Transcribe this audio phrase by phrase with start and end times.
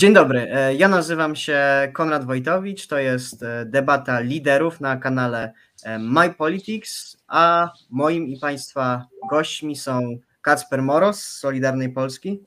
[0.00, 1.58] Dzień dobry, e, ja nazywam się
[1.92, 5.52] Konrad Wojtowicz, to jest e, debata liderów na kanale
[5.84, 12.42] e, My Politics, a moim i Państwa gośćmi są Kacper Moros z Solidarnej Polski.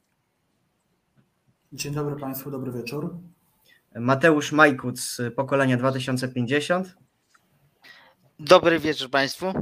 [1.73, 3.17] Dzień dobry Państwu, dobry wieczór.
[3.95, 6.95] Mateusz Majkuc z pokolenia 2050.
[8.39, 9.53] Dobry wieczór Państwu.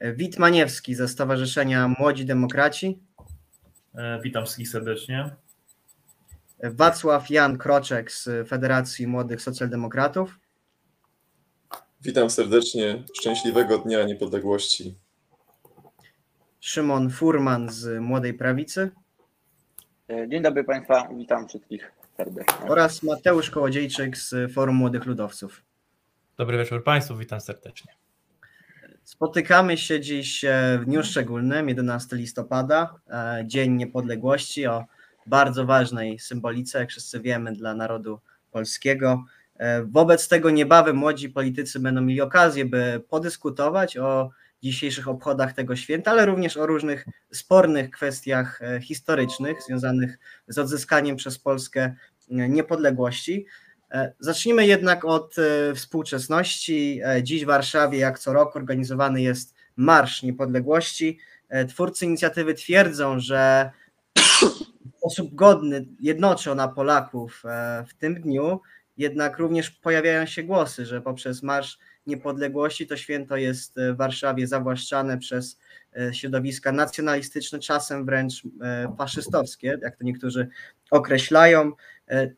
[0.00, 2.98] Wit Maniewski ze Stowarzyszenia Młodzi Demokraci.
[4.22, 5.45] Witam wszystkich serdecznie.
[6.62, 10.38] Wacław Jan Kroczek z Federacji Młodych Socjaldemokratów.
[12.00, 13.04] Witam serdecznie.
[13.18, 14.94] Szczęśliwego Dnia Niepodległości.
[16.60, 18.90] Szymon Furman z Młodej Prawicy.
[20.28, 22.68] Dzień dobry Państwa, witam wszystkich serdecznie.
[22.68, 25.62] Oraz Mateusz Kołodziejczyk z Forum Młodych Ludowców.
[26.36, 27.92] Dobry wieczór Państwu, witam serdecznie.
[29.04, 30.44] Spotykamy się dziś
[30.80, 32.94] w dniu szczególnym, 11 listopada,
[33.44, 34.84] Dzień Niepodległości, o
[35.26, 39.24] bardzo ważnej symbolice, jak wszyscy wiemy, dla narodu polskiego.
[39.84, 44.30] Wobec tego niebawem młodzi politycy będą mieli okazję, by podyskutować o
[44.62, 50.18] dzisiejszych obchodach tego święta, ale również o różnych spornych kwestiach historycznych związanych
[50.48, 51.94] z odzyskaniem przez Polskę
[52.28, 53.46] niepodległości.
[54.20, 55.36] Zacznijmy jednak od
[55.74, 57.00] współczesności.
[57.22, 61.18] Dziś w Warszawie, jak co rok, organizowany jest Marsz Niepodległości.
[61.68, 63.70] Twórcy inicjatywy twierdzą, że
[64.98, 67.42] sposób godny jednoczy ona Polaków
[67.88, 68.60] w tym dniu,
[68.96, 75.18] jednak również pojawiają się głosy, że poprzez Marsz Niepodległości to święto jest w Warszawie zawłaszczane
[75.18, 75.58] przez
[76.12, 78.42] środowiska nacjonalistyczne, czasem wręcz
[78.98, 80.48] faszystowskie, jak to niektórzy
[80.90, 81.72] określają.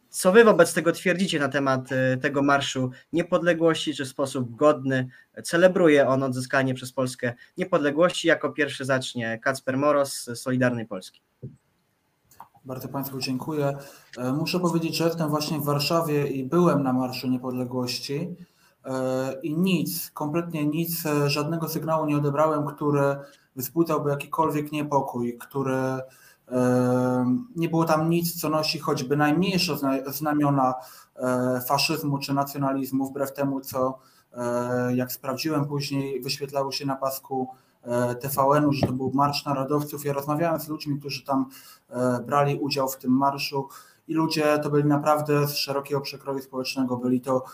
[0.08, 1.88] Co wy wobec tego twierdzicie na temat
[2.20, 5.08] tego Marszu Niepodległości, czy w sposób godny
[5.44, 8.28] celebruje on odzyskanie przez Polskę niepodległości?
[8.28, 11.20] Jako pierwszy zacznie Kacper Moros z Solidarnej Polski.
[12.68, 13.76] Bardzo Państwu dziękuję.
[14.34, 18.36] Muszę powiedzieć, że jestem właśnie w Warszawie i byłem na Marszu Niepodległości
[19.42, 23.16] i nic, kompletnie nic, żadnego sygnału nie odebrałem, który
[23.56, 25.98] wzbudzałby jakikolwiek niepokój, który
[27.56, 30.74] nie było tam nic, co nosi choćby najmniejsze znamiona
[31.68, 33.98] faszyzmu czy nacjonalizmu, wbrew temu, co
[34.94, 37.48] jak sprawdziłem później, wyświetlało się na pasku
[38.20, 40.04] TVN-u, że to był Marsz Narodowców.
[40.04, 41.46] Ja rozmawiałem z ludźmi, którzy tam
[42.26, 43.68] brali udział w tym marszu
[44.08, 47.44] i ludzie to byli naprawdę z szerokiego przekroju społecznego, byli to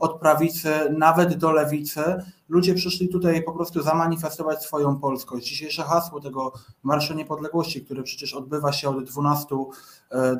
[0.00, 2.02] od prawicy nawet do lewicy.
[2.48, 5.46] Ludzie przyszli tutaj po prostu zamanifestować swoją polskość.
[5.48, 9.56] Dzisiejsze hasło tego Marszu Niepodległości, który przecież odbywa się od 12,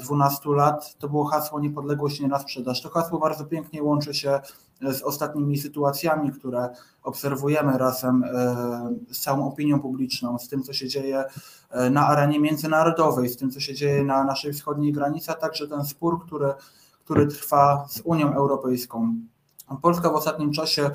[0.01, 2.83] 12 lat, to było hasło Niepodległość nie na sprzedaż.
[2.83, 4.41] To hasło bardzo pięknie łączy się
[4.81, 6.69] z ostatnimi sytuacjami, które
[7.03, 8.25] obserwujemy razem
[9.11, 11.25] z całą opinią publiczną, z tym, co się dzieje
[11.91, 15.85] na arenie międzynarodowej, z tym, co się dzieje na naszej wschodniej granicy, a także ten
[15.85, 16.55] spór, który,
[17.05, 19.15] który trwa z Unią Europejską.
[19.83, 20.91] Polska w ostatnim czasie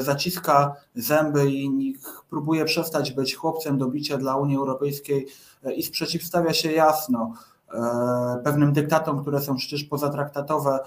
[0.00, 1.96] zaciska zęby i
[2.30, 5.26] próbuje przestać być chłopcem do bicia dla Unii Europejskiej
[5.76, 7.32] i sprzeciwstawia się jasno
[8.44, 10.78] pewnym dyktatom, które są przecież pozatraktatowe,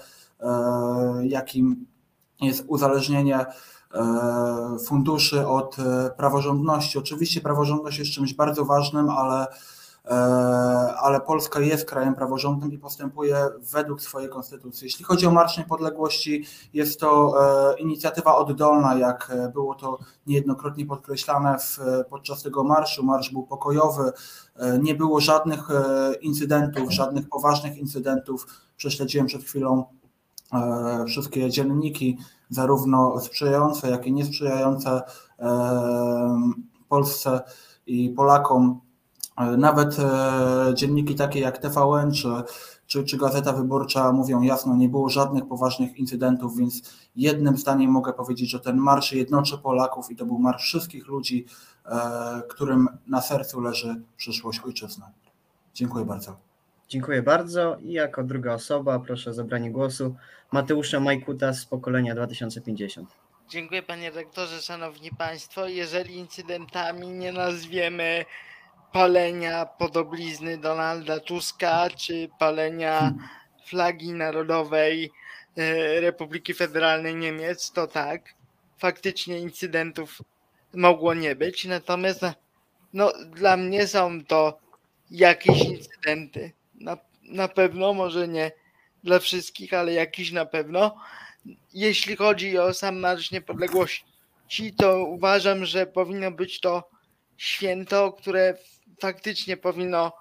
[1.22, 1.86] jakim
[2.42, 3.46] jest uzależnienie
[4.86, 5.76] funduszy od
[6.16, 6.98] praworządności.
[6.98, 9.46] Oczywiście praworządność jest czymś bardzo ważnym, ale,
[10.98, 13.36] ale Polska jest krajem praworządnym i postępuje
[13.72, 14.84] według swojej konstytucji.
[14.84, 16.44] Jeśli chodzi o Marsz Niepodległości,
[16.74, 17.34] jest to
[17.78, 21.78] inicjatywa oddolna, jak było to niejednokrotnie podkreślane w,
[22.10, 23.04] podczas tego marszu.
[23.04, 24.12] Marsz był pokojowy,
[24.80, 25.68] nie było żadnych
[26.20, 28.46] incydentów, żadnych poważnych incydentów.
[28.76, 29.84] Prześledziłem przed chwilą
[31.06, 32.18] wszystkie dzienniki,
[32.50, 35.02] zarówno sprzyjające, jak i niesprzyjające
[36.88, 37.40] Polsce
[37.86, 38.80] i Polakom.
[39.58, 39.96] Nawet
[40.74, 42.28] dzienniki takie jak TVN czy,
[42.86, 46.82] czy, czy Gazeta Wyborcza mówią jasno, nie było żadnych poważnych incydentów, więc
[47.16, 51.46] jednym zdaniem mogę powiedzieć, że ten marsz jednoczy Polaków i to był marsz wszystkich ludzi,
[52.48, 55.04] którym na sercu leży przyszłość ojczyzny.
[55.74, 56.51] Dziękuję bardzo.
[56.92, 57.76] Dziękuję bardzo.
[57.80, 60.16] I jako druga osoba proszę o zabranie głosu
[60.52, 63.08] Mateusza Majkuta z pokolenia 2050.
[63.48, 65.68] Dziękuję panie rektorze, szanowni państwo.
[65.68, 68.24] Jeżeli incydentami nie nazwiemy
[68.92, 73.14] palenia podoblizny Donalda Tuska czy palenia
[73.66, 75.10] flagi narodowej
[76.00, 78.34] Republiki Federalnej Niemiec, to tak,
[78.78, 80.22] faktycznie incydentów
[80.74, 81.64] mogło nie być.
[81.64, 82.20] Natomiast
[82.92, 84.58] no, dla mnie są to
[85.10, 88.52] jakieś incydenty na, na pewno, może nie
[89.04, 90.96] dla wszystkich, ale jakiś na pewno.
[91.72, 96.90] Jeśli chodzi o sam Marsz Niepodległości, to uważam, że powinno być to
[97.36, 98.56] święto, które
[99.00, 100.12] faktycznie powinno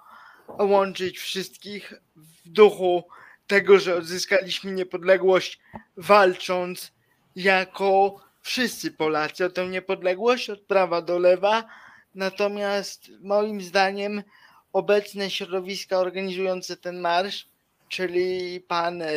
[0.60, 3.04] łączyć wszystkich w duchu
[3.48, 5.60] tego, że odzyskaliśmy niepodległość,
[5.98, 6.92] walcząc
[7.36, 11.64] jako wszyscy Polacy o tę niepodległość od prawa do lewa.
[12.16, 14.24] Natomiast moim zdaniem
[14.74, 17.48] obecne środowiska organizujące ten marsz,
[17.90, 19.08] czyli pan e,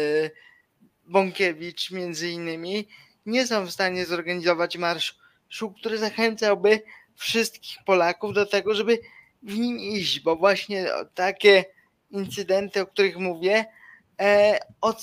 [1.06, 2.88] Bąkiewicz między innymi,
[3.26, 6.82] nie są w stanie zorganizować marszu, który zachęcałby
[7.14, 8.98] wszystkich Polaków do tego, żeby
[9.42, 11.64] w nim iść, bo właśnie takie
[12.10, 13.64] incydenty, o których mówię,
[14.20, 14.98] e, od,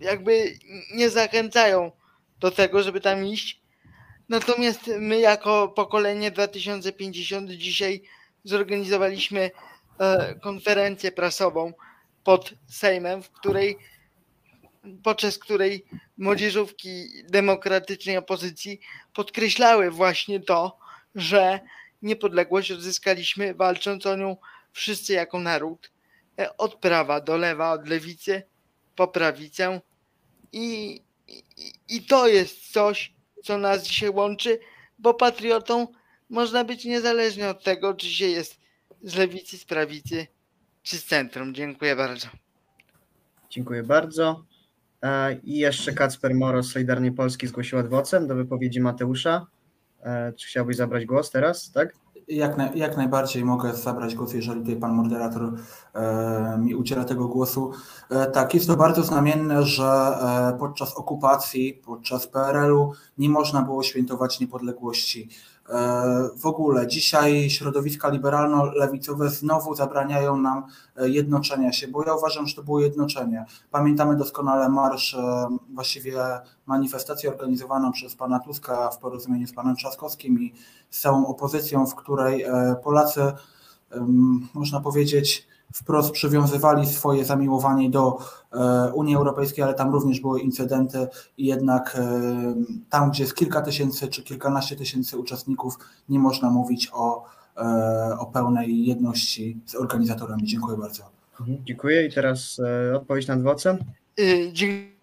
[0.00, 0.58] jakby
[0.94, 1.92] nie zachęcają
[2.40, 3.60] do tego, żeby tam iść.
[4.28, 8.02] Natomiast my jako pokolenie 2050 dzisiaj
[8.44, 9.50] zorganizowaliśmy
[9.98, 11.72] e, konferencję prasową
[12.24, 13.78] pod Sejmem, w której
[15.02, 15.84] podczas której
[16.18, 18.80] młodzieżówki demokratycznej opozycji
[19.14, 20.78] podkreślały właśnie to,
[21.14, 21.60] że
[22.02, 24.36] niepodległość odzyskaliśmy walcząc o nią
[24.72, 25.92] wszyscy jako naród,
[26.38, 28.42] e, od prawa do lewa, od lewicy
[28.96, 29.80] po prawicę.
[30.52, 31.42] I, i,
[31.88, 33.12] i to jest coś,
[33.44, 34.60] co nas dzisiaj łączy,
[34.98, 35.86] bo patriotą
[36.34, 38.56] można być niezależnie od tego, czy się jest
[39.02, 40.26] z lewicy, z prawicy,
[40.82, 41.54] czy z centrum.
[41.54, 42.26] Dziękuję bardzo.
[43.50, 44.44] Dziękuję bardzo.
[45.02, 49.46] E, I jeszcze Kacper Moro z Solidarnej Polski zgłosił adwocem do wypowiedzi Mateusza.
[50.02, 51.94] E, Czy chciałbyś zabrać głos teraz, tak?
[52.28, 55.54] Jak, na, jak najbardziej mogę zabrać głos, jeżeli tutaj pan moderator
[55.94, 57.72] e, mi udziela tego głosu.
[58.10, 63.82] E, tak, jest to bardzo znamienne, że e, podczas okupacji, podczas PRL-u nie można było
[63.82, 65.28] świętować niepodległości.
[65.68, 70.66] E, w ogóle dzisiaj środowiska liberalno-lewicowe znowu zabraniają nam
[70.96, 73.44] e, jednoczenia się, bo ja uważam, że to było jednoczenie.
[73.70, 76.22] Pamiętamy doskonale marsz, e, właściwie
[76.66, 80.52] manifestację organizowaną przez pana Tuska w porozumieniu z panem Trzaskowskim i
[80.90, 82.44] z całą opozycją, w której
[82.82, 83.32] Polacy,
[84.54, 88.18] można powiedzieć, wprost przywiązywali swoje zamiłowanie do
[88.94, 91.96] Unii Europejskiej, ale tam również były incydenty i jednak
[92.90, 95.78] tam, gdzie jest kilka tysięcy czy kilkanaście tysięcy uczestników,
[96.08, 97.24] nie można mówić o,
[98.18, 100.44] o pełnej jedności z organizatorami.
[100.44, 101.14] Dziękuję bardzo.
[101.40, 102.60] Mhm, Dziękuję i teraz
[102.90, 103.78] e, odpowiedź nad adwocem.
[104.20, 104.94] Y, Dziękuję.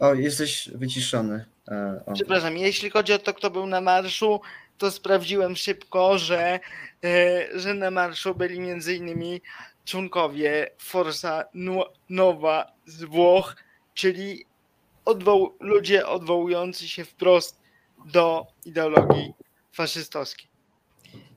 [0.00, 1.44] O, jesteś wyciszony.
[1.68, 2.12] E, O.
[2.12, 4.40] Przepraszam, jeśli chodzi o to, kto był na marszu,
[4.78, 6.60] to sprawdziłem szybko, że, e,
[7.54, 8.56] że na marszu byli
[8.96, 9.40] innymi
[9.84, 11.44] członkowie Forza
[12.08, 13.56] Nowa z Włoch,
[13.94, 14.46] czyli
[15.60, 17.60] ludzie odwołujący się wprost
[18.06, 19.32] do ideologii
[19.72, 20.48] faszystowskiej.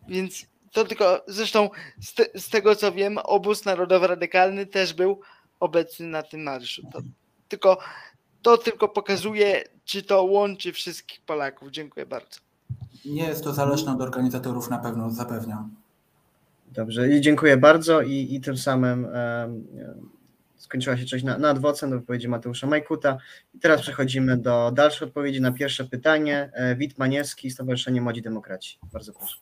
[0.07, 1.69] Więc to tylko, zresztą
[2.01, 5.21] z, te, z tego co wiem, obóz narodowo-radykalny też był
[5.59, 6.81] obecny na tym marszu.
[6.93, 7.01] To
[7.47, 7.77] tylko,
[8.41, 11.71] to tylko pokazuje, czy to łączy wszystkich Polaków.
[11.71, 12.48] Dziękuję bardzo.
[13.05, 15.75] Nie jest to zależne od organizatorów, na pewno zapewniam.
[16.71, 19.67] Dobrze, i dziękuję bardzo i, i tym samym em,
[20.55, 23.17] skończyła się część na, na adwocem do wypowiedzi Mateusza Majkuta.
[23.55, 26.49] I teraz przechodzimy do dalszej odpowiedzi na pierwsze pytanie.
[26.53, 28.79] E, Wit Maniewski, Stowarzyszenie Młodzi Demokraci.
[28.93, 29.37] Bardzo proszę.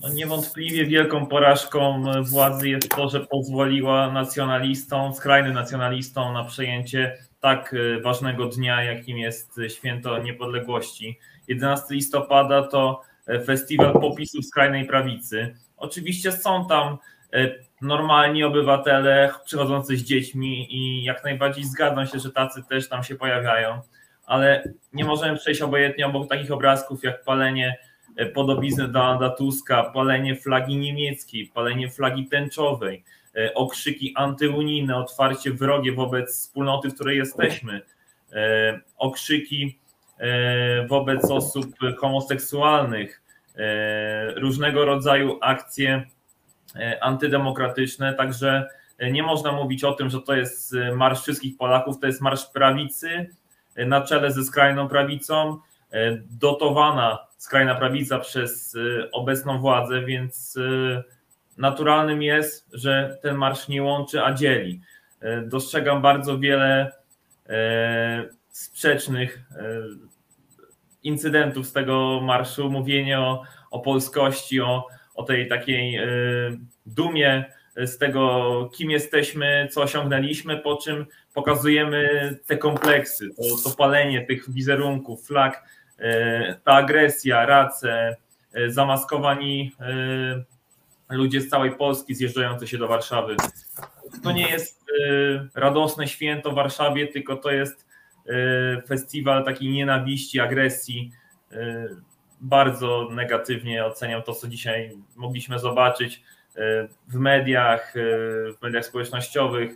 [0.00, 7.74] No niewątpliwie wielką porażką władzy jest to, że pozwoliła nacjonalistom, skrajnym nacjonalistom na przejęcie tak
[7.74, 11.18] e, ważnego dnia, jakim jest Święto Niepodległości.
[11.48, 15.54] 11 listopada to e, festiwal popisów skrajnej prawicy.
[15.76, 16.98] Oczywiście są tam
[17.32, 23.04] e, normalni obywatele przychodzący z dziećmi i jak najbardziej zgadzam się, że tacy też tam
[23.04, 23.80] się pojawiają,
[24.26, 27.78] ale nie możemy przejść obojętnie obok takich obrazków jak palenie
[28.16, 33.23] e, podobizny Donalda Tuska, palenie flagi niemieckiej, palenie flagi tęczowej, e,
[33.54, 37.82] okrzyki antyunijne, otwarcie wrogie wobec wspólnoty, w której jesteśmy,
[38.32, 39.78] e, okrzyki
[40.18, 41.66] e, wobec osób
[41.98, 43.22] homoseksualnych,
[43.56, 46.04] e, różnego rodzaju akcje
[46.76, 51.56] e, antydemokratyczne, także e, nie można mówić o tym, że to jest e, marsz wszystkich
[51.56, 53.26] Polaków, to jest marsz prawicy
[53.74, 55.58] e, na czele ze skrajną prawicą,
[55.92, 61.04] e, dotowana skrajna prawica przez e, obecną władzę, więc e,
[61.58, 64.80] naturalnym jest, że ten marsz nie łączy, a dzieli.
[65.20, 66.92] E, Dostrzegam bardzo wiele
[67.48, 69.64] e, sprzecznych e,
[71.02, 76.00] incydentów z tego marszu, mówienie o, o polskości, o, o tej takiej
[76.86, 77.44] dumie
[77.76, 84.50] z tego, kim jesteśmy, co osiągnęliśmy, po czym pokazujemy te kompleksy, to, to palenie tych
[84.50, 85.68] wizerunków, flag,
[86.64, 88.16] ta agresja, race,
[88.68, 89.72] zamaskowani
[91.08, 93.36] ludzie z całej Polski zjeżdżający się do Warszawy.
[94.22, 97.86] To nie jest e, radosne święto w Warszawie, tylko to jest
[98.28, 101.10] e, festiwal takiej nienawiści, agresji.
[101.52, 101.88] E,
[102.40, 106.22] Bardzo negatywnie oceniam to, co dzisiaj mogliśmy zobaczyć.
[107.08, 107.94] w mediach,
[108.58, 109.72] w mediach społecznościowych.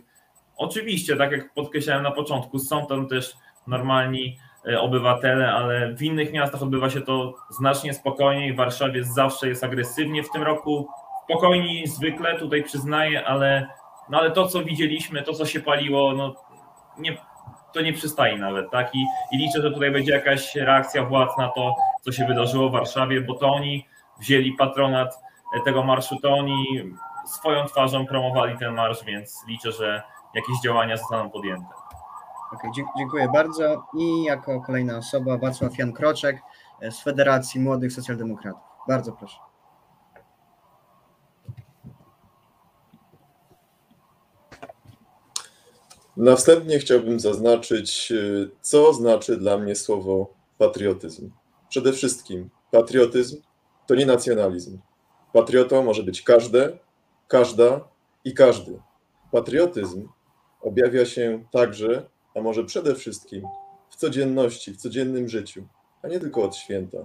[0.57, 3.35] Oczywiście, tak jak podkreślałem na początku, są tam też
[3.67, 4.37] normalni
[4.79, 8.53] obywatele, ale w innych miastach odbywa się to znacznie spokojniej.
[8.53, 10.89] W Warszawie zawsze jest agresywnie w tym roku.
[11.29, 13.67] Spokojniej zwykle, tutaj przyznaję, ale,
[14.09, 16.35] no ale to, co widzieliśmy, to, co się paliło, no
[16.97, 17.17] nie,
[17.73, 18.95] to nie przystaje nawet, tak?
[18.95, 22.71] I, I liczę, że tutaj będzie jakaś reakcja władz na to, co się wydarzyło w
[22.71, 23.87] Warszawie, bo to oni
[24.19, 25.19] wzięli patronat
[25.65, 26.65] tego marszu, to oni
[27.25, 31.73] swoją twarzą promowali ten marsz, więc liczę, że jakieś działania zostaną podjęte.
[32.53, 33.83] Okay, dziękuję bardzo.
[33.97, 36.41] I jako kolejna osoba Wacław Jan Kroczek
[36.81, 38.61] z Federacji Młodych Socjaldemokratów.
[38.87, 39.48] Bardzo proszę.
[46.19, 51.29] Na wstępnie chciałbym zaznaczyć, y, co znaczy dla mnie słowo patriotyzm.
[51.69, 53.41] Przede wszystkim, patriotyzm
[53.87, 54.79] to nie nacjonalizm.
[55.33, 56.77] Patriotą może być każde,
[57.27, 57.87] każda
[58.25, 58.79] i każdy.
[59.31, 60.07] Patriotyzm
[60.61, 63.43] objawia się także, a może przede wszystkim,
[63.89, 65.67] w codzienności, w codziennym życiu,
[66.01, 66.97] a nie tylko od święta.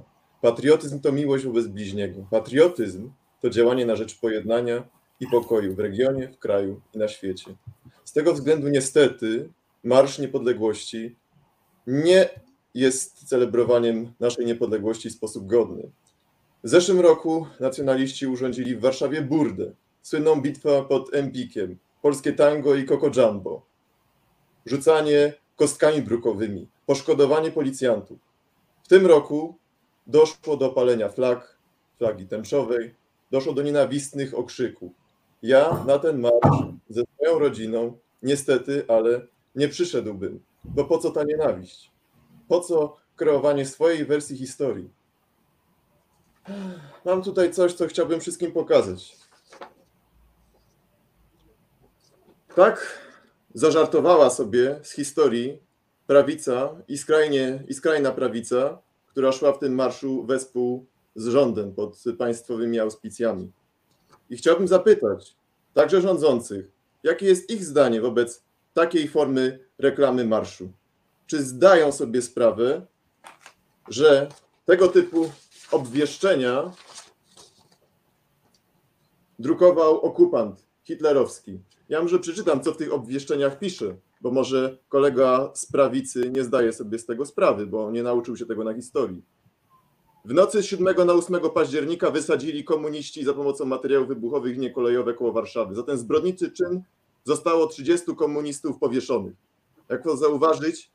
[0.42, 2.26] Patriotyzm to miłość wobec bliźniego.
[2.30, 4.88] Patriotyzm to działanie na rzecz pojednania
[5.20, 7.54] i pokoju w regionie, w kraju i na świecie.
[8.14, 9.48] Tego względu niestety
[9.84, 11.16] Marsz Niepodległości
[11.86, 12.28] nie
[12.74, 15.90] jest celebrowaniem naszej niepodległości w sposób godny.
[16.64, 22.86] W zeszłym roku nacjonaliści urządzili w Warszawie burdę, słynną bitwę pod Empikiem, polskie tango i
[22.86, 23.62] Coco Jumbo,
[24.66, 28.18] rzucanie kostkami brukowymi, poszkodowanie policjantów.
[28.82, 29.58] W tym roku
[30.06, 31.58] doszło do palenia flag,
[31.98, 32.94] flagi tęczowej,
[33.30, 34.92] doszło do nienawistnych okrzyków.
[35.42, 41.24] Ja na ten marsz ze swoją rodziną niestety, ale nie przyszedłbym, bo po co ta
[41.24, 41.90] nienawiść?
[42.48, 44.90] Po co kreowanie swojej wersji historii?
[47.04, 49.16] Mam tutaj coś, co chciałbym wszystkim pokazać.
[52.54, 52.98] Tak
[53.54, 55.62] zażartowała sobie z historii
[56.06, 62.04] prawica i, skrajnie, i skrajna prawica, która szła w tym marszu wespół z rządem pod
[62.18, 63.52] państwowymi auspicjami.
[64.30, 65.36] I chciałbym zapytać
[65.74, 66.73] także rządzących,
[67.04, 70.72] jakie jest ich zdanie wobec takiej formy reklamy marszu.
[71.26, 72.86] Czy zdają sobie sprawę,
[73.88, 74.28] że
[74.64, 75.30] tego typu
[75.70, 76.72] obwieszczenia
[79.38, 81.60] drukował okupant hitlerowski?
[81.88, 86.72] Ja może przeczytam, co w tych obwieszczeniach pisze, bo może kolega z prawicy nie zdaje
[86.72, 89.22] sobie z tego sprawy, bo nie nauczył się tego na historii.
[90.24, 95.14] W nocy z 7 na 8 października wysadzili komuniści za pomocą materiałów wybuchowych linie kolejowe
[95.14, 95.74] koło Warszawy.
[95.74, 96.82] Za ten zbrodniczy czyn
[97.24, 99.34] zostało 30 komunistów powieszonych.
[99.88, 100.90] Jak to zauważyć,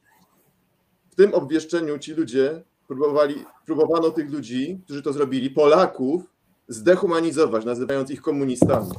[1.11, 6.23] w tym obwieszczeniu ci ludzie próbowali, próbowano tych ludzi, którzy to zrobili, Polaków,
[6.67, 8.89] zdehumanizować, nazywając ich komunistami.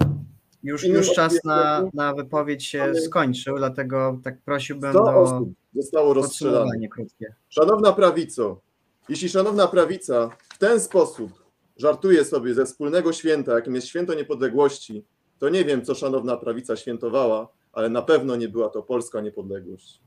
[0.62, 6.14] Już, już czas na, na wypowiedź się skończył, dlatego tak prosiłbym 100 do osób zostało
[6.14, 7.34] podsumowania krótkie.
[7.48, 8.60] Szanowna prawico,
[9.08, 11.44] jeśli szanowna prawica w ten sposób
[11.76, 15.04] żartuje sobie ze wspólnego święta, jakim jest święto niepodległości,
[15.38, 20.00] to nie wiem, co szanowna prawica świętowała, ale na pewno nie była to polska niepodległość.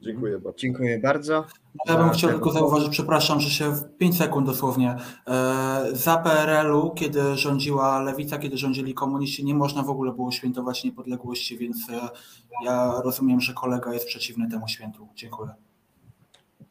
[0.00, 0.58] Dziękuję bardzo.
[0.58, 1.44] Dziękuję bardzo.
[1.88, 4.96] Ja bym chciał tylko zauważyć, przepraszam, że się w 5 sekund dosłownie.
[5.26, 10.84] e, Za PRL-u, kiedy rządziła lewica, kiedy rządzili komuniści, nie można w ogóle było świętować
[10.84, 12.08] niepodległości, więc e,
[12.64, 15.08] ja rozumiem, że kolega jest przeciwny temu świętu.
[15.14, 15.54] Dziękuję.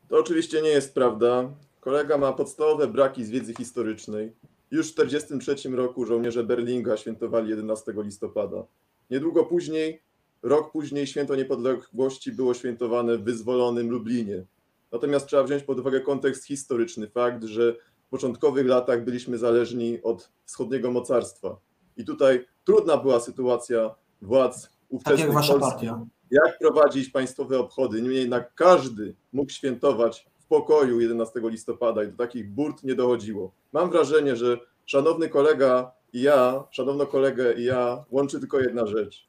[0.09, 1.49] To oczywiście nie jest prawda.
[1.79, 4.31] Kolega ma podstawowe braki z wiedzy historycznej.
[4.71, 8.65] Już w 1943 roku żołnierze Berlinga świętowali 11 listopada.
[9.09, 10.01] Niedługo później,
[10.43, 14.45] rok później, święto niepodległości było świętowane w wyzwolonym Lublinie.
[14.91, 17.73] Natomiast trzeba wziąć pod uwagę kontekst historyczny, fakt, że
[18.07, 21.57] w początkowych latach byliśmy zależni od wschodniego mocarstwa.
[21.97, 26.05] I tutaj trudna była sytuacja władz Tak ówczesnych jak wasza Polski partia.
[26.31, 28.01] Jak prowadzić państwowe obchody.
[28.01, 33.51] Niemniej jednak każdy mógł świętować w pokoju 11 listopada i do takich burt nie dochodziło.
[33.73, 39.27] Mam wrażenie, że szanowny kolega i ja, szanowno kolegę i ja łączy tylko jedna rzecz.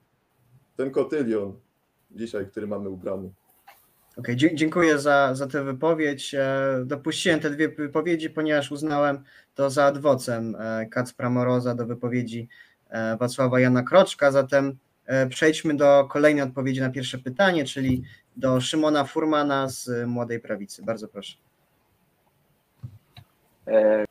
[0.76, 1.60] Ten kotylion
[2.10, 3.30] dzisiaj, który mamy ubrany.
[4.16, 6.34] Okej, dzie- dziękuję za, za tę wypowiedź.
[6.34, 9.22] E, Dopuściłem te dwie wypowiedzi, ponieważ uznałem
[9.54, 12.48] to za adwocem e, Kacpra Moroza do wypowiedzi
[12.88, 14.30] e, Wacława Jana Kroczka.
[14.30, 14.76] Zatem
[15.28, 18.02] przejdźmy do kolejnej odpowiedzi na pierwsze pytanie, czyli
[18.36, 20.82] do Szymona Furmana z Młodej Prawicy.
[20.82, 21.36] Bardzo proszę.
[23.68, 24.04] E,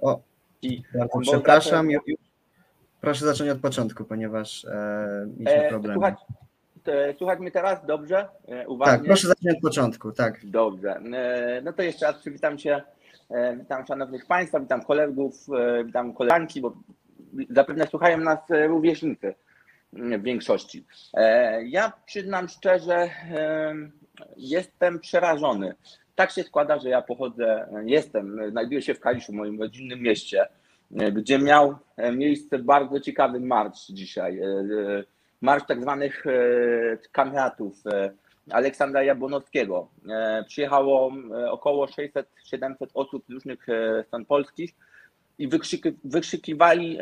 [0.00, 0.20] O,
[0.94, 1.88] bardzo przepraszam.
[3.00, 5.94] Proszę zacząć od początku, ponieważ e, mieliśmy e, problem.
[5.94, 6.14] słuchać,
[6.86, 8.28] e, słuchać mnie teraz dobrze?
[8.48, 8.98] E, Uważnie?
[8.98, 10.46] Tak, proszę zacząć od początku, tak.
[10.46, 10.96] Dobrze.
[10.96, 12.82] E, No to jeszcze raz przywitam się.
[13.30, 16.72] E, Witam szanownych Państwa, witam kolegów, e, witam koleżanki, bo
[17.50, 19.34] zapewne słuchają nas rówieśnicy
[19.92, 20.84] w większości.
[21.64, 23.10] Ja przyznam szczerze,
[24.36, 25.74] jestem przerażony.
[26.14, 30.48] Tak się składa, że ja pochodzę, jestem, znajduję się w Kaliszu, moim rodzinnym mieście,
[30.90, 31.76] gdzie miał
[32.12, 34.40] miejsce bardzo ciekawy marsz dzisiaj.
[35.40, 36.24] Marsz tak zwanych
[37.12, 37.74] kamratów
[38.50, 39.88] Aleksandra Jabłonowskiego.
[40.46, 41.12] Przyjechało
[41.50, 42.24] około 600-700
[42.94, 43.66] osób z różnych
[44.06, 44.74] stron polskich
[45.38, 46.98] i wykrzyki, wykrzykiwali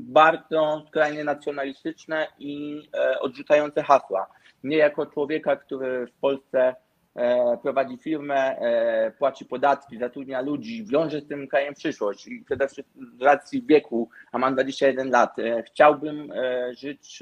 [0.00, 2.82] bardzo skrajnie nacjonalistyczne i
[3.20, 4.26] odrzucające hasła.
[4.64, 6.74] Nie jako człowieka, który w Polsce
[7.62, 8.56] prowadzi firmę,
[9.18, 14.08] płaci podatki, zatrudnia ludzi, wiąże z tym krajem przyszłość i przede wszystkim z racji wieku,
[14.32, 15.36] a mam 21 lat,
[15.66, 16.32] chciałbym
[16.78, 17.20] żyć,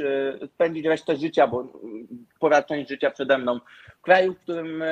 [0.55, 1.73] spędzić resztę życia, bo
[2.40, 3.61] pora część życia przede mną,
[3.99, 4.83] w kraju, w którym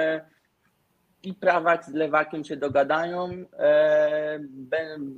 [1.22, 3.28] i prawak z lewakiem się dogadają,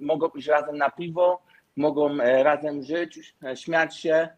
[0.00, 1.42] mogą iść razem na piwo,
[1.76, 4.28] mogą razem żyć, śmiać się,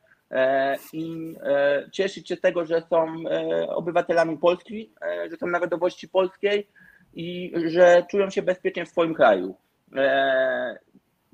[0.92, 1.34] i
[1.92, 3.14] cieszyć się tego, że są
[3.68, 4.92] obywatelami Polski,
[5.30, 6.68] że są narodowości polskiej
[7.14, 9.56] i że czują się bezpiecznie w swoim kraju.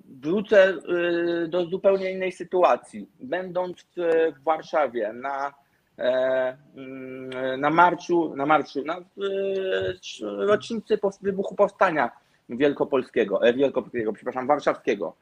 [0.05, 0.75] Wrócę
[1.49, 3.09] do zupełnie innej sytuacji.
[3.21, 3.87] Będąc
[4.41, 5.55] w Warszawie na,
[7.59, 8.97] na marszu, na marszu, na
[10.23, 12.11] rocznicy wybuchu powstania
[12.49, 15.17] wielkopolskiego, wielkopolskiego, przepraszam, warszawskiego,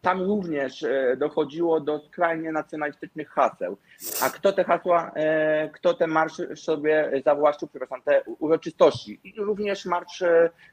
[0.00, 0.84] tam również
[1.16, 3.76] dochodziło do skrajnie nacjonalistycznych haseł.
[4.22, 5.12] A kto te hasła,
[5.72, 10.24] kto te marsz sobie zawłaszczył, przepraszam, te uroczystości i również Marsz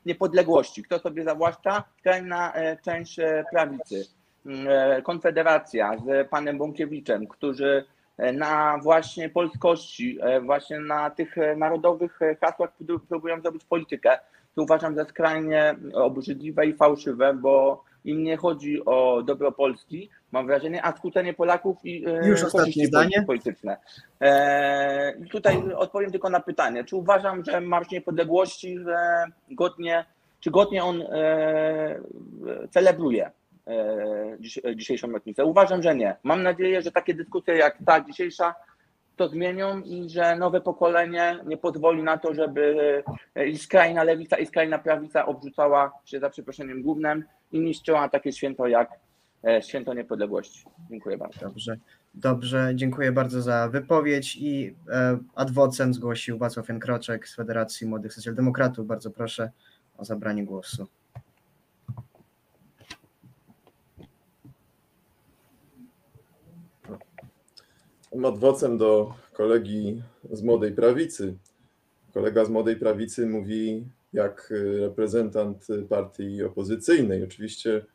[0.05, 1.84] Niepodległości, kto sobie zawłaszcza?
[2.00, 2.53] Skrajna
[2.86, 3.19] część
[3.51, 4.05] prawicy.
[5.03, 7.86] Konfederacja z panem Bąkiewiczem, którzy
[8.33, 12.69] na właśnie polskości, właśnie na tych narodowych hasłach
[13.09, 14.19] próbują zrobić politykę.
[14.55, 20.47] To uważam za skrajnie obrzydliwe i fałszywe, bo im nie chodzi o dobro Polski, mam
[20.47, 23.23] wrażenie, a skłócenie Polaków i Już ostatnie zdanie.
[23.27, 23.77] polityczne.
[24.21, 30.06] E, tutaj odpowiem tylko na pytanie, czy uważam, że Marsz Niepodległości e, godnie,
[30.39, 31.99] czy godnie on e,
[32.71, 33.32] celebruje e,
[34.75, 35.45] dzisiejszą rocznicę?
[35.45, 36.15] Uważam, że nie.
[36.23, 38.56] Mam nadzieję, że takie dyskusje jak ta dzisiejsza
[39.15, 43.03] to zmienią i że nowe pokolenie nie pozwoli na to, żeby
[43.47, 48.67] i skrajna lewica, i skrajna prawica obrzucała się za przeproszeniem głównym i niszczyła takie święto
[48.67, 48.89] jak
[49.62, 50.65] Święto Niepodległości.
[50.89, 51.39] Dziękuję bardzo.
[51.39, 51.77] Dobrze,
[52.13, 58.88] dobrze, dziękuję bardzo za wypowiedź i e, adwocem zgłosił Wacław Jankroczek z Federacji Młodych Socjaldemokratów.
[58.88, 59.51] Bardzo proszę
[59.97, 60.88] o zabranie głosu.
[68.26, 71.38] Adwocem do kolegi z Młodej Prawicy.
[72.13, 77.24] Kolega z Młodej Prawicy mówi jak reprezentant partii opozycyjnej.
[77.24, 77.86] Oczywiście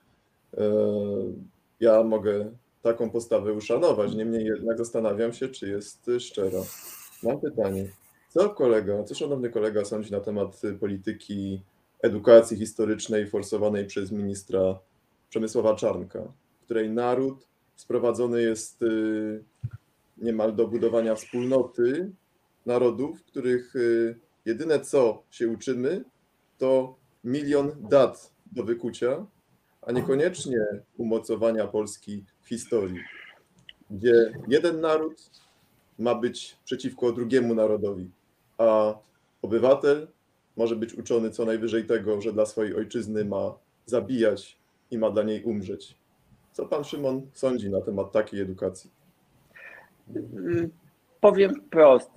[1.80, 2.50] ja mogę
[2.82, 6.60] taką postawę uszanować, niemniej jednak zastanawiam się, czy jest szczera.
[7.22, 7.88] Mam pytanie,
[8.28, 11.62] co kolega, co szanowny kolega sądzi na temat polityki
[12.02, 14.78] edukacji historycznej forsowanej przez ministra
[15.28, 16.22] Przemysława Czarnka,
[16.64, 17.46] której naród
[17.76, 18.84] sprowadzony jest
[20.22, 22.10] niemal do budowania wspólnoty
[22.66, 23.74] narodów, których
[24.44, 26.04] jedyne co się uczymy,
[26.58, 29.26] to milion dat do wykucia,
[29.82, 30.58] a niekoniecznie
[30.96, 33.00] umocowania Polski w historii,
[33.90, 35.30] gdzie jeden naród
[35.98, 38.10] ma być przeciwko drugiemu narodowi,
[38.58, 38.94] a
[39.42, 40.08] obywatel
[40.56, 43.54] może być uczony co najwyżej tego, że dla swojej ojczyzny ma
[43.86, 44.58] zabijać
[44.90, 45.96] i ma dla niej umrzeć.
[46.52, 48.90] Co pan Szymon sądzi na temat takiej edukacji?
[51.20, 52.10] Powiem wprost,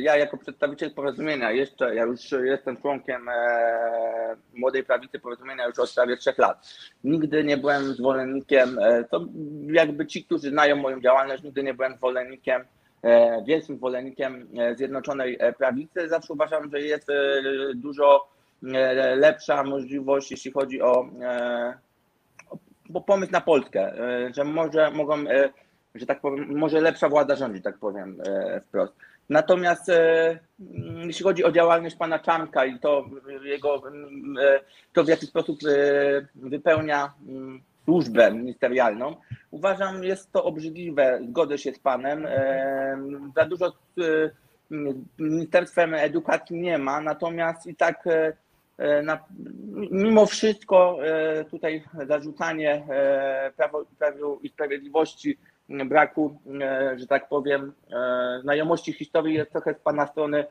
[0.00, 3.26] ja jako przedstawiciel porozumienia, jeszcze, ja już jestem członkiem
[4.54, 6.68] Młodej Prawicy Porozumienia już od prawie trzech lat.
[7.04, 8.78] Nigdy nie byłem zwolennikiem,
[9.10, 9.26] to
[9.66, 12.64] jakby ci, którzy znają moją działalność, nigdy nie byłem zwolennikiem,
[13.46, 16.08] wielkim zwolennikiem Zjednoczonej Prawicy.
[16.08, 17.08] Zawsze uważam, że jest
[17.74, 18.28] dużo
[19.16, 21.10] lepsza możliwość, jeśli chodzi o,
[22.94, 23.92] o pomysł na Polskę,
[24.36, 25.24] że może mogą
[25.94, 28.16] że tak powiem, może lepsza władza rządzi, tak powiem
[28.62, 28.92] wprost.
[29.28, 29.90] Natomiast
[31.06, 33.04] jeśli chodzi o działalność pana Czanka i to
[33.42, 33.82] jego,
[34.92, 35.58] to w jaki sposób
[36.34, 37.14] wypełnia
[37.84, 39.16] służbę ministerialną,
[39.50, 42.26] uważam, jest to obrzydliwe, zgodzę się z panem.
[43.36, 44.32] Za dużo z
[45.18, 48.04] Ministerstwem Edukacji nie ma, natomiast i tak
[49.02, 49.24] na,
[49.90, 50.98] mimo wszystko
[51.50, 52.86] tutaj zarzucanie
[53.56, 55.38] Prawo, Prawo i Sprawiedliwości
[55.70, 56.40] braku,
[56.96, 57.72] że tak powiem,
[58.42, 60.44] znajomości historii jest trochę z Pana strony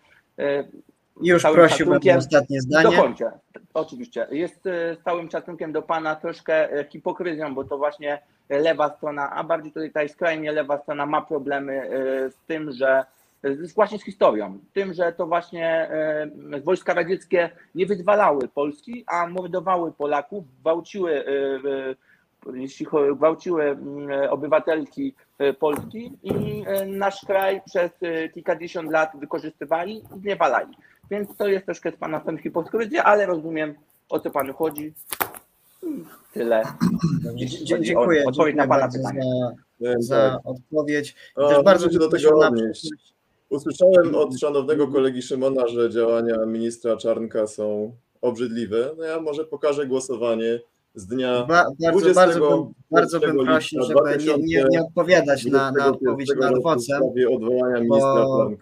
[1.22, 2.96] Już całym prosiłbym o ostatnie zdanie.
[2.96, 3.32] Dokończę.
[3.74, 4.28] Oczywiście.
[4.32, 9.30] Jest e, z całym szacunkiem do pana troszkę e, hipokryzją, bo to właśnie lewa strona,
[9.30, 13.06] a bardziej tutaj ta skrajnie lewa strona ma problemy e, z tym, że
[13.76, 14.60] właśnie z historią.
[14.74, 21.22] Tym, że to właśnie e, wojska radzieckie nie wyzwalały Polski, a mordowały Polaków, gwałciły, e,
[21.22, 21.96] e,
[22.54, 29.98] jeśli gwałciły mm, obywatelki e, Polski i e, nasz kraj przez e, kilkadziesiąt lat wykorzystywali
[30.16, 30.78] i zniewalali.
[31.12, 33.74] Więc to jest troszkę z pana strony hipokryzja, ale rozumiem
[34.10, 34.94] o co panu chodzi.
[35.84, 35.88] I
[36.34, 36.64] Tyle.
[36.64, 39.22] Dzie- Jeśli dzie- chodzi o Dziękuję, Odpowiedź dziękuję na pana pytanie.
[39.80, 41.16] za, za odpowiedź.
[41.36, 42.90] A, Też bardzo się do tego odnieść.
[43.50, 48.92] Usłyszałem od szanownego kolegi Szymona, że działania ministra Czarnka są obrzydliwe.
[48.98, 50.60] No ja może pokażę głosowanie
[50.96, 55.46] z dnia Ba, bardzo, 20 bardzo bym, bardzo bym prosił, żeby nie, nie, nie odpowiadać
[55.46, 56.82] na, na odpowiedź 2021 nad roku w wocem.
[56.98, 58.60] sprawie odwołania ministra bo- klub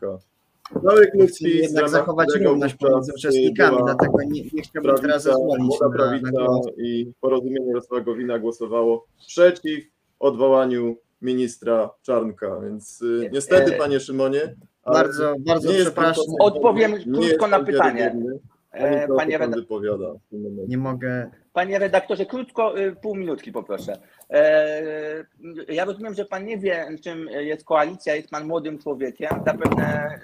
[0.67, 5.19] Chcemy PiS, w jednak zachować równość pomiędzy y, uczestnikami, dlatego nie, nie chciałbym teraz prawica,
[5.19, 9.83] zezwolić młoda na, na prawica i porozumienie Jarosława Gowina głosowało przeciw
[10.19, 12.59] odwołaniu ministra Czarnka.
[12.63, 17.59] Więc y, niestety, E, panie Szymonie, Bardzo, bardzo nie jest pan przepraszam, Odpowiem krótko na
[17.63, 17.99] pytanie.
[17.99, 20.67] wiarygodny, E, ani to, Panie, co pan reda- wypowiada w tym momencie.
[20.67, 21.29] nie mogę.
[21.53, 23.93] panie redaktorze, krótko, y, pół minutki poproszę.
[24.29, 25.25] E,
[25.67, 29.29] Ja rozumiem, że pan nie wie, czym jest koalicja, jest pan młodym człowiekiem.
[29.45, 30.19] Zapewne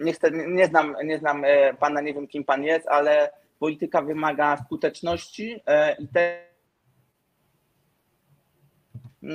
[0.00, 3.30] y, nie, chcę, nie, znam, nie znam e, pana, nie wiem kim pan jest, ale
[3.58, 6.48] polityka wymaga skuteczności e, i te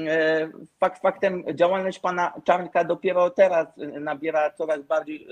[0.08, 5.28] E, Fakt faktem działalność pana Czarnka dopiero teraz e, nabiera coraz bardziej, e,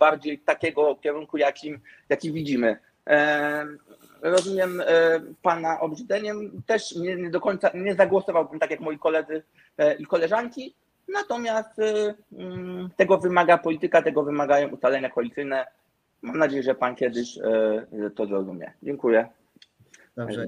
[0.00, 2.76] bardziej takiego kierunku, jakim, jaki widzimy.
[3.06, 3.66] E,
[4.22, 9.42] Rozumiem e, pana obrzydzeniem, też nie, nie do końca nie zagłosowałbym tak jak moi koledzy
[9.78, 10.74] e, i koleżanki,
[11.08, 11.70] natomiast
[12.32, 15.66] mm, tego wymaga polityka, tego wymagają ustalenia koalicyjne.
[16.22, 17.38] Mam nadzieję, że pan kiedyś
[18.16, 18.72] to zrozumie.
[18.82, 19.28] Dziękuję.
[20.16, 20.46] Dobrze.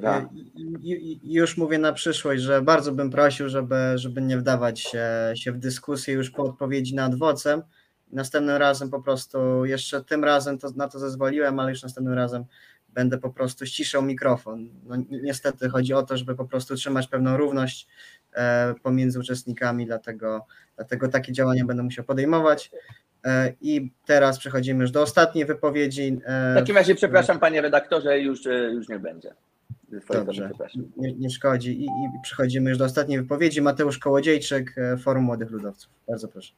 [1.25, 5.59] Już mówię na przyszłość, że bardzo bym prosił, żeby, żeby nie wdawać się, się w
[5.59, 7.62] dyskusję już po odpowiedzi nad wocem.
[8.12, 12.44] Następnym razem po prostu, jeszcze tym razem to, na to zezwoliłem, ale już następnym razem
[12.88, 14.68] będę po prostu ściszał mikrofon.
[14.85, 17.88] No, ni- niestety chodzi o to, żeby po prostu trzymać pewną równość
[18.33, 20.46] e, pomiędzy uczestnikami, dlatego,
[20.77, 22.70] dlatego takie działania będę musiał podejmować.
[23.25, 26.20] E, I teraz przechodzimy już do ostatniej wypowiedzi.
[26.25, 29.35] e, W takim razie przepraszam panie redaktorze, już, już nie będzie.
[30.12, 30.51] Dobrze.
[30.96, 31.81] Nie, nie szkodzi.
[31.81, 31.88] I, I
[32.22, 33.62] przechodzimy już do ostatniej wypowiedzi.
[33.62, 35.90] Mateusz Kołodziejczyk, Forum Młodych Ludowców.
[36.09, 36.53] Bardzo proszę.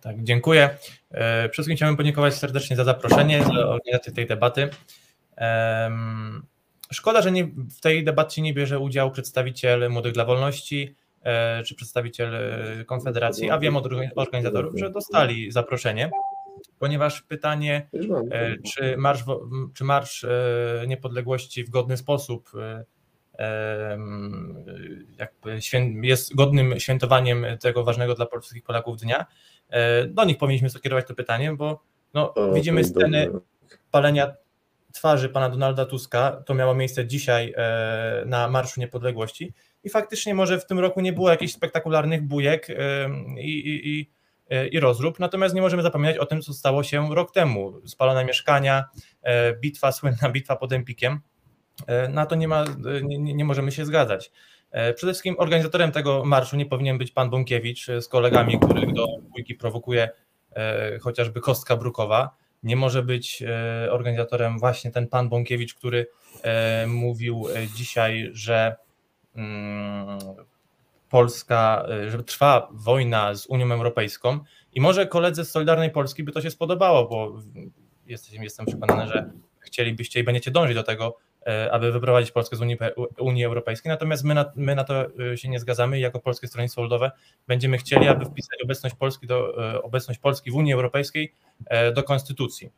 [0.00, 0.78] Tak, dziękuję.
[1.10, 4.68] E, wszystkim chciałbym podziękować serdecznie za zaproszenie, za organizację tej debaty.
[6.92, 7.44] Szkoda, że nie,
[7.76, 13.50] w tej debacie nie bierze udział przedstawiciel Młodych dla Wolności e, czy przedstawiciel e, Konfederacji,
[13.50, 16.10] a wiem od organ- organizatorów, że dostali zaproszenie,
[16.78, 17.88] ponieważ pytanie,
[18.74, 19.24] czy marsz,
[19.74, 20.26] czy marsz
[20.86, 22.50] niepodległości w godny sposób
[25.18, 25.60] jakby
[26.02, 29.26] jest godnym świętowaniem tego ważnego dla polskich Polaków dnia.
[29.70, 31.82] E, Do nich powinniśmy skierować to pytanie, bo
[32.14, 33.40] no, O, widzimy sceny dobrze.
[33.90, 34.34] palenia
[34.92, 36.42] twarzy pana Donalda Tuska.
[36.46, 39.52] To miało miejsce dzisiaj e, na Marszu Niepodległości
[39.84, 44.10] i faktycznie może w tym roku nie było jakichś spektakularnych bujek em, i, i, i,
[44.50, 47.80] e, i rozrób, natomiast nie możemy zapominać o tym, co stało się rok temu.
[47.86, 48.84] Spalone mieszkania,
[49.22, 51.20] e, bitwa, słynna bitwa pod Empikiem.
[51.86, 54.32] E, Na to nie, ma, e, nie, nie możemy się zgadzać.
[54.70, 59.06] E, Przede wszystkim organizatorem tego marszu nie powinien być pan Bąkiewicz z kolegami, których do
[59.22, 60.08] bójki prowokuje
[61.00, 62.36] chociażby Kostka Brukowa.
[62.62, 63.42] Nie może być
[63.90, 66.06] organizatorem właśnie ten pan Bąkiewicz, który
[66.86, 68.76] mówił dzisiaj, że
[69.36, 70.18] mm,
[71.10, 74.40] Polska, że trwa wojna z Unią Europejską
[74.72, 77.42] i może koledzy z Solidarnej Polski by to się spodobało, bo
[78.06, 81.16] jestem, jestem przekonany, że chcielibyście i będziecie dążyć do tego,
[81.70, 82.76] aby wyprowadzić Polskę z Unii,
[83.18, 86.46] Unii Europejskiej, natomiast my na, my na to e, się nie zgadzamy i jako Polskie
[86.46, 87.10] Stronnictwo Ludowe
[87.46, 91.34] będziemy chcieli, aby wpisać obecność Polski, do, e, obecność Polski w Unii Europejskiej
[91.66, 92.70] e, do Konstytucji.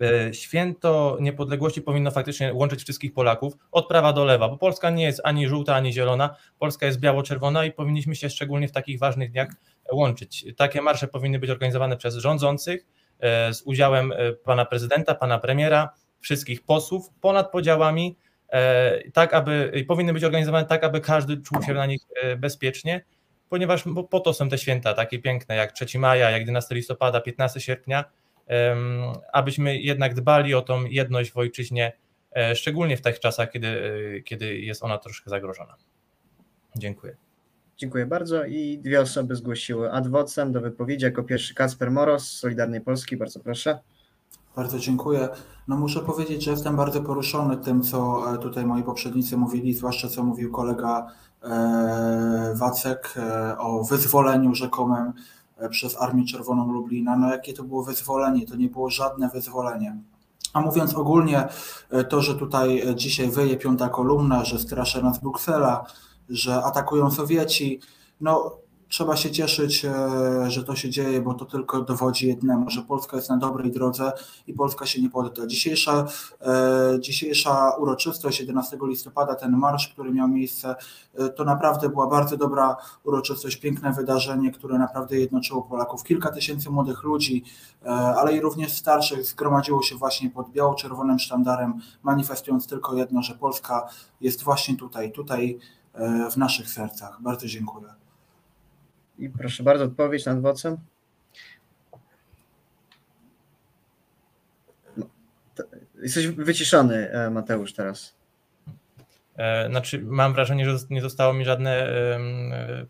[0.00, 5.04] E, Święto niepodległości powinno faktycznie łączyć wszystkich Polaków od prawa do lewa, bo Polska nie
[5.04, 9.30] jest ani żółta, ani zielona, Polska jest biało-czerwona i powinniśmy się szczególnie w takich ważnych
[9.30, 9.48] dniach
[9.92, 10.44] łączyć.
[10.56, 12.86] Takie marsze powinny być organizowane przez rządzących
[13.20, 18.16] e, z udziałem e, pana prezydenta, pana premiera, wszystkich posłów ponad podziałami,
[18.48, 23.04] e, tak aby powinny być organizowane tak, aby każdy czuł się na nich e, bezpiecznie,
[23.48, 27.60] ponieważ po to są te święta takie piękne jak 3 maja, jak 11 listopada, 15
[27.60, 28.04] sierpnia,
[29.32, 31.92] abyśmy jednak dbali o tą jedność w ojczyźnie,
[32.36, 35.76] e, szczególnie w tych czasach, kiedy, kiedy jest ona troszkę zagrożona.
[36.76, 37.16] Dziękuję.
[37.76, 38.44] Dziękuję bardzo.
[38.44, 41.04] I dwie osoby zgłosiły ad vocem do wypowiedzi.
[41.04, 43.16] Jako pierwszy Kacper Moros z Solidarnej Polski.
[43.16, 43.78] Bardzo proszę.
[44.56, 45.28] Bardzo dziękuję.
[45.68, 50.08] No muszę powiedzieć, że jestem bardzo poruszony tym, co e, tutaj moi poprzednicy mówili, zwłaszcza
[50.08, 51.06] co mówił kolega
[51.42, 55.12] e, Wacek e, o wyzwoleniu rzekomym
[55.70, 57.16] przez Armię Czerwoną Lublina.
[57.16, 58.46] No jakie to było wyzwolenie?
[58.46, 59.96] To nie było żadne wyzwolenie.
[60.52, 61.48] A mówiąc ogólnie,
[62.08, 65.84] to, że tutaj dzisiaj wyje piąta kolumna, że straszy nas Bruksela,
[66.28, 67.80] że atakują Sowieci,
[68.20, 68.58] no
[68.88, 73.16] trzeba się cieszyć, e, że to się dzieje, bo to tylko dowodzi jednemu, że Polska
[73.16, 74.12] jest na dobrej drodze
[74.46, 75.46] i Polska się nie podda.
[75.46, 76.06] Dzisiejsza,
[76.40, 80.76] e, dzisiejsza uroczystość 11 listopada, ten marsz, który miał miejsce,
[81.14, 86.04] e, to naprawdę była bardzo dobra uroczystość, piękne wydarzenie, które naprawdę jednoczyło Polaków.
[86.04, 87.44] Kilka tysięcy młodych ludzi,
[88.16, 93.88] ale i również starszych zgromadziło się właśnie pod biało-czerwonym sztandarem, manifestując tylko jedno, że Polska
[94.20, 95.58] jest właśnie tutaj, tutaj
[96.30, 97.22] w naszych sercach.
[97.22, 97.97] Bardzo dziękuję.
[99.18, 100.76] I proszę bardzo, odpowiedź nad vocem.
[104.96, 105.06] No,
[106.02, 108.14] jesteś wyciszony, e, Mateusz, teraz.
[109.36, 111.88] E, znaczy, mam wrażenie, że nie zostało mi żadne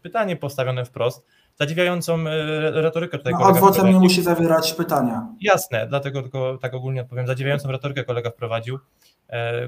[0.03, 1.27] pytanie postawione wprost.
[1.55, 3.33] Zadziwiającą e, retorykę tutaj.
[3.33, 5.27] No, adwocem nie musi zawierać pytania.
[5.41, 7.27] Jasne, dlatego tylko tak ogólnie odpowiem.
[7.27, 8.79] Zadziwiającą retorykę kolega wprowadził,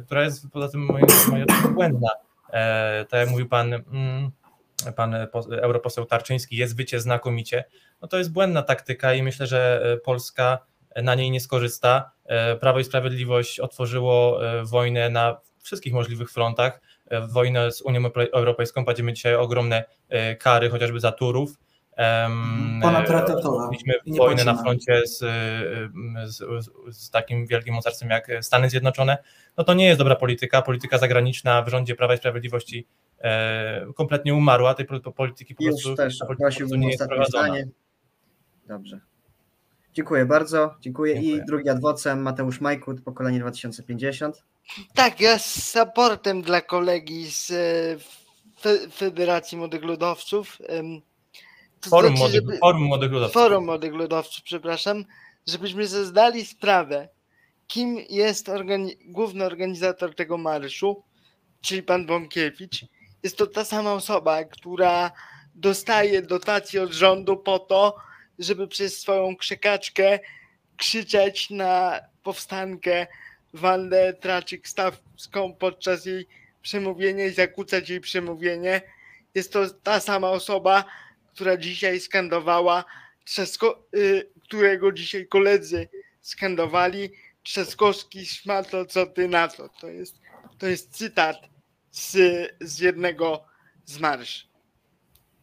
[0.07, 2.09] która jest poza tym moim zdaniem błędna.
[3.09, 4.31] Tak jak mówił pan, mm,
[4.97, 5.15] pan
[5.51, 7.65] europoseł Tarczyński, jest wycie znakomicie,
[8.03, 10.59] no to jest błędna taktyka i myślę, że e, Polska
[11.03, 12.11] na niej nie skorzysta.
[12.25, 16.81] E, Prawo i Sprawiedliwość otworzyło e, wojnę na wszystkich możliwych frontach.
[17.29, 18.01] Wojnę z Unią
[18.33, 19.85] Europejską, płacimy dzisiaj ogromne
[20.39, 21.59] kary, chociażby za Turów.
[23.71, 25.19] Mieliśmy wojnę na froncie z,
[26.25, 26.43] z,
[26.91, 29.19] z, takim wielkim mocarstwem jak Stany Zjednoczone.
[29.57, 30.63] No to nie jest dobra polityka.
[30.63, 32.87] Polityka zagraniczna w rządzie Prawa i Sprawiedliwości
[33.97, 37.69] kompletnie umarła, tej polityki po prostu, też prosiłbym nie jest Zdanie.
[38.67, 39.01] Dobrze.
[39.95, 40.75] Dziękuję bardzo.
[40.81, 41.15] Dziękuję.
[41.15, 41.37] Dziękuję.
[41.37, 44.45] I drugi adwocem Mateusz Majkut, pokolenie 2050.
[44.95, 50.59] Tak, ja z supportem dla kolegi z e, Federacji Młodych Ludowców.
[51.81, 53.35] To forum, znaczy, młodych, żeby, forum Młodych Ludowców.
[53.35, 55.05] Forum Młodych Ludowców, przepraszam,
[55.47, 57.09] żebyśmy sobie zdali sprawę,
[57.67, 61.03] kim jest organi główny organizator tego marszu,
[61.61, 62.85] czyli pan Bąkiewicz
[63.23, 65.13] jest to ta sama osoba, która
[65.55, 67.97] dostaje dotacje od rządu po to,
[68.39, 70.19] żeby przez swoją krzykaczkę
[70.77, 73.07] krzyczeć na powstankę
[73.55, 76.27] Wandę Traczyk-Stawską podczas jej
[76.63, 78.83] przemówienia i zakłócać jej przemówienie.
[79.35, 80.85] Jest to ta sama osoba,
[81.35, 82.85] która dzisiaj skandowała,
[83.25, 85.89] Trzasko, y, którego dzisiaj koledzy
[86.21, 87.11] skandowali
[87.43, 89.69] Trzaskowski, szmato, co ty na to.
[89.69, 90.15] To jest,
[90.59, 91.50] to jest cytat
[91.91, 92.17] z,
[92.61, 93.45] z jednego
[93.85, 94.49] z marsz.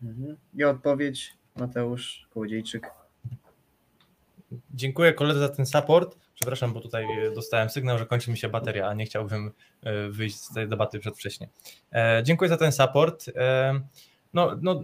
[0.03, 0.38] Mhm.
[0.53, 2.88] I odpowiedź Mateusz Kołodziejczyk.
[4.71, 6.17] Dziękuję koledze za ten support.
[6.36, 7.05] Przepraszam, bo tutaj
[7.36, 9.51] dostałem sygnał, że kończy mi się bateria, a nie chciałbym
[9.83, 11.49] e, wyjść z tej debaty przedwcześnie.
[11.91, 13.25] E, dziękuję za ten support.
[13.36, 13.79] E,
[14.33, 14.81] no, no,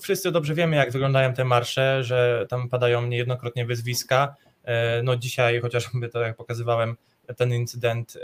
[0.00, 4.34] wszyscy dobrze wiemy, jak wyglądają te marsze, że tam padają niejednokrotnie wyzwiska.
[5.02, 6.96] No dzisiaj chociażby, tak jak pokazywałem,
[7.36, 8.18] ten incydent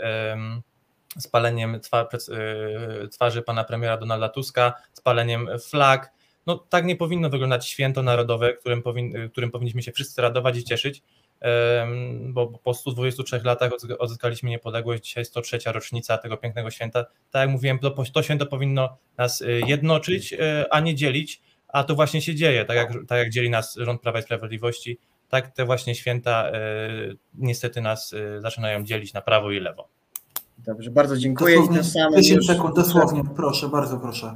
[1.19, 6.11] spaleniem y, twarzy pana premiera Donalda Tuska, spaleniem flag.
[6.47, 10.63] No tak nie powinno wyglądać święto narodowe, którym, powin, którym powinniśmy się wszyscy radować i
[10.63, 11.03] cieszyć,
[12.21, 17.05] bo po 123 latach odzyskaliśmy niepodległość, dzisiaj 103 rocznica tego pięknego święta.
[17.31, 20.37] Tak jak mówiłem, to, to święto powinno nas y, jednoczyć, y,
[20.69, 24.01] a nie dzielić, a to właśnie się dzieje, tak jak, tak jak dzieli nas rząd
[24.01, 24.97] Prawa i Sprawiedliwości,
[25.29, 26.51] tak te właśnie święta
[27.33, 29.87] niestety nas zaczynają dzielić na prawo i lewo.
[30.65, 31.55] Dobrze, bardzo dziękuję.
[31.55, 34.35] Dosłownie, I tym samym 10 sekund, dosłownie, proszę, bardzo proszę.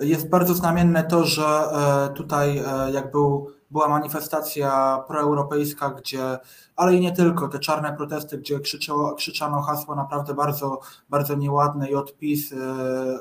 [0.00, 6.38] Jest bardzo znamienne to, że e, tutaj e, jak był, była manifestacja proeuropejska, gdzie,
[6.76, 11.90] ale i nie tylko, te czarne protesty, gdzie krzyczało, krzyczano hasła naprawdę bardzo, bardzo nieładne
[11.90, 12.56] i odpis, e,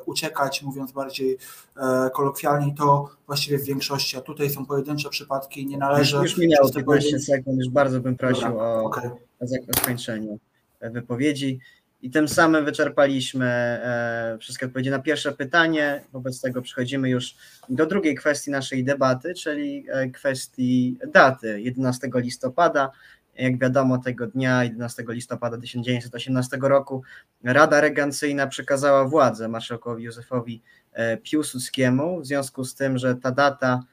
[0.06, 1.38] uciekać, mówiąc bardziej
[2.14, 6.16] kolokwialnie, to właściwie w większości, a tutaj są pojedyncze przypadki, nie należy...
[6.18, 9.12] Już, już minęło 15 sekund, już bardzo bym prosił Dobra, o, okay.
[9.40, 10.38] o zakończenie
[10.82, 11.60] wypowiedzi.
[12.02, 16.02] I tym samym wyczerpaliśmy e, wszystkie odpowiedzi na pierwsze pytanie.
[16.14, 17.36] Wobec tego przechodzimy już
[17.70, 22.92] do drugiej kwestii naszej debaty, czyli e, kwestii daty 11 listopada.
[23.36, 27.04] Jak wiadomo, tego dnia, 11 listopada 1918 roku,
[27.44, 30.62] Rada Regencyjna przekazała władzę marszałkowi Józefowi
[30.94, 33.84] e, Piłsudskiemu, w związku z tym, że ta data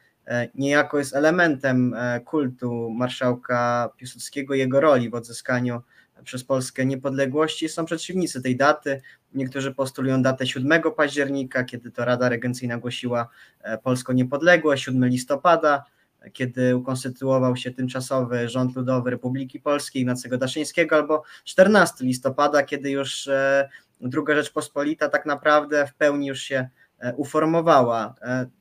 [0.54, 5.82] niejako jest elementem kultu marszałka Piłsudskiego, jego roli w odzyskaniu
[6.24, 7.68] przez Polskę niepodległości.
[7.68, 9.02] Są przeciwnicy tej daty.
[9.34, 13.28] Niektórzy postulują datę 7 października, kiedy to Rada Regencyjna głosiła
[13.60, 15.84] e, polską niepodległość, 7 listopada.
[16.32, 23.28] kiedy ukonstytuował się tymczasowy rząd ludowy Republiki Polskiej Ignacego Daszyńskiego, albo 14 listopada, kiedy już
[23.28, 23.68] e,
[24.00, 28.14] druga Rzeczpospolita tak naprawdę w pełni już się e, uformowała.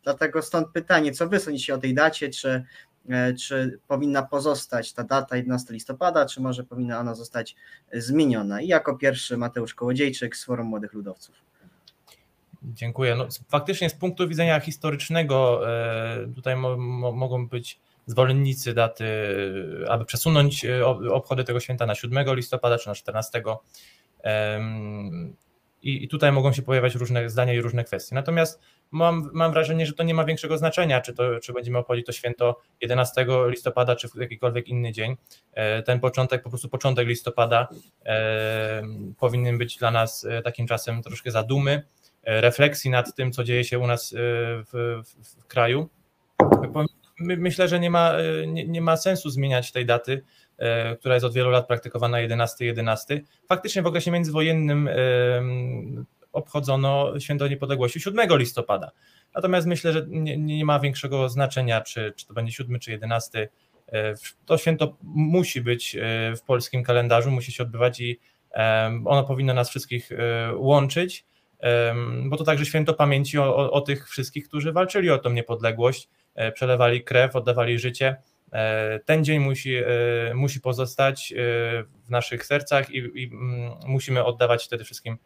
[0.04, 2.64] Dlatego stąd pytanie, co wy sądzicie o tej dacie, czy,
[3.40, 7.56] czy powinna pozostać ta data 11 listopada, czy może powinna ona zostać
[7.94, 8.62] zmieniona?
[8.62, 11.36] I jako pierwszy Mateusz Kołodziejczyk z Forum Młodych Ludowców.
[12.64, 13.16] Dziękuję.
[13.16, 19.06] No, faktycznie z punktu widzenia historycznego e, tutaj mo, mo, mogą być zwolennicy daty,
[19.90, 23.44] aby przesunąć e, obchody tego święta na 7 listopada czy na 14.
[25.82, 28.16] I, I tutaj mogą się pojawiać różne zdania i różne kwestie.
[28.16, 32.06] Natomiast mam, mam wrażenie, że to nie ma większego znaczenia, czy, to, czy będziemy obchodzić
[32.06, 35.16] to święto 11 listopada, czy w jakikolwiek inny dzień.
[35.54, 37.68] E, ten początek, po prostu początek listopada
[39.18, 41.84] powinien być dla nas takim czasem troszkę zadumy
[42.26, 45.90] refleksji nad tym, co dzieje się u nas e, w, w, w kraju.
[47.20, 50.24] Myślę, że nie ma, e, nie, nie, ma sensu zmieniać tej daty,
[50.58, 53.20] e, która jest od wielu lat praktykowana 11-11.
[53.48, 54.90] Faktycznie w okresie międzywojennym
[56.36, 58.92] obchodzono Święto Niepodległości 7 listopada.
[59.36, 63.50] Natomiast myślę, że nie, nie ma większego znaczenia, czy, czy to będzie 7 czy 11.
[64.46, 65.98] To święto musi być
[66.38, 68.20] w polskim kalendarzu, musi się odbywać i
[69.06, 70.10] ono powinno nas wszystkich
[70.56, 71.26] łączyć
[72.26, 76.10] bo to także święto pamięci o, o, o, tych wszystkich, którzy walczyli o tą niepodległość,
[76.36, 78.16] e, przelewali krew, oddawali życie.
[78.52, 79.84] E, ten dzień musi, e,
[80.34, 81.34] musi pozostać
[82.06, 85.18] w naszych sercach i, i mm, musimy oddawać wtedy wszystkim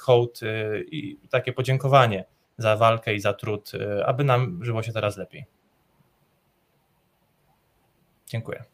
[0.00, 0.40] hołd
[0.86, 2.24] i takie podziękowanie
[2.58, 3.72] za walkę i za trud,
[4.06, 5.46] aby nam żyło się teraz lepiej.
[8.26, 8.64] Dziękuję.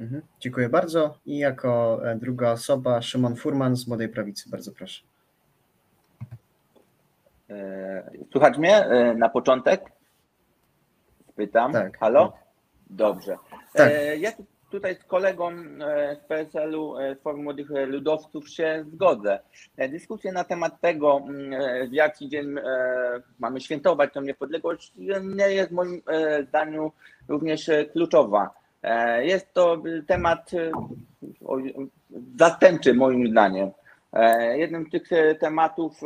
[0.00, 0.22] Mhm.
[0.40, 1.18] Dziękuję bardzo.
[1.26, 4.50] I jako e, druga osoba Szymon Furman z Młodej Prawicy.
[4.50, 5.02] Bardzo proszę.
[7.50, 9.92] E, Słuchać mnie e, na początek?
[11.36, 11.72] Pytam.
[11.72, 11.98] Tak.
[11.98, 12.32] Halo?
[12.90, 13.36] Dobrze.
[13.72, 13.92] Tak.
[14.18, 14.30] Ja
[14.70, 15.50] tutaj z kolegą
[16.14, 19.38] z PSL-u, z Forum Młodych Ludowców się zgodzę.
[19.78, 21.20] Dyskusja na temat tego,
[21.90, 22.54] w jaki dzień
[23.38, 26.02] mamy świętować tę niepodległość, nie jest moim
[26.48, 26.92] zdaniu
[27.28, 28.60] również kluczowa.
[28.82, 30.70] E, jest to temat e,
[32.38, 33.70] zastępczy moim zdaniem.
[34.12, 35.08] E, jednym z tych
[35.40, 36.00] tematów,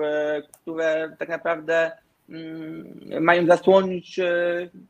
[0.62, 1.98] które tak naprawdę mm,
[3.20, 4.20] mają zasłonić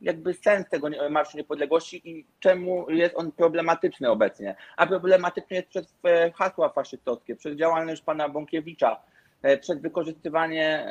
[0.01, 4.55] jakby sens tego Marszu Niepodległości i czemu jest on problematyczny obecnie.
[4.77, 5.95] A problematyczny jest przez
[6.35, 9.01] hasła faszystowskie, przez działalność pana Bąkiewicza,
[9.61, 10.87] przez wykorzystywanie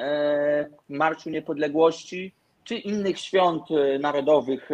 [0.89, 3.63] Marszu Niepodległości czy innych świąt
[4.01, 4.71] narodowych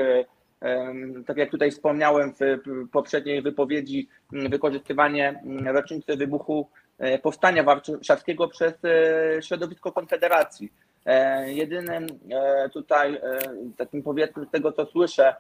[1.27, 2.61] tak jak tutaj wspomniałem w
[2.93, 10.73] poprzedniej wypowiedzi, wykorzystywanie rocznicy wybuchu e, powstania warszawskiego przez e, środowisko Konfederacji.
[11.07, 12.07] E, jedynym
[12.73, 13.21] tutaj
[13.77, 15.35] takim powiedzmy z tego co słyszę,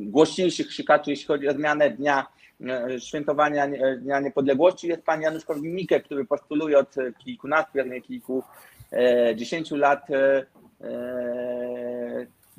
[0.00, 2.26] głośniejszych krzykaczy, jeśli chodzi o zmianę dnia
[2.98, 6.94] świętowania Dnia Niepodległości jest pan Janusz Korwin-Mikke, który postuluje od
[7.24, 10.06] kilkunastu, jak nie kilkudziesięciu lat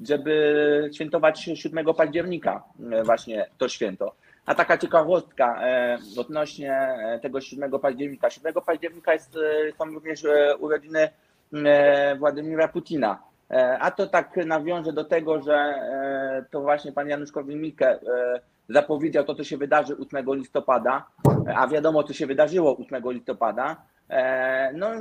[0.03, 4.15] żeby świętować 7 października e, właśnie to święto.
[4.45, 8.29] A taka ciekawostka e, odnośnie e, tego 7 października.
[8.29, 9.37] 7 października jest,
[9.77, 10.23] są również
[10.59, 11.09] urodziny
[12.19, 13.19] Władimira Putina.
[13.79, 15.73] A to tak nawiąże do tego, że
[16.51, 17.99] to właśnie pan Janusz Korwin-Mikke
[18.69, 21.05] zapowiedział to, co się wydarzy 8 listopada,
[21.55, 23.77] a wiadomo, co się wydarzyło 8 listopada.
[24.09, 24.91] E, no,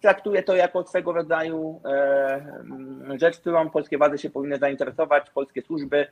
[0.00, 6.06] traktuję to jako swego rodzaju e, rzecz, którą polskie władze się powinny zainteresować, polskie służby.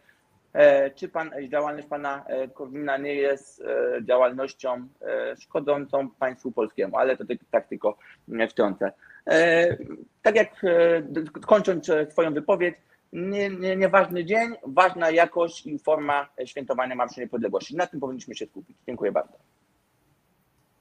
[0.53, 3.65] E, czy pan, działalność pana Korwina nie jest
[4.03, 4.89] działalnością
[5.41, 7.99] szkodzącą państwu polskiemu, ale to tak tylko
[8.51, 8.93] wtrącę.
[10.23, 10.67] Tak jak
[11.47, 12.75] kończąc swoją wypowiedź,
[13.13, 17.77] nie, nie, nieważny dzień, ważna jakość i forma świętowania Marszu Niepodległości.
[17.77, 18.77] Na tym powinniśmy się skupić.
[18.87, 19.35] Dziękuję bardzo.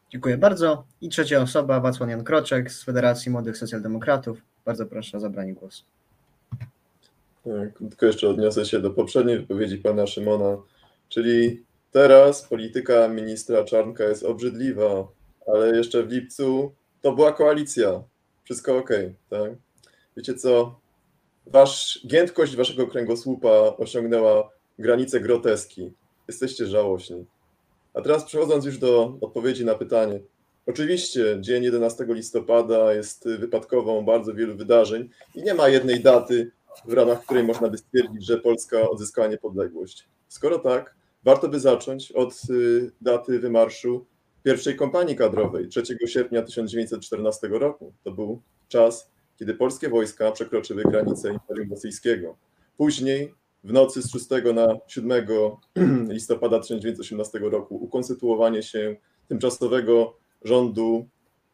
[0.10, 0.86] Dziękuję bardzo.
[1.02, 4.42] I trzecia osoba, Wacław Jan Kroczek z Federacji Młodych Socjaldemokratów.
[4.66, 5.84] Bardzo proszę o zabranie głosu.
[7.44, 10.58] Tak, tylko jeszcze odniosę się do poprzedniej wypowiedzi pana Szymona,
[11.10, 15.08] czyli teraz polityka ministra Czarnka jest obrzydliwa,
[15.54, 18.04] ale jeszcze w lipcu to była koalicja.
[18.46, 18.90] Wszystko ok,
[19.30, 19.52] tak?
[20.18, 20.80] Wiecie co?
[21.46, 25.94] Wasz, giętkość waszego kręgosłupa osiągnęła granicę groteski.
[26.28, 27.26] Jesteście żałośni.
[27.94, 30.20] A teraz przechodząc już do odpowiedzi na pytanie.
[30.66, 36.52] Oczywiście dzień 11 listopada jest wypadkową bardzo wielu wydarzeń i nie ma jednej daty,
[36.86, 40.08] w ramach której można by stwierdzić, że Polska odzyskała niepodległość.
[40.28, 44.06] Skoro tak, warto by zacząć od y, daty wymarszu
[44.46, 47.94] pierwszej kompanii kadrowej 3 sierpnia 1914 roku.
[48.04, 52.38] To był czas, kiedy polskie wojska przekroczyły granicę Imperium Rosyjskiego.
[52.78, 53.34] Później,
[53.64, 54.26] w nocy z 6
[54.56, 55.26] na 7
[56.10, 58.96] listopada 1918 roku, ukonstytuowanie się
[59.28, 61.08] tymczasowego rządu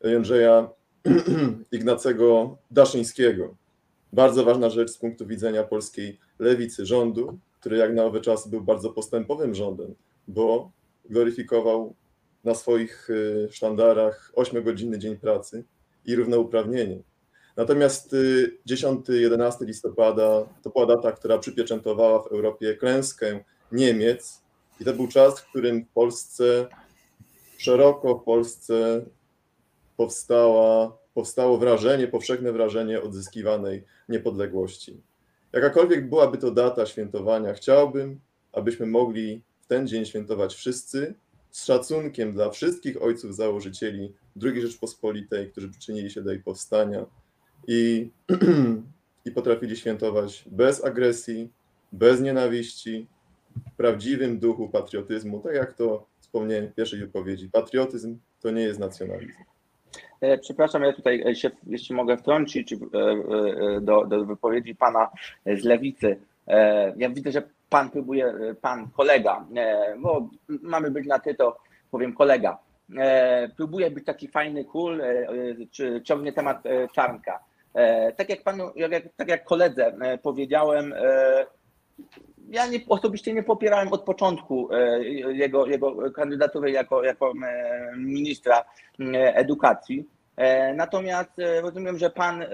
[0.04, 0.70] Jędrzeja
[1.72, 3.56] Ignacego Daszyńskiego.
[4.14, 8.62] Bardzo ważna rzecz z punktu widzenia polskiej lewicy rządu, który jak na owe czasy był
[8.62, 9.96] bardzo postępowym rządem,
[10.28, 10.72] bo
[11.10, 11.96] gloryfikował
[12.44, 15.64] na swoich y, sztandarach 8-godzinny dzień pracy
[16.06, 17.00] i równouprawnienie.
[17.58, 18.16] Natomiast
[18.70, 24.42] 10-11 y, listopada to była data, która przypieczętowała w Europie klęskę Niemiec
[24.80, 26.68] i to był czas, w którym w Polsce,
[27.58, 29.06] szeroko w Polsce
[29.98, 35.02] powstała, powstało wrażenie, powszechne wrażenie odzyskiwanej niepodległości.
[35.54, 38.20] Jakakolwiek byłaby to data świętowania, chciałbym,
[38.54, 41.16] abyśmy mogli w ten dzień świętować wszyscy,
[41.52, 47.06] z szacunkiem dla wszystkich ojców założycieli II Rzeczpospolitej, którzy przyczynili się do jej powstania
[47.68, 48.10] i,
[49.26, 51.50] i potrafili świętować bez agresji,
[51.92, 53.08] bez nienawiści,
[53.74, 57.50] w prawdziwym duchu patriotyzmu, tak jak to wspomniałem w pierwszej wypowiedzi.
[57.50, 59.34] Patriotyzm to nie jest nacjonalizm.
[60.22, 65.10] E, przepraszam, ja tutaj się, jeśli mogę wtrącić e, e, do, do wypowiedzi pana
[65.46, 66.18] z lewicy.
[66.98, 67.42] Ja widzę, że
[67.72, 69.46] pan próbuje, pan kolega,
[69.98, 70.30] bo
[70.62, 71.58] mamy być na ty, to
[71.92, 72.58] powiem kolega,
[73.58, 75.02] próbuje być taki fajny, cool,
[75.72, 76.64] czy ciągnie temat
[76.94, 77.40] czarnka.
[78.18, 80.94] Tak jak panu, jak, tak jak koledze powiedziałem,
[82.50, 84.70] ja nie, osobiście nie popierałem od początku
[85.28, 87.34] jego, jego kandydatury jako, jako
[87.98, 88.64] ministra
[89.16, 90.10] edukacji.
[90.76, 92.46] Natomiast rozumiem, że pan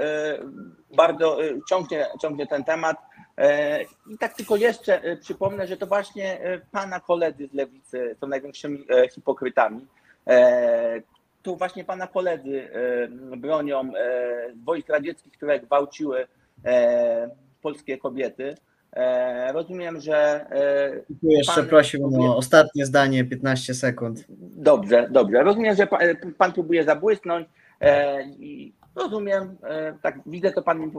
[0.98, 1.38] bardzo
[1.70, 2.98] ciągnie, ciągnie ten temat.
[4.10, 6.40] I tak tylko jeszcze przypomnę, że to właśnie
[6.72, 9.88] pana koledzy z lewicy są największymi hipokrytami.
[11.44, 12.70] To właśnie pana koledzy
[13.38, 13.92] bronią
[14.66, 16.28] wojsk radzieckich, które gwałciły
[17.62, 18.56] polskie kobiety.
[19.54, 20.46] Rozumiem, że.
[21.22, 24.26] Tu jeszcze prosiłbym o ostatnie zdanie, 15 sekund.
[24.30, 25.44] Dobrze, dobrze.
[25.44, 26.00] Rozumiem, że pan,
[26.38, 27.48] pan próbuje zabłysnąć
[28.40, 29.58] i rozumiem,
[30.02, 30.92] tak widzę, to pan,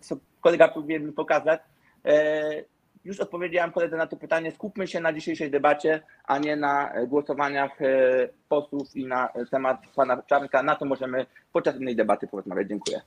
[0.00, 1.60] co kolega próbuje mi pokazać.
[3.04, 4.52] Już odpowiedziałem koledze na to pytanie.
[4.52, 7.78] Skupmy się na dzisiejszej debacie, a nie na głosowaniach
[8.48, 10.62] posłów i na temat pana Czarnka.
[10.62, 12.68] Na to możemy podczas innej debaty porozmawiać.
[12.68, 13.00] Dziękuję.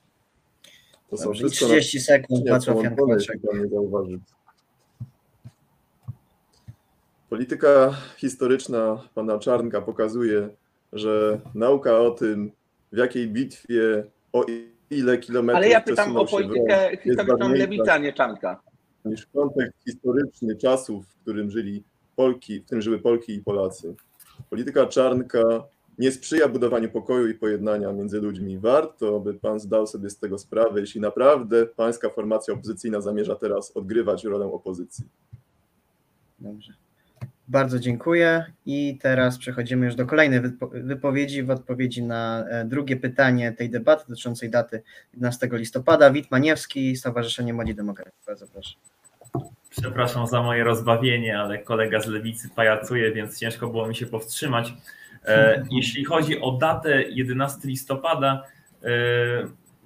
[1.10, 3.38] To są Dobrze, 30 sekund, Wacław Jankowiczek.
[7.30, 10.48] Polityka historyczna pana Czarnka pokazuje,
[10.92, 12.52] że nauka o tym,
[12.92, 14.44] w jakiej bitwie, o
[14.90, 18.60] ile kilometrów Ale ja pytam o politykę historyczną Lewica, nie Czarnka.
[19.04, 21.82] Niż kontekst historyczny czasów, w którym żyli
[22.16, 23.94] Polki, w którym żyły Polki i Polacy.
[24.50, 25.64] Polityka Czarnka
[25.98, 28.58] nie sprzyja budowaniu pokoju i pojednania między ludźmi.
[28.58, 33.76] Warto, by pan zdał sobie z tego sprawę, jeśli naprawdę pańska formacja opozycyjna zamierza teraz
[33.76, 35.04] odgrywać rolę opozycji.
[36.38, 36.72] Dobrze.
[37.52, 40.40] Bardzo dziękuję i teraz przechodzimy już do kolejnej
[40.72, 44.82] wypowiedzi w odpowiedzi na e, drugie pytanie tej debaty dotyczącej daty
[45.14, 46.10] 11 listopada.
[46.10, 48.14] Wit Maniewski, Stowarzyszenie Młodzi Demokratów.
[48.26, 48.74] Bardzo proszę.
[49.70, 54.74] Przepraszam za moje rozbawienie, ale kolega z lewicy pajacuje, więc ciężko było mi się powstrzymać.
[55.24, 58.42] E, jeśli chodzi o datę 11 listopada,
[58.84, 58.88] e,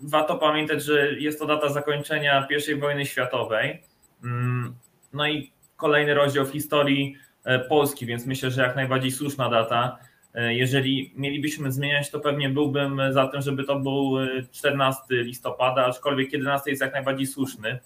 [0.02, 3.82] warto pamiętać, że jest to data zakończenia I wojny światowej.
[4.24, 4.74] Mm,
[5.12, 7.25] no i kolejny rozdział w historii
[7.68, 9.98] Polski, więc myślę, że jak najbardziej słuszna data.
[10.34, 14.12] Jeżeli mielibyśmy zmieniać, to pewnie byłbym za tym, żeby to był
[14.52, 17.78] 14 listopada, aczkolwiek 11 jest jak najbardziej słuszny.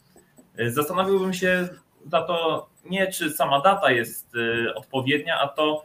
[0.67, 1.69] Zastanowiłbym się
[2.07, 4.33] za to nie, czy sama data jest
[4.75, 5.85] odpowiednia, a to,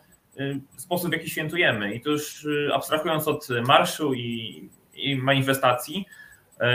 [0.78, 1.94] sposób, w jaki świętujemy.
[1.94, 6.06] I to już abstrahując od marszu i, i manifestacji,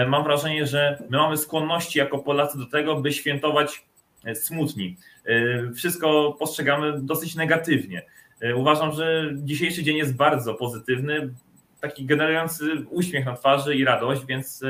[0.09, 3.85] mam wrażenie, że my mamy skłonności jako Polacy do tego, by świętować
[4.35, 4.97] smutni.
[5.75, 8.03] Wszystko postrzegamy dosyć negatywnie.
[8.57, 11.35] Uważam, że dzisiejszy dzień jest bardzo pozytywny,
[11.81, 14.63] taki generujący uśmiech na twarzy i radość, więc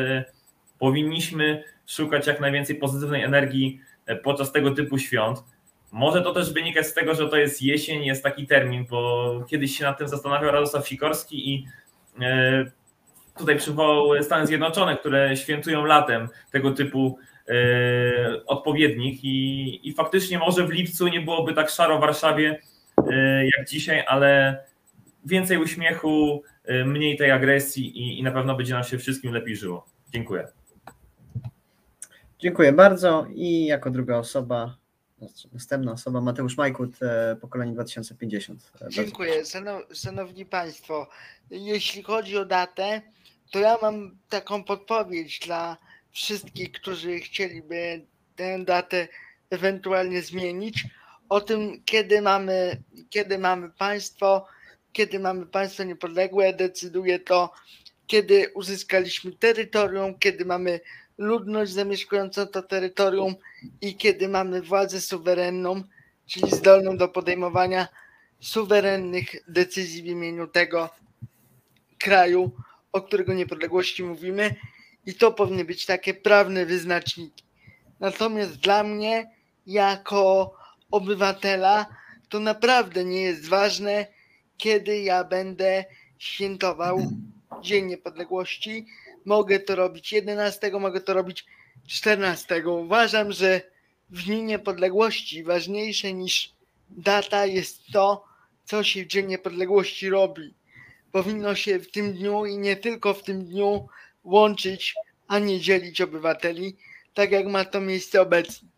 [0.79, 3.81] powinniśmy szukać jak najwięcej pozytywnej energii
[4.23, 5.39] podczas tego typu świąt.
[5.93, 9.79] Może to też wynikać z tego, że to jest jesień, jest taki termin, bo kiedyś
[9.79, 11.67] się nad tym zastanawiał Radosław Sikorski i
[12.21, 12.65] e,
[13.39, 17.30] tutaj przywołał Stany Zjednoczone, które świętują latem tego typu e,
[18.47, 22.61] odpowiednik i, i faktycznie może w lipcu nie byłoby tak szaro w Warszawie
[23.11, 24.59] e, jak dzisiaj, ale
[25.25, 26.43] więcej uśmiechu,
[26.85, 29.87] mniej tej agresji i, i na pewno będzie nam się wszystkim lepiej żyło.
[30.13, 30.49] Dziękuję.
[32.39, 34.81] Dziękuję bardzo i jako druga osoba
[35.53, 38.73] Następna osoba, Mateusz Majkut, e, pokolenie 2050.
[38.89, 39.43] Dziękuję.
[39.95, 41.09] Szanowni Państwo,
[41.51, 43.03] jeśli chodzi o datę,
[43.51, 45.77] to ja mam taką podpowiedź dla
[46.13, 48.07] wszystkich, którzy chcieliby
[48.37, 49.09] tę datę
[49.51, 50.87] ewentualnie zmienić.
[51.29, 54.47] O tym, kiedy mamy, kiedy mamy państwo,
[54.93, 57.53] kiedy mamy państwo niepodległe, decyduje to,
[58.07, 60.81] kiedy uzyskaliśmy terytorium, kiedy mamy
[61.19, 63.35] ludność zamieszkującą to terytorium
[63.81, 65.83] i kiedy mamy władzę suwerenną,
[66.27, 67.89] czyli zdolną do podejmowania
[68.41, 70.91] suwerennych decyzji w imieniu tego
[71.99, 72.53] kraju,
[72.93, 74.55] o którego niepodległości mówimy,
[75.11, 77.45] i to powinny być takie prawne wyznaczniki.
[78.01, 79.31] Natomiast dla mnie,
[79.67, 80.55] jako
[80.91, 81.87] obywatela,
[82.29, 84.07] to naprawdę nie jest ważne,
[84.59, 85.85] kiedy ja będę
[86.19, 86.99] świętował
[87.63, 88.87] Dzień Niepodległości.
[89.25, 91.47] Mogę to robić 11, mogę to robić
[91.87, 92.69] 14.
[92.69, 93.61] Uważam, że
[94.11, 96.53] w Dniu Niepodległości ważniejsze niż
[96.91, 98.25] data jest to,
[98.65, 100.55] co się w Dzień Niepodległości robi.
[101.13, 103.89] Powinno się w tym dniu i nie tylko w tym dniu
[104.25, 104.95] łączyć,
[105.29, 106.77] a nie dzielić obywateli,
[107.15, 108.69] tak jak ma to miejsce obecnie.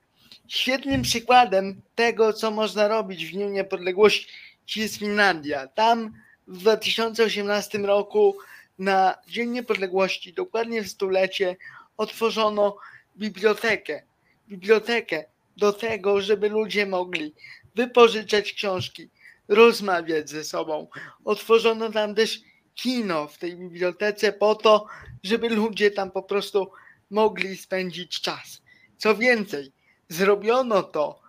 [0.49, 4.29] Świetnym przykładem tego, co można robić w Dniu Niepodległości
[4.77, 5.67] jest Finlandia.
[5.67, 6.13] Tam
[6.49, 8.37] w 2018 roku
[8.79, 11.57] na Dzień Niepodległości, dokładnie w stulecie,
[11.97, 12.77] otworzono
[13.17, 14.03] bibliotekę.
[14.49, 15.25] Bibliotekę
[15.57, 17.35] do tego, żeby ludzie mogli
[17.75, 19.09] wypożyczać książki,
[19.49, 20.87] rozmawiać ze sobą.
[21.25, 22.41] Otworzono tam też
[22.75, 24.87] kino w tej bibliotece po to,
[25.23, 26.71] żeby ludzie tam po prostu
[27.11, 28.63] mogli spędzić czas.
[28.97, 29.73] Co więcej,
[30.09, 31.23] zrobiono to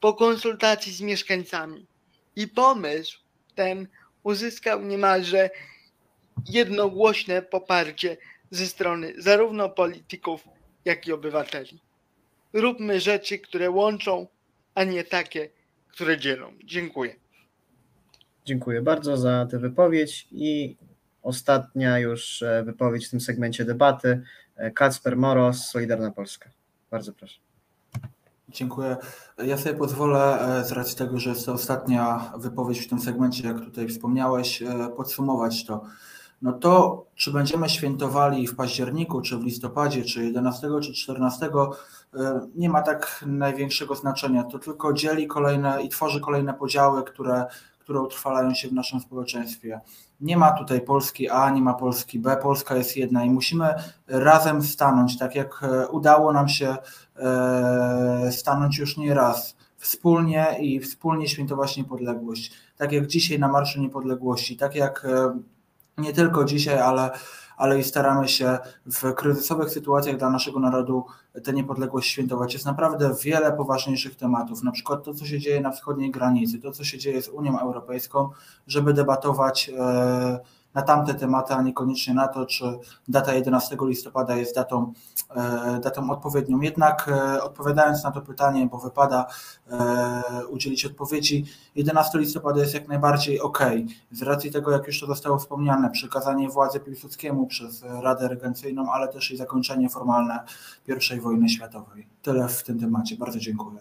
[0.00, 1.86] po konsultacji z mieszkańcami
[2.36, 3.18] i pomysł
[3.54, 3.88] ten
[4.22, 5.50] uzyskał niemalże
[6.48, 8.16] jednogłośne poparcie
[8.50, 10.48] ze strony zarówno polityków,
[10.84, 11.80] jak i obywateli.
[12.52, 14.26] Róbmy rzeczy, które łączą,
[14.74, 15.50] a nie takie,
[15.88, 16.52] które dzielą.
[16.64, 17.14] Dziękuję.
[18.44, 20.76] Dziękuję bardzo za tę wypowiedź i
[21.22, 24.22] ostatnia już e, wypowiedź w tym segmencie debaty.
[24.56, 26.50] E, Kacper Moros, Solidarna Polska.
[26.90, 27.40] Bardzo proszę.
[28.48, 28.96] Dziękuję.
[29.38, 33.48] Ja sobie pozwolę, e, z racji tego, że jest to ostatnia wypowiedź w tym segmencie,
[33.48, 34.62] jak tutaj wspomniałeś,
[34.96, 35.84] podsumować to.
[36.42, 41.50] No to, czy będziemy świętowali w październiku, czy w listopadzie, czy 11, czy 14,
[42.54, 44.44] nie ma tak największego znaczenia.
[44.44, 47.46] To tylko dzieli kolejne i tworzy kolejne podziały, które
[47.90, 49.80] które utrwalają się w naszym społeczeństwie.
[50.20, 53.74] Nie ma tutaj Polski A, nie ma Polski B, Polska jest jedna i musimy
[54.06, 56.76] razem stanąć, tak jak e, udało nam się
[57.16, 62.52] e, stanąć już nie raz wspólnie i wspólnie świętować niepodległość.
[62.76, 65.38] Tak jak dzisiaj na Marszu Niepodległości, tak jak e,
[65.98, 67.10] nie tylko dzisiaj, ale
[67.60, 71.04] ale i staramy się w kryzysowych sytuacjach dla naszego narodu
[71.44, 72.52] tę niepodległość świętować.
[72.52, 76.72] Jest naprawdę wiele poważniejszych tematów, na przykład to, co się dzieje na wschodniej granicy, to,
[76.72, 78.28] co się dzieje z Unią Europejską,
[78.66, 80.40] żeby debatować e,
[80.74, 82.64] na tamte tematy, a niekoniecznie na to, czy
[83.08, 84.92] data 11 listopada jest datą,
[85.36, 86.60] e, datą odpowiednią.
[86.60, 89.26] Jednak e, odpowiadając na to pytanie, bo wypada
[89.70, 91.44] e, udzielić odpowiedzi,
[91.74, 93.58] 11 listopada jest jak najbardziej ok.
[94.10, 99.08] Z racji tego, jak już to zostało wspomniane, przekazanie władzy Piłsudskiemu przez Radę Regencyjną, ale
[99.08, 100.38] też i zakończenie formalne
[101.16, 102.06] I wojny światowej.
[102.22, 103.16] Tyle w tym temacie.
[103.16, 103.78] Bardzo dziękuję.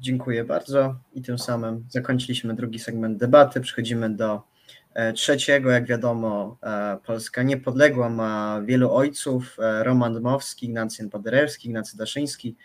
[0.00, 3.60] Dziękuję bardzo i tym samym zakończyliśmy drugi segment debaty.
[3.60, 4.47] Przechodzimy do
[5.14, 5.70] trzeciego.
[5.70, 9.56] Jak wiadomo, e, Polska niepodległa ma wielu ojców.
[9.58, 12.56] E, Roman Dmowski, Ignacy Paderewski, Ignacy Daszyński,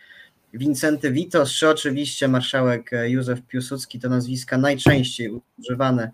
[0.53, 3.99] Wincenty Witos, czy oczywiście marszałek Józef Piłsudski.
[3.99, 6.11] To nazwiska najczęściej używane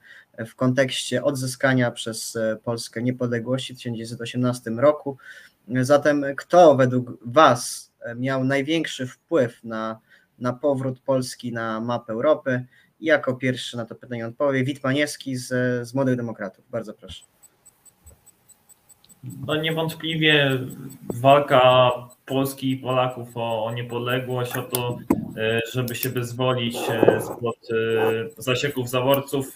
[0.47, 5.17] w kontekście odzyskania przez Polskę niepodległości w 1918 roku.
[5.81, 9.99] Zatem kto według Was miał największy wpływ na
[10.39, 12.65] na powrót Polski na mapę Europy.
[13.01, 15.47] Jako pierwszy na to pytanie odpowie Wit Paniewski z,
[15.87, 16.65] z Młodych Demokratów.
[16.71, 17.23] Bardzo proszę.
[19.47, 20.59] No niewątpliwie
[21.13, 21.91] walka
[22.25, 24.97] Polski i Polaków o, o niepodległość, o to,
[25.37, 29.55] e, żeby się wyzwolić e, spod e, zasieków zaworców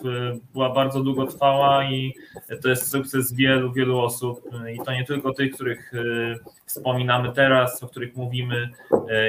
[0.54, 2.14] była bardzo długotrwała i
[2.62, 5.92] to jest sukces wielu, wielu osób i to nie tylko tych, których
[6.66, 8.70] wspominamy teraz, o których mówimy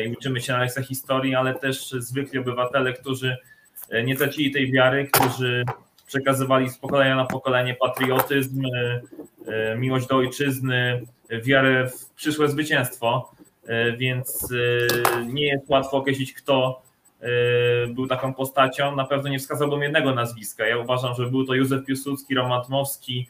[0.07, 3.37] i uczymy się na lekcjach historii, ale też zwykli obywatele, którzy
[4.05, 5.65] nie tracili tej wiary, którzy
[6.07, 8.63] przekazywali z pokolenia na pokolenie patriotyzm,
[9.79, 13.35] miłość do ojczyzny, wiarę w przyszłe zwycięstwo.
[13.67, 16.83] E, więc e, nie jest łatwo określić, kto
[17.21, 17.27] e,
[17.87, 18.97] był taką postacią.
[18.97, 20.67] Na pewno nie wskazałbym jednego nazwiska.
[20.67, 23.29] Ja uważam, że był to Józef Piłsudski, Roman Tmowski,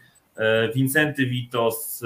[0.75, 2.03] Wincenty Witos,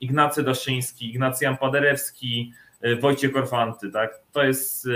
[0.00, 2.52] Ignacy Daszyński, Ignacjan Paderewski,
[3.00, 3.90] Wojciech Korfanty.
[3.90, 4.20] Tak?
[4.32, 4.88] To jest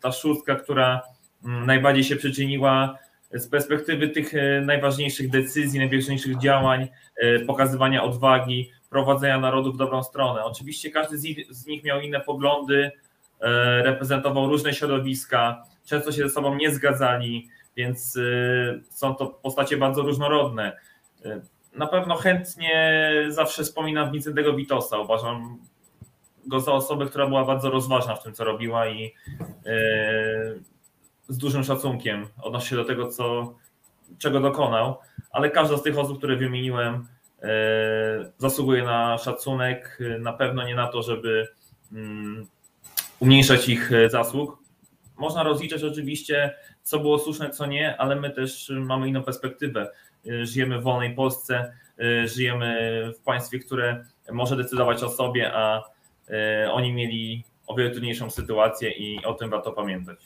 [0.00, 1.02] ta szóstka, która
[1.44, 2.98] najbardziej się przyczyniła
[3.34, 10.02] z perspektywy tych e, najważniejszych decyzji, najważniejszych działań, e, pokazywania odwagi, prowadzenia narodu w dobrą
[10.02, 10.44] stronę.
[10.44, 12.90] Oczywiście każdy z nich, z nich miał inne poglądy,
[13.40, 18.18] e, reprezentował różne środowiska, często się ze sobą nie zgadzali, więc
[18.90, 20.76] są to postacie bardzo różnorodne.
[21.76, 24.98] Na pewno chętnie zawsze wspominam Wincentego Witosa.
[24.98, 25.58] Uważam
[26.46, 29.14] go za osobę, która była bardzo rozważna w tym, co robiła i
[31.28, 33.54] z dużym szacunkiem odnosi się do tego, co,
[34.18, 34.98] czego dokonał,
[35.30, 37.06] ale każda z tych osób, które wymieniłem,
[37.42, 37.48] e,
[38.38, 41.48] zasługuje na szacunek, na pewno nie na to, żeby
[41.92, 42.46] mm,
[43.20, 44.58] umniejszać ich zasług.
[45.16, 49.90] Można rozliczać oczywiście, co było słuszne, co nie, ale my też mamy inną perspektywę.
[50.30, 55.82] E, żyjemy w wolnej Polsce, e, żyjemy w państwie, które może decydować o sobie, a
[56.72, 60.18] oni mieli o wiele trudniejszą sytuację i o tym warto pamiętać.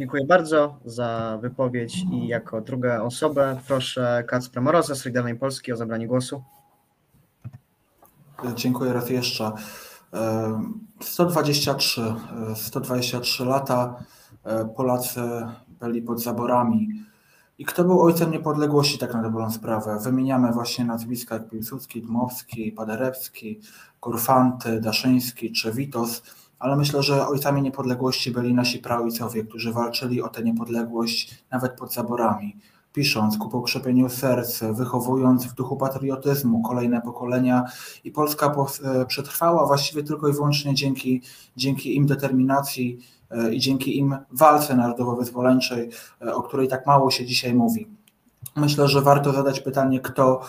[0.00, 5.76] Dziękuję bardzo za wypowiedź i jako druga osobę proszę Kacpra Moroza z Solidarnej Polski o
[5.76, 6.42] zabranie głosu.
[8.54, 9.52] Dziękuję raz jeszcze.
[11.00, 12.14] 123,
[12.54, 14.04] 123 lata
[14.44, 15.20] e, Polacy
[15.80, 16.88] byli pod zaborami.
[17.58, 19.98] I kto był ojcem niepodległości, tak na dobrą sprawę?
[20.04, 23.60] Wymieniamy właśnie nazwiska jak Piłsudski, Dmowski, Paderewski,
[24.00, 26.22] Kurfanty, Daszyński czy Witos
[26.60, 31.92] ale myślę, że ojcami niepodległości byli nasi praojcowie, którzy walczyli o tę niepodległość nawet pod
[31.92, 32.56] zaborami,
[32.92, 37.64] pisząc ku pokrzepieniu serc, wychowując w duchu patriotyzmu kolejne pokolenia
[38.04, 38.54] i Polska
[38.84, 41.22] e, przetrwała właściwie tylko i wyłącznie dzięki,
[41.56, 42.98] dzięki im determinacji
[43.30, 45.90] e, i dzięki im walce narodowo-wyzwoleńczej,
[46.22, 47.88] e, o której tak mało się dzisiaj mówi.
[48.56, 50.40] Myślę, że warto zadać pytanie, kto,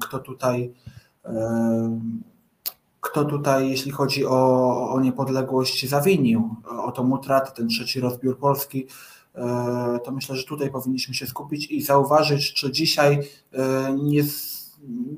[0.00, 0.72] kto tutaj
[3.16, 6.50] kto tutaj, jeśli chodzi o, o niepodległość, zawinił,
[6.84, 8.86] o tą utratę, ten trzeci rozbiór Polski,
[9.34, 13.20] e, to myślę, że tutaj powinniśmy się skupić i zauważyć, czy dzisiaj
[13.52, 14.22] e, nie,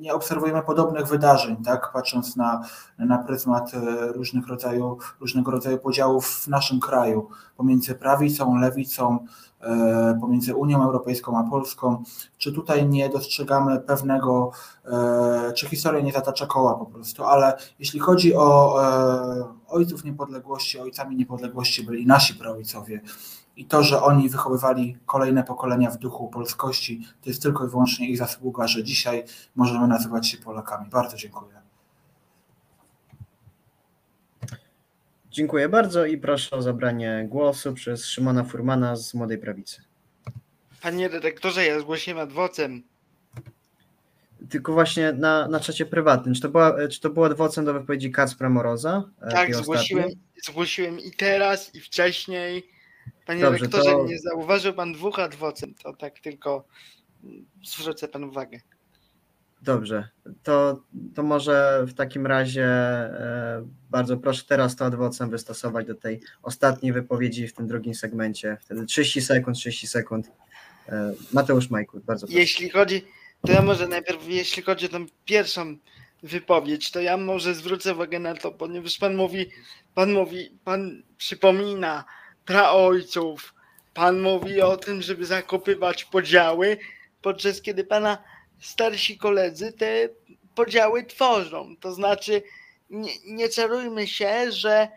[0.01, 1.93] nie obserwujemy podobnych wydarzeń, tak?
[1.93, 2.62] patrząc na,
[2.99, 9.27] na pryzmat e, różnych rodzaju, różnego rodzaju podziałów w naszym kraju pomiędzy prawicą, lewicą,
[9.61, 12.03] E, pomiędzy Unią Europejską a Polską,
[12.39, 14.51] czy tutaj nie dostrzegamy pewnego,
[14.85, 18.79] e, czy historia nie zatacza koła po prostu, ale jeśli chodzi o
[19.69, 23.01] ojców niepodległości, ojcami niepodległości byli nasi praojcowie
[23.59, 28.09] i to, że oni wychowywali kolejne pokolenia w duchu polskości, to jest tylko i wyłącznie
[28.09, 29.24] ich zasługa, że dzisiaj
[29.56, 30.90] możemy nazywać się Polakami.
[30.90, 31.59] Bardzo dziękuję.
[35.30, 39.82] Dziękuję bardzo i proszę o zabranie głosu przez Szymona Furmana z Młodej Prawicy.
[40.82, 42.82] Panie redaktorze, ja zgłosiłem adwocem.
[44.50, 46.34] Tylko właśnie na, na czacie prywatnym.
[46.34, 49.11] Czy to, była, czy to było adwocem do wypowiedzi Kacpra Moroza?
[49.22, 50.09] E, tak, zgłosiłem,
[50.44, 52.78] zgłosiłem i teraz, i wcześniej.
[53.26, 54.04] Panie Dobrze, redaktorze, to...
[54.04, 56.64] nie zauważył pan dwóch adwocem, to tak tylko
[57.64, 58.59] zwrócę pan uwagę.
[59.62, 60.09] Dobrze,
[60.42, 60.82] to,
[61.14, 66.92] to może w takim razie e, bardzo proszę teraz to adwocem wystosować do tej ostatniej
[66.92, 68.56] wypowiedzi w tym drugim segmencie.
[68.61, 70.30] Wtedy 30 sekund, 30 sekund.
[70.88, 72.40] E, Mateusz Majkut, bardzo proszę.
[72.40, 73.04] Jeśli chodzi,
[73.46, 75.76] to ja może najpierw, jeśli chodzi o tą pierwszą
[76.22, 79.46] wypowiedź, to ja może zwrócę uwagę na to, ponieważ pan mówi,
[79.94, 82.04] pan mówi, pan przypomina
[82.49, 83.55] praojców,
[83.94, 86.78] pan mówi o tym, żeby zakopywać podziały,
[87.22, 88.18] podczas kiedy pana
[88.61, 90.09] starsi koledzy te
[90.55, 91.76] podziały tworzą.
[91.80, 92.42] To znaczy,
[92.90, 94.88] nie, nie czarujmy się, że,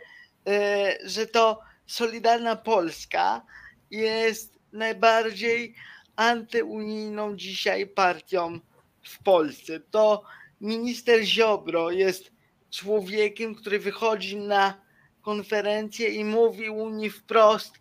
[0.47, 3.41] e, że to Solidarna Polska
[3.89, 5.75] jest najbardziej
[6.15, 8.59] antyunijną dzisiaj partią
[9.03, 9.79] w Polsce.
[9.79, 10.23] To
[10.61, 12.31] minister Ziobro jest
[12.69, 14.90] człowiekiem, który wychodzi na
[15.21, 17.73] konferencję i mówi Unii wprost,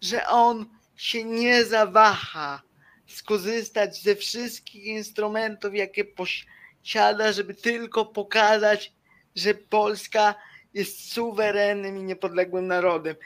[0.00, 2.62] że on się nie zawaha
[3.06, 8.92] skorzystać ze wszystkich instrumentów, jakie posiada, żeby tylko pokazać,
[9.36, 10.34] że Polska
[10.74, 13.16] jest suwerennym i niepodległym narodem.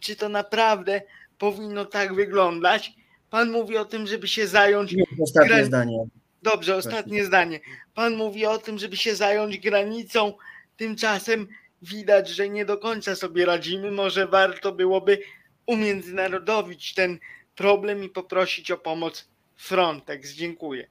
[0.00, 1.02] Czy to naprawdę
[1.38, 2.92] powinno tak wyglądać?
[3.30, 4.94] Pan mówi o tym, żeby się zająć.
[5.22, 5.64] Ostatnie gran...
[5.64, 6.06] zdanie.
[6.42, 7.60] Dobrze, ostatnie zdanie.
[7.94, 10.32] Pan mówi o tym, żeby się zająć granicą.
[10.76, 11.48] Tymczasem
[11.82, 13.90] widać, że nie do końca sobie radzimy.
[13.90, 15.18] Może warto byłoby
[15.66, 17.18] umiędzynarodowić ten
[17.56, 20.32] problem i poprosić o pomoc Frontex.
[20.32, 20.86] Dziękuję.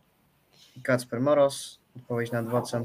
[0.83, 2.83] Kacper Moros, odpowiedź nad adwocem.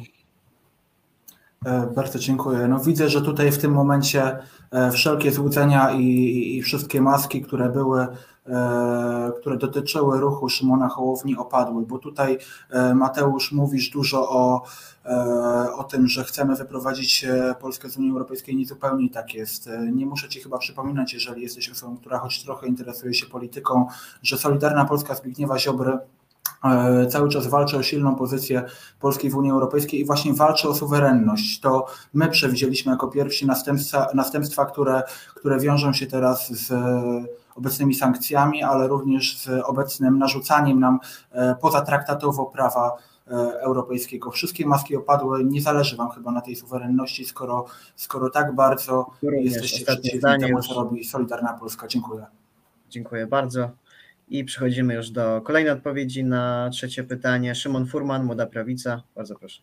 [1.67, 2.69] E, bardzo dziękuję.
[2.69, 4.39] No widzę, że tutaj w tym momencie
[4.71, 8.07] e, wszelkie złudzenia i, i wszystkie maski, które były,
[9.41, 12.39] które dotyczyły ruchu Szymona Hołowni opadły, bo tutaj
[12.95, 14.63] Mateusz mówisz dużo o,
[15.77, 17.27] o tym, że chcemy wyprowadzić
[17.61, 19.71] Polskę z Unii Europejskiej, nie zupełnie tak jest.
[19.93, 23.87] Nie muszę Ci chyba przypominać, jeżeli jesteś osobą, która choć trochę interesuje się polityką,
[24.23, 25.99] że Solidarna Polska Zbigniewa Ziobry
[26.65, 28.63] E, cały czas walczy o silną pozycję
[29.01, 31.61] Polski w Unii Europejskiej i właśnie walczy o suwerenność.
[31.61, 35.03] To my przewidzieliśmy jako pierwsi następstwa, następstwa które,
[35.35, 36.73] które wiążą się teraz z
[37.61, 40.99] obecnymi sankcjami, ale również z obecnym narzucaniem nam
[41.33, 42.97] e, pozatraktatowo prawa
[43.27, 43.31] e,
[43.61, 44.31] europejskiego.
[44.31, 47.65] Wszystkie maski opadły, nie zależy Wam chyba na tej suwerenności, skoro,
[47.97, 51.87] skoro tak bardzo Również jesteście przeciwni temu, co robi Solidarna Polska.
[51.87, 52.27] Dziękuję.
[52.91, 53.71] Dziękuję bardzo.
[54.29, 57.55] I przechodzimy już do kolejnej odpowiedzi na trzecie pytanie.
[57.55, 59.03] Szymon Furman, Młoda Prawica.
[59.17, 59.63] Bardzo proszę.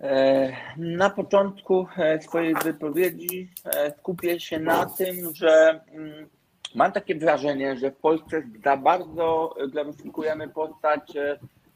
[0.00, 1.86] E, na początku
[2.20, 3.50] swojej wypowiedzi
[3.98, 6.28] skupię się na tym, że mm,
[6.74, 11.12] mam takie wrażenie, że w Polsce za bardzo gloryfikujemy postać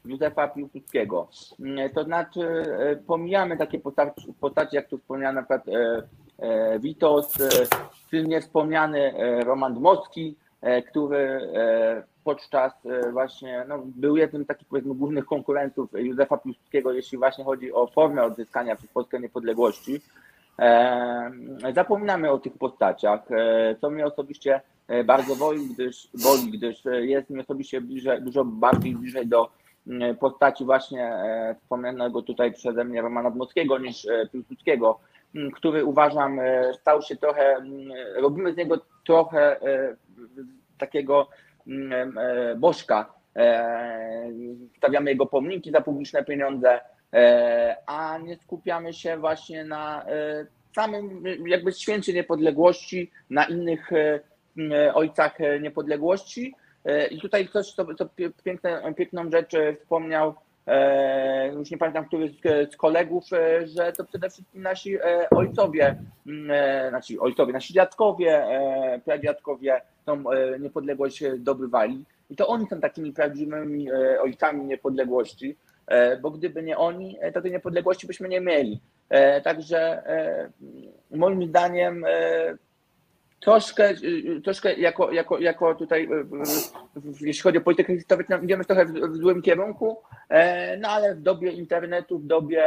[0.05, 1.27] Józefa Piłsudskiego.
[1.59, 2.47] Mm, to znaczy
[3.07, 5.65] pomijamy takie postacie, postacie jak tu wspomniany na przykład
[6.79, 7.33] Witos,
[8.09, 9.13] silnie wspomniany
[9.45, 10.35] Roman Dmowski,
[10.65, 16.37] E, który e, podczas e, właśnie, no, był jednym z takich powiedzmy głównych konkurentów Józefa
[16.37, 20.01] Piłsudskiego, jeśli właśnie chodzi o formę odzyskania przez Polskę niepodległości.
[21.73, 23.19] Zapominamy o tych postaciach,
[23.81, 24.61] co mnie osobiście
[25.05, 29.49] bardzo boli, gdyż, boli, gdyż jest mi osobiście bliżej, dużo bardziej bliżej do
[30.19, 31.13] postaci właśnie
[31.61, 34.99] wspomnianego tutaj przeze mnie Romana Dmowskiego niż Piłsudskiego,
[35.55, 36.39] który uważam
[36.73, 37.57] stał się trochę,
[38.15, 39.59] robimy z niego trochę
[40.77, 41.27] takiego
[41.67, 43.13] e, bożka.
[43.35, 44.29] E,
[44.77, 46.79] stawiamy jego pomniki za publiczne pieniądze, e,
[47.85, 50.05] a nie skupiamy się właśnie na
[50.75, 53.89] samym jakby święcie niepodległości, na innych
[54.93, 56.55] ojcach niepodległości.
[57.11, 58.09] I tutaj ktoś, co, co
[58.43, 59.51] piękne, piękną rzecz
[59.81, 60.35] wspomniał,
[61.55, 62.33] już nie pamiętam, który
[62.73, 63.23] z kolegów,
[63.63, 64.97] że to przede wszystkim nasi
[65.31, 65.95] ojcowie,
[66.89, 68.45] znaczy ojcowie, nasi dziadkowie,
[69.05, 72.05] pradziadkowie tą e, niepodległość dobywali.
[72.29, 75.55] I to oni są takimi prawdziwymi e, ojcami niepodległości, e,
[76.21, 78.81] bo gdyby nie oni, to tej niepodległości byśmy nie mieli.
[79.43, 80.03] Także
[81.11, 82.05] moim zdaniem
[83.39, 83.93] troszkę,
[84.43, 86.09] troszkę jako, jako, jako tutaj,
[87.21, 89.97] jeśli chodzi o politykę historyczną, idziemy trochę w, złym kierunku,
[90.79, 92.63] no ale w dobie internetu, w dobie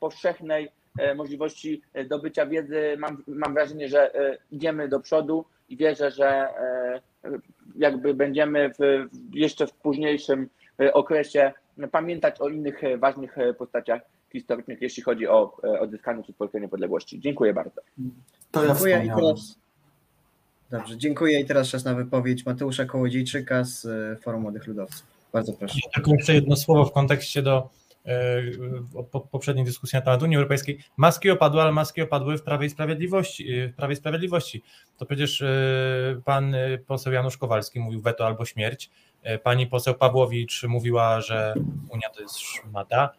[0.00, 0.72] powszechnej
[1.16, 4.10] możliwości dobycia wiedzy, mam, mam wrażenie, że
[4.50, 7.00] idziemy do przodu i wierzę, że e,
[7.76, 10.48] jakby będziemy w, jeszcze w późniejszym
[10.80, 11.52] e, okresie
[11.92, 14.02] pamiętać o innych e, ważnych postaciach
[14.32, 17.20] historycznych, jeśli chodzi o odzyskanie przez Polskę niepodległości.
[17.20, 17.80] Dziękuję bardzo.
[18.50, 19.58] To ja dziękuję i teraz.
[20.70, 23.86] Dobrze, dziękuję i teraz czas na wypowiedź Mateusza Kołodziejczyka z
[24.22, 25.06] Forum Młodych Ludowców.
[25.32, 25.78] Bardzo proszę.
[25.94, 27.70] Tylko jeszcze jedno słowo w kontekście do
[28.06, 28.42] E,
[29.30, 33.52] poprzedniej dyskusji na temat Unii Europejskiej, maski opadły, ale maski opadły w Prawie i Sprawiedliwości.
[33.52, 34.62] E, w Prawie Sprawiedliwości.
[34.98, 35.46] To przecież e,
[36.24, 38.90] pan poseł Janusz Kowalski mówił weto albo śmierć,
[39.42, 41.54] pani poseł Pawłowicz mówiła, że
[41.88, 43.10] Unia to jest szmata,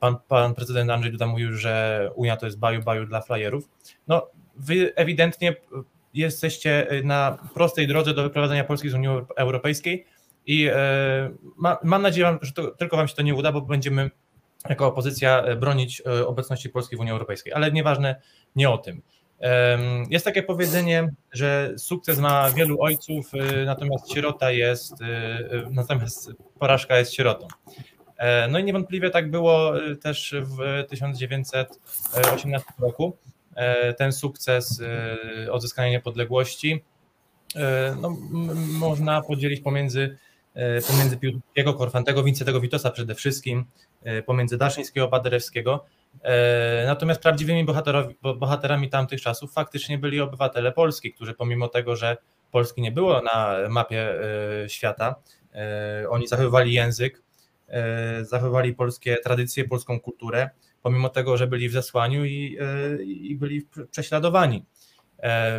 [0.00, 3.68] pan, pan prezydent Andrzej Duda mówił, że Unia to jest baju baju dla flyerów.
[4.08, 4.26] No,
[4.56, 5.56] wy ewidentnie
[6.14, 10.06] jesteście na prostej drodze do wyprowadzenia Polski z Unii Europejskiej
[10.46, 10.70] i
[11.56, 14.10] ma, mam nadzieję, że to, tylko wam się to nie uda, bo będziemy
[14.68, 18.20] jako opozycja e, bronić e, obecności Polski w Unii Europejskiej, ale nieważne,
[18.56, 19.02] nie o tym.
[20.10, 24.94] Jest takie powiedzenie, że sukces ma wielu ojców, e, natomiast sierota jest,
[25.70, 27.48] natomiast porażka jest sierotą.
[28.50, 33.16] No i niewątpliwie tak było też w 1918 roku.
[33.98, 34.82] Ten sukces
[35.50, 36.84] odzyskania niepodległości
[38.00, 38.16] no,
[38.78, 40.18] można podzielić pomiędzy,
[40.88, 43.64] pomiędzy Piłsudskiego, Korfantego, Wincentego Witosa przede wszystkim,
[44.02, 45.84] E, pomiędzy Daszyńskiego a Baderewskiego.
[46.22, 47.66] E, natomiast prawdziwymi
[48.22, 52.16] bohaterami tamtych czasów faktycznie byli obywatele Polski, którzy pomimo tego, że
[52.50, 54.14] Polski nie było na mapie
[54.64, 55.14] e, świata,
[56.08, 57.22] oni zachowywali język,
[58.22, 60.50] zachowywali polskie tradycje, polską kulturę,
[60.82, 62.58] pomimo tego, że byli w zesłaniu i,
[63.04, 64.64] i byli prześladowani.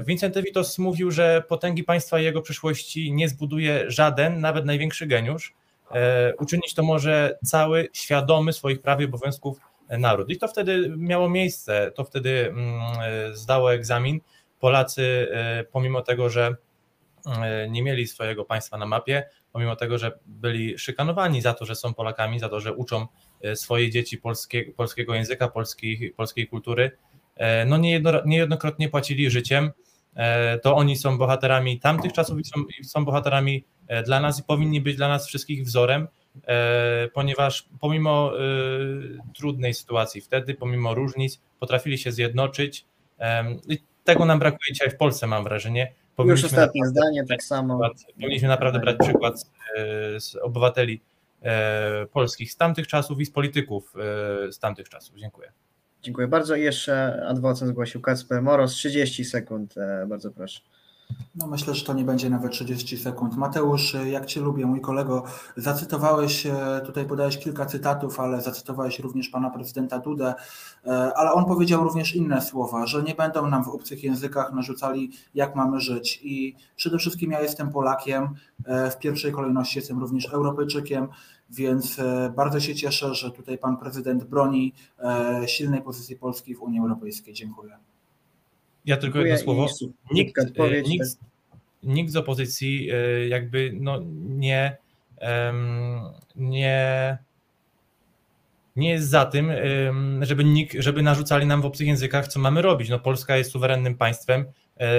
[0.06, 5.54] Vincent Witos mówił, że potęgi państwa i jego przyszłości nie zbuduje żaden, nawet największy geniusz,
[5.94, 9.60] E, uczynić to może cały świadomy swoich praw i obowiązków
[9.90, 10.30] naród.
[10.30, 12.82] I to wtedy miało miejsce, to wtedy mm,
[13.36, 14.20] zdało egzamin.
[14.60, 16.56] Polacy, e, pomimo tego, że
[17.42, 21.76] e, nie mieli swojego państwa na mapie, pomimo tego, że byli szykanowani za to, że
[21.76, 23.08] są Polakami, za to, że uczą
[23.42, 27.11] e, swoje dzieci polskie, polskiego języka, polskiej, polskiej kultury, e,
[27.66, 29.72] no niejedno, niejednokrotnie płacili życiem.
[30.62, 33.64] To oni są bohaterami tamtych czasów i są, są bohaterami
[34.06, 36.08] dla nas i powinni być dla nas wszystkich wzorem,
[37.14, 38.32] ponieważ pomimo
[39.36, 42.86] trudnej sytuacji wtedy, pomimo różnic, potrafili się zjednoczyć.
[43.68, 45.94] I tego nam brakuje dzisiaj w Polsce, mam wrażenie.
[46.26, 47.80] Już ostatnie zdanie, tak samo.
[47.80, 49.52] Przykład, powinniśmy naprawdę brać przykład z,
[50.24, 51.02] z obywateli
[51.42, 53.94] e, polskich z tamtych czasów i z polityków
[54.48, 55.16] e, z tamtych czasów.
[55.16, 55.52] Dziękuję.
[56.02, 56.56] Dziękuję bardzo.
[56.56, 58.72] I jeszcze adwokat zgłosił Kacper Moros.
[58.72, 60.62] 30 sekund, e, bardzo proszę.
[61.36, 63.38] No myślę, że to nie będzie nawet 30 sekund.
[63.38, 65.24] Mateusz, jak Cię lubię, mój kolego,
[65.58, 70.34] zacytowałeś, e, tutaj podałeś kilka cytatów, ale zacytowałeś również pana prezydenta Dudę,
[70.86, 75.12] e, ale on powiedział również inne słowa, że nie będą nam w obcych językach narzucali,
[75.36, 76.20] jak mamy żyć.
[76.24, 78.28] I przede wszystkim ja jestem Polakiem,
[78.66, 81.08] e, w pierwszej kolejności jestem również Europejczykiem,
[81.52, 81.98] więc
[82.36, 84.74] bardzo się cieszę, że tutaj pan prezydent broni
[85.48, 87.34] silnej pozycji Polski w Unii Europejskiej.
[87.34, 87.78] Dziękuję.
[88.86, 89.68] Ja tylko jedno słowo.
[90.12, 91.08] Nikt, e, nikt,
[91.84, 94.00] nikt z opozycji e, jakby no
[94.30, 94.78] nie,
[96.36, 97.18] nie,
[98.76, 99.52] nie jest za tym,
[100.22, 102.90] żeby, nikt, żeby narzucali nam w obcych językach, co mamy robić.
[102.90, 104.46] No, Polska jest suwerennym państwem e,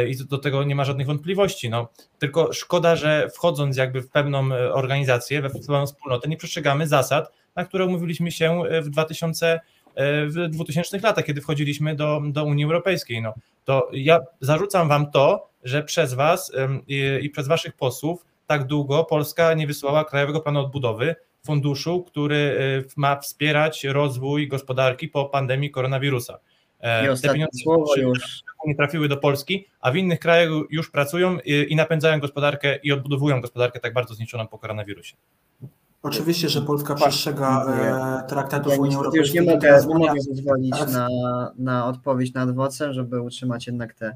[0.08, 1.70] i do tego nie ma żadnych wątpliwości.
[1.70, 7.32] No, tylko szkoda, że wchodząc jakby w pewną organizację, we pewną wspólnotę, nie przestrzegamy zasad,
[7.56, 9.60] na które umówiliśmy się w 2000
[10.26, 13.22] w 2000 latach, kiedy wchodziliśmy do, do Unii Europejskiej.
[13.22, 16.52] No, to ja zarzucam wam to, że przez was
[16.88, 21.14] i, i przez waszych posłów tak długo Polska nie wysłała Krajowego Planu Odbudowy,
[21.46, 22.56] funduszu, który
[22.96, 26.38] ma wspierać rozwój gospodarki po pandemii koronawirusa.
[26.82, 30.90] E, I Te pieniądze słowo już nie trafiły do Polski, a w innych krajach już
[30.90, 35.16] pracują i, i napędzają gospodarkę i odbudowują gospodarkę tak bardzo zniszczoną po koronawirusie.
[36.02, 37.64] Oczywiście, że Polska przestrzega
[38.24, 39.38] e, traktatów ja Unii Europejskiej.
[39.38, 40.90] Już nie mogę, nie mogę pozwolić tak.
[40.92, 41.08] na,
[41.58, 44.14] na odpowiedź nad adwocem, żeby utrzymać jednak tę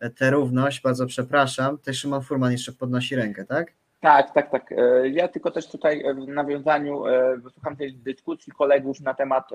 [0.00, 0.82] te, te równość.
[0.82, 1.78] Bardzo przepraszam.
[1.78, 3.72] Też Szymon Furman jeszcze podnosi rękę, tak?
[4.00, 4.72] Tak, tak, tak.
[4.72, 7.02] E, ja tylko też tutaj w nawiązaniu
[7.36, 9.50] wysłucham tej dyskusji kolegów na temat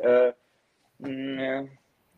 [1.03, 1.67] mm,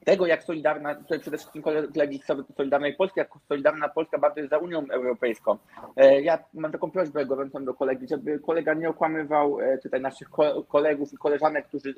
[0.04, 4.50] tego, jak Solidarna, tutaj przede wszystkim kolegi z Solidarnej Polski, jak Solidarna Polska bardzo jest
[4.50, 5.58] za Unią Europejską.
[5.96, 10.30] E, ja mam taką prośbę gorącą do kolegi, żeby kolega nie okłamywał e, tutaj naszych
[10.68, 11.96] kolegów i koleżanek, którzy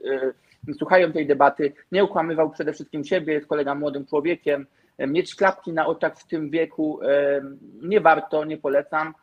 [0.69, 4.67] e, słuchają tej debaty, nie okłamywał przede wszystkim siebie, jest kolega młodym człowiekiem.
[4.99, 6.99] Mieć klapki na oczach w tym wieku
[7.81, 9.13] nie warto, nie polecam.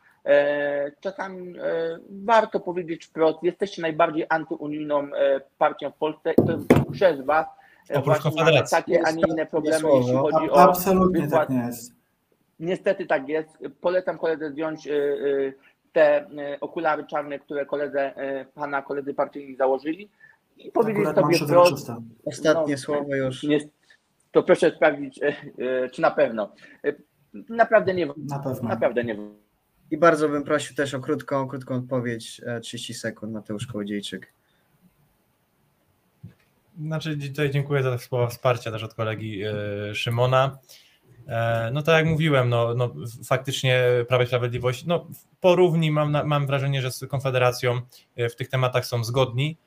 [1.01, 1.55] Czasami
[2.11, 5.09] warto powiedzieć wprost, jesteście najbardziej antyunijną
[5.59, 6.59] partią w Polsce i to
[6.93, 7.47] przez Was
[7.95, 8.76] Oprócz Konfederacji.
[8.76, 10.61] Takie, a nie inne problemy, jeśli chodzi o.
[10.61, 11.93] Absolutnie tak nie jest.
[12.61, 13.49] Niestety tak jest.
[13.80, 15.55] Polecam koledze zdjąć y, y,
[15.93, 16.26] te
[16.61, 18.14] okulary czarne, które koledze,
[18.55, 20.11] pana koledzy partyjni założyli
[20.57, 21.91] i powiedzieć sobie wprost.
[22.24, 23.43] Ostatnie no, słowo już.
[23.43, 23.59] Nie,
[24.33, 25.20] to proszę sprawdzić,
[25.93, 26.53] czy na pewno.
[27.49, 28.07] Naprawdę nie.
[28.07, 28.68] Na pewno.
[28.68, 29.16] Naprawdę nie.
[29.91, 34.33] I bardzo bym prosił też o krótką, krótką odpowiedź, 30 sekund, Mateusz Kołodziejczyk.
[36.81, 39.55] Znaczy, tutaj dziękuję za słowa wsparcia też od kolegi e,
[39.95, 40.59] Szymona.
[41.29, 42.95] E, no tak jak mówiłem, no, no
[43.27, 45.07] faktycznie Prawo i Sprawiedliwość, no
[45.41, 47.81] porówni mam, mam wrażenie, że z Konfederacją
[48.16, 49.59] e, w tych tematach są zgodni.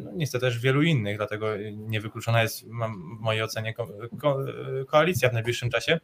[0.00, 3.86] No, niestety też wielu innych, dlatego niewykluczona jest mam w mojej ocenie ko
[4.20, 4.38] ko
[4.86, 6.00] koalicja w najbliższym czasie.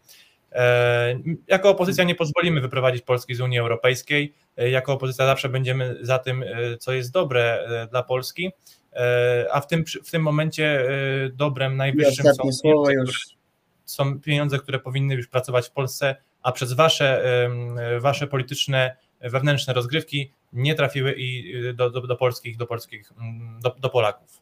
[1.48, 4.34] Jako opozycja nie pozwolimy wyprowadzić Polski z Unii Europejskiej.
[4.56, 6.44] Jako opozycja zawsze będziemy za tym,
[6.80, 8.50] co jest dobre dla Polski.
[8.92, 13.12] E, a w tym, w tym momencie e, dobrem najwyższym są pieniądze, które,
[13.84, 17.22] są pieniądze, które powinny już pracować w Polsce, a przez wasze,
[18.00, 23.60] wasze polityczne, wewnętrzne rozgrywki nie trafiły i e, do, do, do polskich, do polskich, mm,
[23.60, 24.40] do, do Polaków.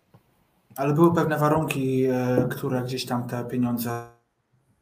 [0.76, 2.06] Ale były pewne warunki,
[2.50, 4.08] które gdzieś tam te pieniądze.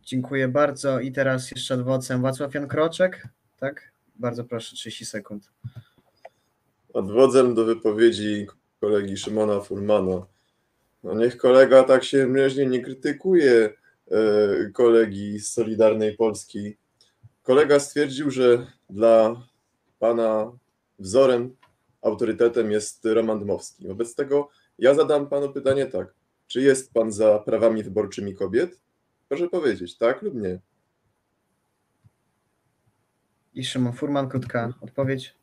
[0.02, 1.00] Dziękuję bardzo.
[1.00, 3.28] I teraz jeszcze adwocem Wacław Jan Kroczek.
[3.60, 3.92] Tak?
[4.16, 5.50] Bardzo proszę, 30 sekund.
[6.94, 8.46] Adwocem do wypowiedzi
[8.80, 10.26] kolegi Szymona Furmana.
[11.02, 13.74] No niech kolega tak się mężnie nie krytykuje
[14.10, 16.76] e, kolegi z Solidarnej Polski.
[17.42, 19.42] Kolega stwierdził, że dla
[19.98, 20.52] pana
[20.98, 21.56] wzorem,
[22.02, 23.88] autorytetem jest Roman Dmowski.
[23.88, 24.48] Wobec tego
[24.78, 26.14] ja zadam panu pytanie tak.
[26.46, 28.80] Czy jest pan za prawami wyborczymi kobiet?
[29.28, 30.60] Proszę powiedzieć, tak lub nie?
[33.54, 35.34] I Szymon Furman, krótka odpowiedź.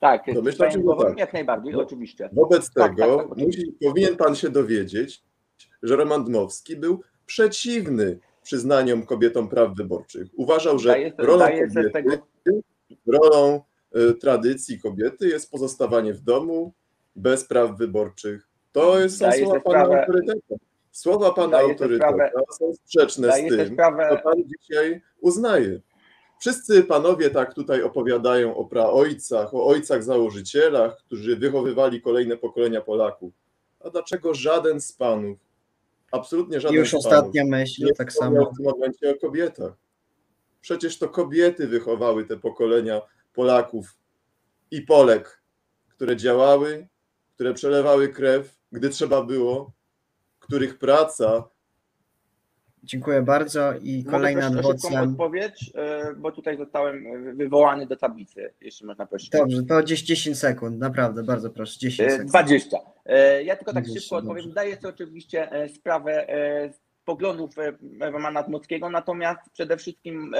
[0.00, 1.18] Tak, to myślę, że tak.
[1.18, 2.28] jak najbardziej, no, oczywiście.
[2.32, 5.22] Wobec tak, tego tak, tak, musi, powinien pan się dowiedzieć,
[5.82, 10.28] że Roman Dmowski był przeciwny przyznaniem kobietom praw wyborczych.
[10.36, 12.22] Uważał, że rolą kobiety,
[13.06, 13.60] rolą
[13.96, 16.72] y, tradycji kobiety jest pozostawanie w domu
[17.16, 18.48] bez praw wyborczych.
[18.72, 20.54] To jest, są słowa pana sprawę- autoryteta.
[20.92, 25.80] Słowa pana sprawę- są sprzeczne z tym, sprawę- co pan dzisiaj uznaje.
[26.40, 33.32] Wszyscy panowie tak tutaj opowiadają o praojcach, o ojcach założycielach, którzy wychowywali kolejne pokolenia Polaków.
[33.80, 35.38] A dlaczego żaden z panów,
[36.12, 38.50] absolutnie żaden Już z panów, ostatnia myśl, nie tak samo.
[38.50, 39.72] w tym momencie o kobietach.
[40.60, 43.00] Przecież to kobiety wychowały te pokolenia
[43.34, 43.96] Polaków
[44.70, 45.42] i Polek,
[45.88, 46.88] które działały,
[47.34, 49.72] które przelewały krew, gdy trzeba było,
[50.40, 51.48] których praca
[52.86, 55.10] Dziękuję bardzo i Mogę o szybką adwocem.
[55.10, 57.04] odpowiedź, e, bo tutaj zostałem
[57.36, 59.30] wywołany do tablicy, jeśli można prosić.
[59.30, 62.28] Dobrze, to gdzieś 10 sekund, naprawdę, bardzo proszę, 10 E, sekund.
[62.30, 62.78] 20.
[63.06, 64.36] E, Ja tylko tak 20, szybko odpowiem.
[64.36, 64.50] dobrze.
[64.50, 66.26] Zdaję sobie oczywiście sprawę
[66.72, 67.54] z poglądów
[68.00, 70.34] Romana Dmowskiego, natomiast przede wszystkim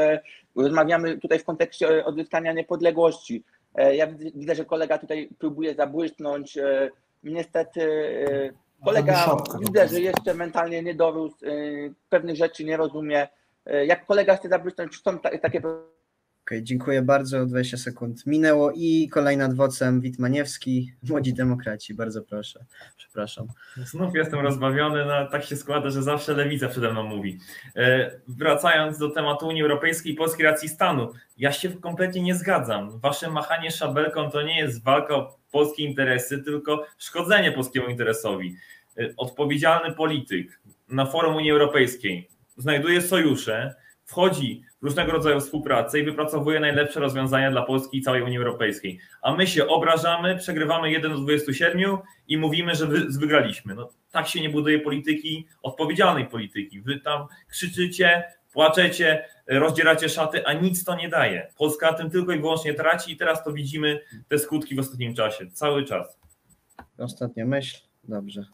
[0.57, 3.45] rozmawiamy tutaj w kontekście odzyskania niepodległości.
[3.93, 6.59] Ja widzę, że kolega tutaj próbuje zabłysnąć.
[7.25, 7.81] Niestety
[8.85, 9.12] kolega
[9.61, 9.91] widzę, pokazać.
[9.91, 11.51] że jeszcze mentalnie nie dorósł, e,
[12.09, 13.29] pewnych rzeczy nie rozumie.
[13.66, 15.61] E, Jak kolega chce zabłysnąć, są ta- takie
[16.47, 22.64] Okej, dziękuję bardzo, 20 sekund minęło i kolejny adwocem Witmaniewski, Młodzi Demokraci, bardzo proszę,
[22.97, 23.47] przepraszam.
[23.77, 27.39] Znów jestem rozbawiony, no, tak się składa, że zawsze lewica przede mną mówi.
[27.77, 33.01] E, Wracając do tematu Unii Europejskiej i polskiej racji stanu, ja się kompletnie nie zgadzam.
[33.01, 38.57] Wasze machanie szabelką to nie jest walka o polskie interesy, tylko szkodzenie polskiemu interesowi.
[38.99, 46.05] E, Odpowiedzialny polityk na forum Unii Europejskiej znajduje sojusze, wchodzi w różnego rodzaju współpracę i
[46.05, 48.99] wypracowuje najlepsze rozwiązania dla Polski i całej Unii Europejskiej.
[49.23, 51.97] A my się obrażamy, przegrywamy 1 do 27
[52.29, 53.75] i mówimy, że wy, wygraliśmy.
[53.75, 56.81] No, tak się nie buduje polityki, odpowiedzialnej polityki.
[56.81, 58.25] Wy tam krzyczycie,
[58.57, 61.53] płaczecie, rozdzieracie szaty, a nic to nie daje.
[61.59, 65.47] Polska tym tylko i wyłącznie traci i teraz to widzimy te skutki w ostatnim czasie,
[65.53, 66.19] cały czas.
[66.99, 68.45] Ostatnia myśl, dobrze.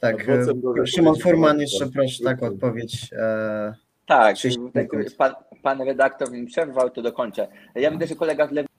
[0.00, 3.10] Tak, Adwocem do e, Szymon Furman, jeszcze proszę tak odpowiedź.
[3.12, 3.74] E,
[4.06, 4.88] Tak, 30 tak
[5.18, 7.48] pan, pan redaktor mi przerwał, to dokończę.
[7.74, 8.71] Ja widzę, że kolega z lewej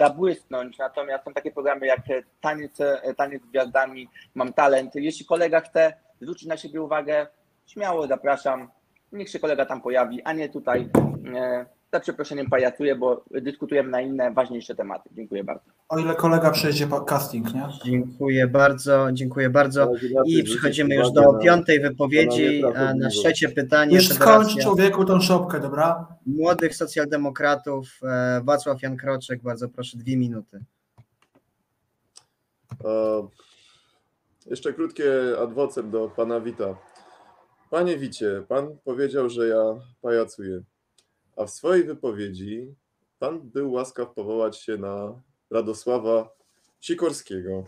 [0.00, 2.00] zabłysnąć, natomiast są takie programy jak
[2.40, 2.78] Taniec,
[3.16, 4.94] Taniec z Gwiazdami, Mam Talent.
[4.94, 7.26] Jeśli kolega chce zwrócić na siebie uwagę,
[7.66, 8.70] śmiało zapraszam,
[9.12, 10.90] niech się kolega tam pojawi, a nie tutaj
[11.36, 15.08] e, za przeproszeniem pajacuje, bo dyskutujemy na inne, ważniejsze tematy.
[15.12, 15.64] Dziękuję bardzo.
[15.88, 17.68] O ile kolega przejdzie casting, nie?
[17.84, 19.92] dziękuję bardzo, dziękuję bardzo.
[20.26, 22.60] I przechodzimy już do piątej wypowiedzi.
[22.60, 23.18] na a Na nieprawdopodobność.
[23.20, 26.06] trzecie pytanie Już skończ człowieku tą szopkę, dobra?
[26.26, 30.64] Młodych Socjaldemokratów, e, Wacław Jan Kroczek, bardzo proszę, dwie minuty.
[32.84, 33.28] E,
[34.46, 35.12] Jeszcze krótkie
[35.42, 36.76] adwocem do pana Wita.
[37.70, 39.62] Panie Wicie, pan powiedział, że ja
[40.02, 40.60] pajacuję,
[41.38, 42.74] a w swojej wypowiedzi
[43.18, 46.36] pan był łaskaw powołać się na Radosława
[46.80, 47.64] Sikorskiego.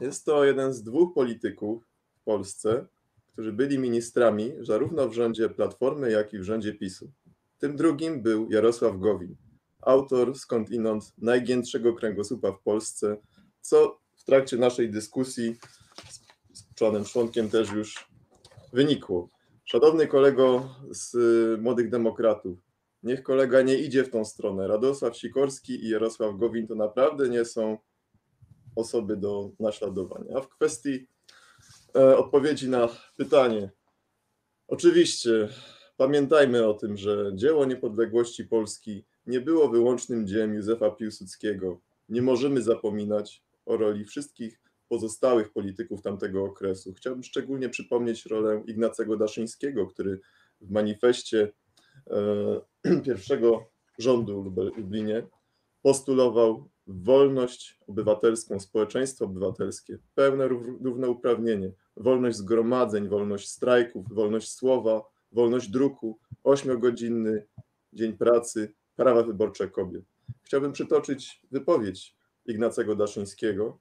[0.00, 1.84] Jest to jeden z dwóch polityków
[2.20, 2.86] w Polsce,
[3.32, 7.10] którzy byli ministrami zarówno w rządzie Platformy, jak i w rządzie PiSu.
[7.58, 9.36] Tym drugim był Jarosław Gowin,
[9.82, 13.16] autor skądinąd najgiętszego kręgosłupa w Polsce,
[13.60, 15.56] co w trakcie naszej dyskusji
[16.52, 18.08] z czołem członkiem też już
[18.72, 19.37] wynikło.
[19.70, 22.58] Szanowny kolego z y, Młodych Demokratów,
[23.02, 24.68] niech kolega nie idzie w tą stronę.
[24.68, 27.78] Radosław Sikorski i Jarosław Gowin to naprawdę nie są
[28.76, 30.36] osoby do naśladowania.
[30.36, 31.06] A w kwestii
[31.96, 33.70] e, odpowiedzi na pytanie,
[34.68, 35.48] oczywiście
[35.96, 41.80] pamiętajmy o tym, że dzieło niepodległości Polski nie było wyłącznym dziełem Józefa Piłsudskiego.
[42.08, 46.92] Nie możemy zapominać o roli wszystkich pozostałych polityków tamtego okresu.
[46.94, 50.20] Chciałbym szczególnie przypomnieć rolę Ignacego Daszyńskiego, który
[50.60, 51.52] w manifestie
[52.10, 55.26] e, pierwszego rządu w Lub- Lublinie
[55.82, 65.68] postulował wolność obywatelską, społeczeństwo obywatelskie, pełne rów- równouprawnienie, wolność zgromadzeń, wolność strajków, wolność słowa, wolność
[65.68, 67.46] druku, ośmiogodzinny
[67.92, 70.04] dzień pracy, prawa wyborcze kobiet.
[70.42, 72.16] Chciałbym przytoczyć wypowiedź
[72.46, 73.78] Ignacego Daszyńskiego,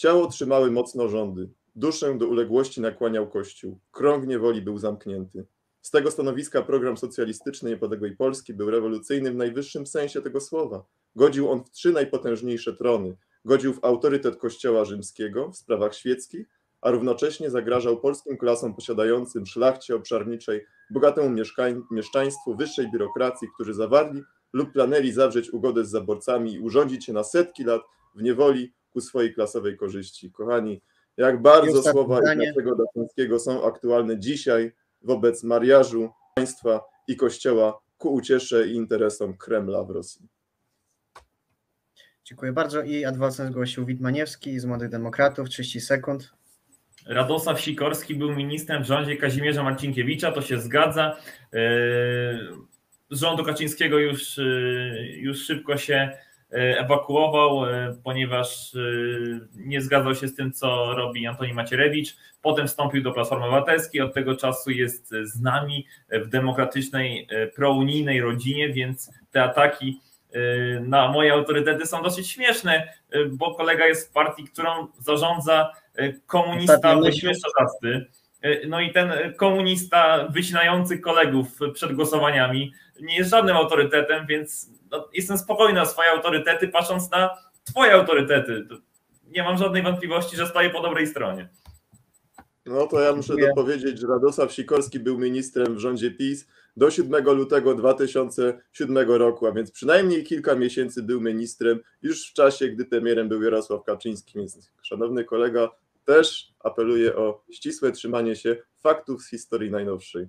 [0.00, 5.46] Ciało trzymały mocno rządy, duszę do uległości nakłaniał Kościół, krąg niewoli był zamknięty.
[5.80, 10.84] Z tego stanowiska program socjalistyczny niepodległej Polski był rewolucyjny w najwyższym sensie tego słowa.
[11.16, 13.16] Godził on w trzy najpotężniejsze trony.
[13.44, 16.48] Godził w autorytet Kościoła rzymskiego w sprawach świeckich,
[16.80, 24.22] a równocześnie zagrażał polskim klasom posiadającym szlachcie obszarniczej, bogatemu mieszkań, mieszczaństwu, wyższej biurokracji, którzy zawarli
[24.52, 27.82] lub planęli zawrzeć ugodę z zaborcami i urządzić się na setki lat
[28.14, 30.30] w niewoli ku swojej klasowej korzyści.
[30.30, 30.82] Kochani,
[31.16, 32.50] Jak bardzo słowa zdanie.
[32.50, 34.72] Ignacego Daszyńskiego są aktualne dzisiaj
[35.02, 40.28] wobec mariażu państwa i kościoła ku uciesze i interesom Kremla w Rosji.
[42.24, 42.82] Dziękuję bardzo.
[42.82, 46.32] I adwokat zgłosił Witmaniewski z Młodych Demokratów, 30 sekund.
[47.06, 51.16] Radosław Sikorski był ministrem w rządzie Kazimierza Marcinkiewicza, to się zgadza.
[51.52, 51.60] Yy,
[53.10, 56.10] Z rządu Kaczyńskiego już, yy, już szybko się
[56.52, 62.16] ewakuował, yy, ponieważ yy, nie zgadzał się z tym, co robi Antoni Macierewicz.
[62.42, 68.68] Potem wstąpił do Platformy Obywatelskiej, od tego czasu jest z nami w demokratycznej, prounijnej rodzinie,
[68.68, 70.00] więc te ataki
[70.80, 72.92] na moje autorytety są dosyć śmieszne,
[73.30, 75.72] bo kolega jest w partii, którą zarządza
[76.26, 78.06] komunista Ostatnio wyśmieszczasty.
[78.68, 85.38] No i ten komunista wycinający kolegów przed głosowaniami nie jest żadnym autorytetem, więc no, jestem
[85.38, 87.30] spokojny o swoje autorytety, patrząc na
[87.64, 88.66] twoje autorytety.
[89.26, 91.48] Nie mam żadnej wątpliwości, że stoję po dobrej stronie.
[92.66, 93.48] No to ja muszę Dziękuję.
[93.48, 96.46] dopowiedzieć, że Radosław Sikorski był ministrem w rządzie PiS
[96.76, 102.68] do 7 lutego 2007 roku, a więc przynajmniej kilka miesięcy był ministrem już w czasie,
[102.68, 104.38] gdy premierem był Jarosław Kaczyński.
[104.38, 105.68] Więc szanowny kolega,
[106.04, 110.28] też apeluję o ścisłe trzymanie się faktów z historii najnowszej.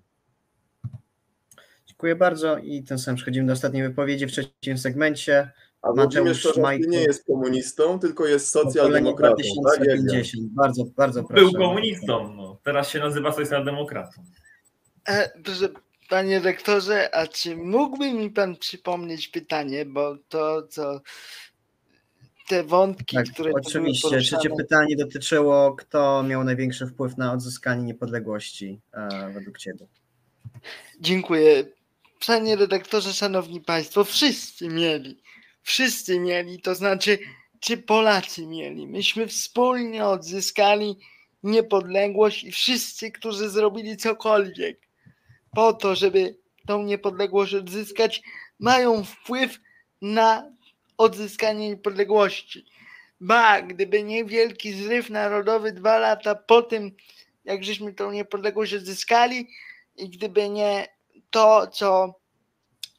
[2.01, 5.51] Dziękuję bardzo i tym samym przechodzimy do ostatniej wypowiedzi w trzecim segmencie.
[5.81, 6.89] A Mateusz Szmajko.
[6.89, 9.35] nie jest komunistą, tylko jest socjaldemokratą.
[9.37, 10.01] Tak jak ja.
[10.01, 10.53] 2050.
[10.53, 11.43] Bardzo, bardzo proszę.
[11.43, 12.57] Był komunistą, no.
[12.63, 14.23] teraz się nazywa socjaldemokratą.
[15.09, 15.69] E, proszę,
[16.09, 21.01] panie rektorze, a czy mógłby mi pan przypomnieć pytanie, bo to, co
[22.49, 24.07] te wątki, Tak, które były oczywiście.
[24.07, 29.87] poruszane- Trzecie pytanie dotyczyło, kto miał największy wpływ na odzyskanie niepodległości e, według Ciebie.
[30.99, 31.63] Dziękuję.
[32.27, 35.21] Panie redaktorze, szanowni państwo, wszyscy mieli.
[35.63, 37.19] Wszyscy mieli, to znaczy,
[37.59, 38.87] czy Polacy mieli.
[38.87, 40.97] Myśmy wspólnie odzyskali
[41.43, 44.79] niepodległość i wszyscy, którzy zrobili cokolwiek
[45.55, 48.21] po to, żeby tą niepodległość odzyskać,
[48.59, 49.59] mają wpływ
[50.01, 50.51] na
[50.97, 52.65] odzyskanie niepodległości.
[53.19, 56.91] Ba, gdyby nie wielki zryw narodowy dwa lata po tym,
[57.45, 59.47] jak żeśmy tą niepodległość odzyskali,
[59.95, 60.87] i gdyby nie
[61.31, 62.13] to, co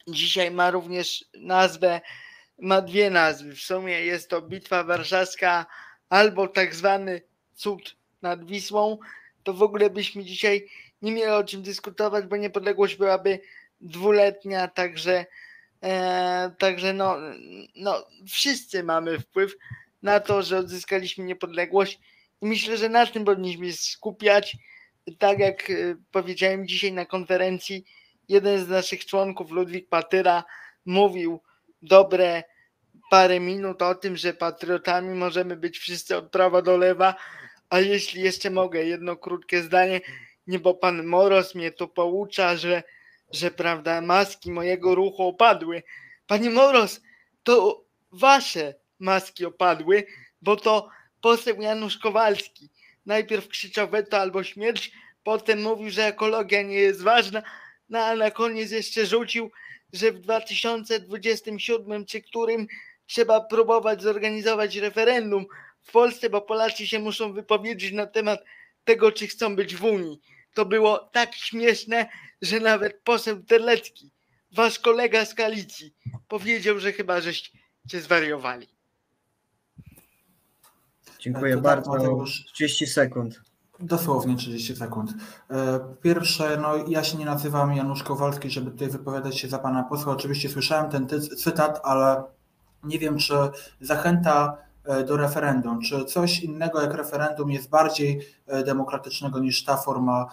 [0.08, 2.00] dzisiaj ma również nazwę,
[2.58, 3.54] ma dwie nazwy.
[3.54, 5.66] W sumie jest to Bitwa Warszawska
[6.08, 7.22] albo tak zwany
[7.54, 8.98] cud nad Wisłą,
[9.42, 10.68] to w ogóle byśmy dzisiaj
[11.02, 13.40] nie mieli o czym dyskutować, bo niepodległość byłaby
[13.80, 15.26] dwuletnia, także,
[15.82, 17.16] e, także no,
[17.76, 19.56] no, wszyscy mamy wpływ
[20.02, 22.00] na to, że odzyskaliśmy niepodległość
[22.42, 24.56] i myślę, że na tym powinniśmy się skupiać
[25.18, 25.74] tak jak e,
[26.12, 27.84] powiedziałem dzisiaj na konferencji,
[28.28, 30.44] jeden z naszych członków, Ludwik Patyra,
[30.86, 31.40] mówił
[31.82, 32.42] dobre
[33.10, 37.14] parę minut o tym, że patriotami możemy być wszyscy od prawa do lewa,
[37.70, 40.00] a jeśli jeszcze mogę, jedno krótkie zdanie,
[40.46, 42.82] nie bo pan Moros mnie tu poucza, że,
[43.32, 45.82] że prawda, maski mojego ruchu opadły.
[46.26, 47.00] Panie Moros,
[47.42, 50.06] to wasze maski opadły,
[50.42, 50.88] bo to
[51.20, 52.70] poseł Janusz Kowalski
[53.06, 54.92] najpierw krzyczał weto albo śmierć,
[55.24, 57.42] potem mówił, że ekologia nie jest ważna,
[57.92, 59.50] no a na koniec jeszcze rzucił,
[59.92, 62.66] że w 2027 czy którym
[63.06, 65.46] trzeba próbować zorganizować referendum
[65.82, 68.40] w Polsce, bo Polacy się muszą wypowiedzieć na temat
[68.84, 70.20] tego, czy chcą być w Unii.
[70.54, 72.08] To było tak śmieszne,
[72.42, 74.10] że nawet poseł Terlecki,
[74.52, 75.94] wasz kolega z koalicji,
[76.28, 77.58] powiedział, że chyba żeście
[77.90, 78.68] zwariowali.
[81.18, 81.90] Dziękuję To tak, bardzo.
[81.90, 82.44] Mateusz.
[82.52, 83.51] 30 sekund.
[83.82, 85.14] Dosłownie 30 sekund.
[85.50, 89.82] E, Pierwsze, no ja się nie nazywam Janusz Kowalski, żeby tutaj wypowiadać się za pana
[89.82, 90.12] posła.
[90.12, 91.06] Oczywiście słyszałem ten
[91.38, 92.22] cytat, ale
[92.84, 93.34] nie wiem, czy
[93.80, 99.76] zachęta e, do referendum, czy coś innego jak referendum jest bardziej e, demokratycznego niż ta
[99.76, 100.26] forma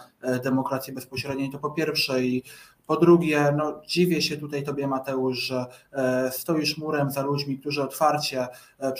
[0.44, 1.50] demokracji bezpośredniej.
[1.50, 2.42] To po pierwsze i
[2.86, 5.66] po drugie, no dziwię się tutaj tobie Mateusz, że
[6.30, 8.48] stoisz murem za ludźmi, którzy otwarcie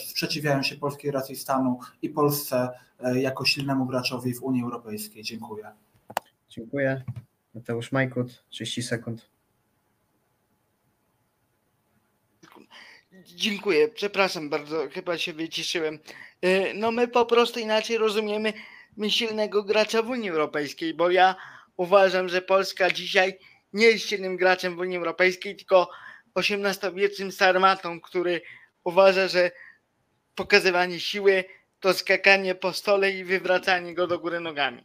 [0.08, 2.68] sprzeciwiają się polskiej racji stanu i Polsce
[3.14, 5.22] jako silnemu graczowi w Unii Europejskiej.
[5.22, 5.70] Dziękuję.
[6.48, 7.04] Dziękuję.
[7.54, 9.30] Mateusz Majkut, 30 sekund.
[13.24, 15.98] Dziękuję, przepraszam bardzo, chyba się wyciszyłem.
[16.42, 18.52] E, No my po prostu inaczej rozumiemy
[18.96, 21.34] my silnego gracza w Unii Europejskiej, bo ja
[21.76, 23.38] uważam, że Polska dzisiaj
[23.72, 25.90] nie jest silnym graczem w Unii Europejskiej, tylko
[26.34, 28.40] XVIII-wiecznym sarmatą, który
[28.84, 29.50] uważa, że
[30.34, 31.44] pokazywanie siły
[31.80, 34.84] to skakanie po stole i wywracanie go do góry nogami.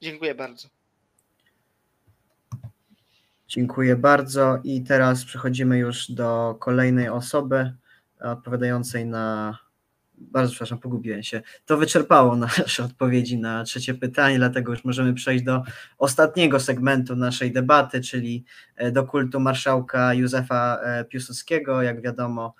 [0.00, 0.68] Dziękuję bardzo.
[3.48, 4.58] Dziękuję bardzo.
[4.64, 7.72] I teraz przechodzimy już do kolejnej osoby
[8.20, 9.58] odpowiadającej na
[10.20, 11.42] bardzo przepraszam, pogubiłem się.
[11.66, 15.62] To wyczerpało nasze odpowiedzi na trzecie pytanie, dlatego już możemy przejść do
[15.98, 18.44] ostatniego segmentu naszej debaty, czyli
[18.92, 21.82] do kultu marszałka Józefa e, Piłsudskiego.
[21.82, 22.54] Jak wiadomo,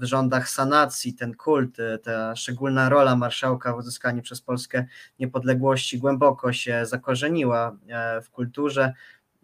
[0.00, 4.86] w rządach sanacji ten kult, ta szczególna rola marszałka w uzyskaniu przez Polskę
[5.18, 7.76] niepodległości głęboko się zakorzeniła
[8.22, 8.92] w kulturze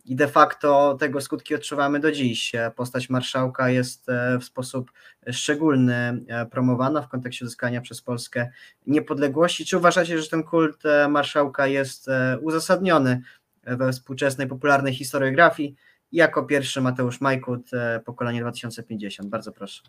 [0.09, 2.53] i de facto tego skutki odczuwamy do dziś.
[2.77, 4.93] Postać marszałka jest e, w sposób
[5.31, 8.51] szczególny e, promowana w kontekście uzyskania przez Polskę
[8.87, 9.67] niepodległości.
[9.67, 12.07] Czy uważacie, że ten kult e, marszałka jest
[12.41, 13.23] uzasadniony
[13.67, 15.77] we współczesnej popularnej historiografii?
[16.13, 17.71] Jako pierwszy Mateusz Majkut,
[18.05, 19.29] pokolenie 2050.
[19.29, 19.83] Bardzo proszę.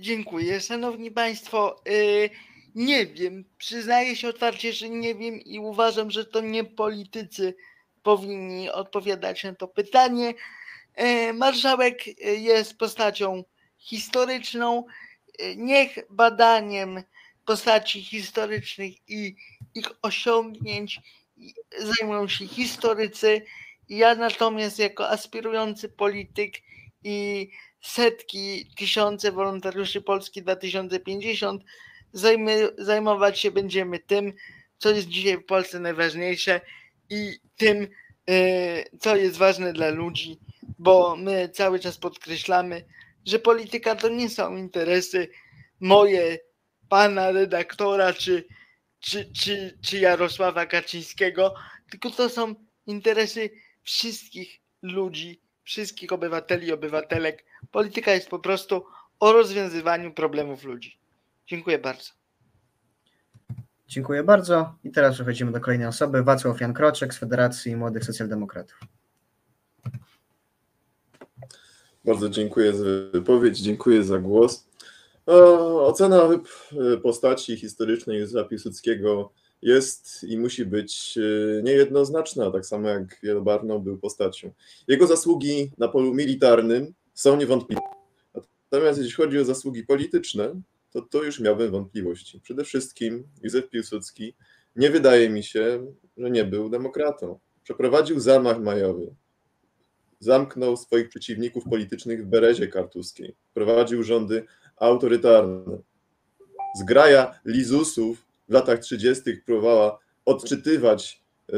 [0.00, 0.60] Dziękuję.
[0.60, 1.82] Szanowni Państwo,
[2.74, 7.54] nie wiem, przyznaję się otwarcie, że nie wiem i uważam, że to nie politycy
[8.02, 10.34] powinni odpowiadać na to pytanie.
[10.94, 13.44] E, marszałek e, jest postacią
[13.78, 14.84] historyczną.
[15.38, 17.02] E, niech badaniem
[17.44, 19.36] postaci historycznych i
[19.74, 21.00] ich osiągnięć
[21.78, 23.42] zajmują się historycy.
[23.88, 26.54] Ja natomiast jako aspirujący polityk
[27.04, 27.50] i
[27.80, 31.62] setki, tysiące wolontariuszy Polski 2050
[32.12, 34.32] zajmy, zajmować się będziemy tym,
[34.78, 36.60] co jest dzisiaj w Polsce najważniejsze,
[37.10, 37.88] i tym,
[38.30, 40.38] e, co jest ważne dla ludzi,
[40.78, 42.84] bo my cały czas podkreślamy,
[43.24, 45.28] że polityka to nie są interesy
[45.80, 46.38] moje,
[46.88, 48.44] pana redaktora czy,
[49.00, 51.54] czy, czy, czy Jarosława Kaczyńskiego,
[51.90, 52.54] tylko to są
[52.86, 53.50] interesy
[53.86, 57.44] wszystkich ludzi, wszystkich obywateli i obywatelek.
[57.70, 58.84] Polityka jest po prostu
[59.20, 60.98] o rozwiązywaniu problemów ludzi.
[61.46, 62.10] Dziękuję bardzo.
[63.88, 64.74] Dziękuję bardzo.
[64.84, 66.22] I teraz przechodzimy do kolejnej osoby.
[66.22, 68.80] Wacław Jan Kroczek z Federacji Młodych Socjaldemokratów.
[72.04, 74.68] Bardzo dziękuję za wypowiedź, dziękuję za głos.
[75.26, 76.28] O, ocena
[77.02, 79.32] postaci historycznej Józefa Piłsudskiego
[79.66, 84.52] jest i musi być e, niejednoznaczna, tak samo jak Wielobarno był postacią.
[84.88, 87.80] Jego zasługi na polu militarnym są niewątpliwe.
[88.72, 90.60] Natomiast jeśli chodzi o zasługi polityczne,
[90.90, 92.40] to to już miałbym wątpliwości.
[92.40, 94.34] Przede wszystkim Józef Piłsudski
[94.76, 97.38] nie wydaje mi się, że nie był demokratą.
[97.62, 99.14] Przeprowadził zamach majowy.
[100.20, 103.34] Zamknął swoich przeciwników politycznych w Berezie Kartuskiej.
[103.54, 104.44] Prowadził rządy
[104.76, 105.78] autorytarne.
[106.76, 109.36] Zgraja Lizusów w latach 30.
[109.46, 111.54] próbowała odczytywać, y,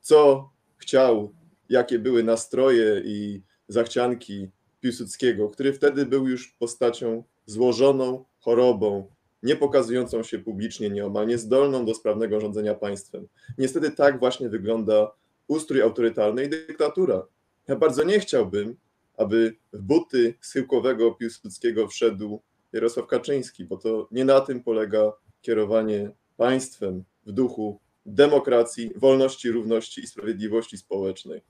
[0.00, 1.34] co chciał,
[1.68, 4.50] jakie były nastroje i zachcianki
[4.80, 9.10] Piłsudskiego, który wtedy był już postacią złożoną, chorobą,
[9.42, 13.28] nie pokazującą się publicznie, nieomal niezdolną do sprawnego rządzenia państwem.
[13.58, 15.10] Niestety tak właśnie wygląda
[15.46, 17.26] ustrój autorytarny i dyktatura.
[17.68, 18.76] Ja bardzo nie chciałbym,
[19.16, 22.42] aby w buty schyłkowego Piłsudskiego wszedł
[22.72, 30.00] Jarosław Kaczyński, bo to nie na tym polega kierowanie państwem w duchu demokracji, wolności, równości
[30.00, 31.42] i sprawiedliwości społecznej.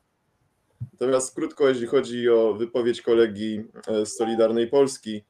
[0.92, 3.64] Natomiast krótko, jeśli chodzi o wypowiedź kolegi
[4.04, 5.24] z Solidarnej Polski,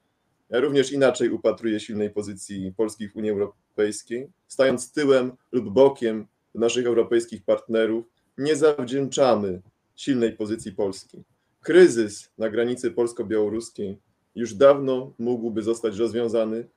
[0.49, 4.27] ja również inaczej upatruję silnej pozycji Polski w Unii Europejskiej.
[4.47, 8.05] Stając tyłem lub bokiem naszych europejskich partnerów,
[8.37, 9.61] nie zawdzięczamy
[9.95, 11.23] silnej pozycji Polski.
[11.61, 13.97] Kryzys na granicy polsko-białoruskiej
[14.35, 16.67] już dawno mógłby zostać rozwiązany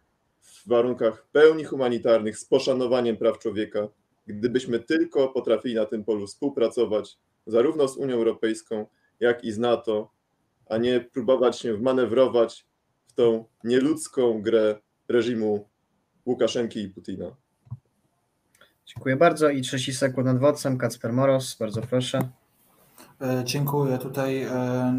[0.42, 3.88] w warunkach pełni humanitarnych, z poszanowaniem praw człowieka,
[4.26, 8.86] gdybyśmy tylko potrafili na tym polu współpracować, zarówno z Unią Europejską,
[9.20, 10.10] jak i z NATO,
[10.70, 12.66] a nie próbować się wmanewrować
[13.06, 14.78] w tą nieludzką grę
[15.08, 15.68] reżimu
[16.26, 17.36] Łukaszenki i Putina.
[18.86, 22.28] Dziękuję bardzo i 30 sekund nad wodcem, Kacper Moros, bardzo proszę.
[23.20, 23.98] E, dziękuję.
[23.98, 24.48] Tutaj e,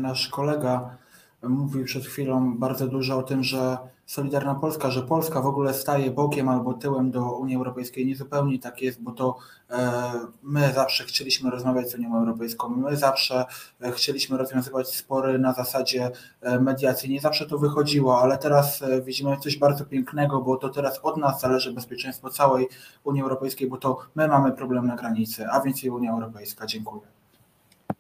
[0.02, 0.98] nasz kolega
[1.44, 6.12] mówił przed chwilą bardzo dużo o tym, że Solidarna Polska, że Polska w ogóle staje
[6.12, 8.06] bokiem albo tyłem do Unii Europejskiej.
[8.06, 9.38] Niezupełnie tak jest, bo to
[9.70, 10.12] e,
[10.44, 13.46] my zawsze chcieliśmy rozmawiać z Unią Europejską, my zawsze
[13.82, 16.12] e, chcieliśmy rozwiązywać spory na zasadzie
[16.42, 17.10] e, mediacji.
[17.10, 21.42] Nie zawsze to wychodziło, ale teraz widzimy coś bardzo pięknego, bo to teraz od nas
[21.42, 22.68] zależy bezpieczeństwo całej
[23.04, 26.66] Unii Europejskiej, bo to my mamy problem na granicy, a więc i Unia Europejska.
[26.66, 27.02] Dziękuję.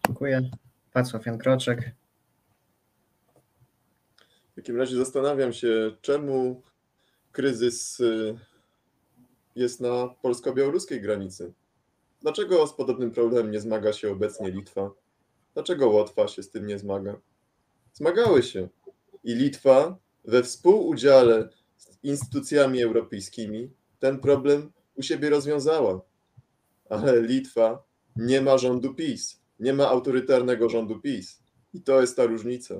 [0.07, 0.41] Dziękuję.
[0.93, 2.02] Wacław Jan Kroczek.
[4.53, 6.61] W takim razie zastanawiam się, czemu
[7.31, 8.39] kryzys y,
[9.55, 11.53] jest na polsko-białoruskiej granicy.
[12.21, 14.91] Dlaczego z podobnym problemem nie zmaga się obecnie Litwa?
[15.53, 17.19] Dlaczego Łotwa się z tym nie zmaga?
[17.93, 18.69] Zmagały się.
[19.23, 23.69] I Litwa we współudziale z instytucjami europejskimi
[23.99, 26.01] ten problem u siebie rozwiązała.
[26.89, 27.83] Ale Litwa
[28.15, 31.39] nie ma rządu PiS, nie ma autorytarnego rządu PiS.
[31.73, 32.75] I to jest ta różnica.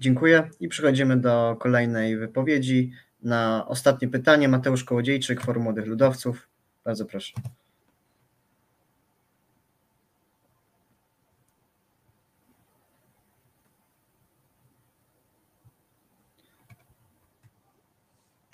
[0.00, 2.92] Dziękuję i przechodzimy do kolejnej wypowiedzi.
[3.22, 6.48] Na ostatnie pytanie Mateusz Kołodziejczyk, Forum Młodych Ludowców.
[6.84, 7.32] Bardzo proszę.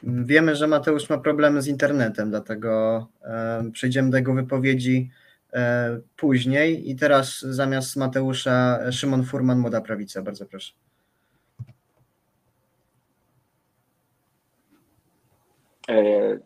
[0.02, 5.10] Wiemy, że Mateusz ma problemy z internetem, dlatego e, przejdziemy do jego wypowiedzi
[5.52, 6.90] e, później.
[6.90, 10.22] I teraz zamiast Mateusza Szymon Furman, Młoda Prawica.
[10.22, 10.72] Bardzo proszę.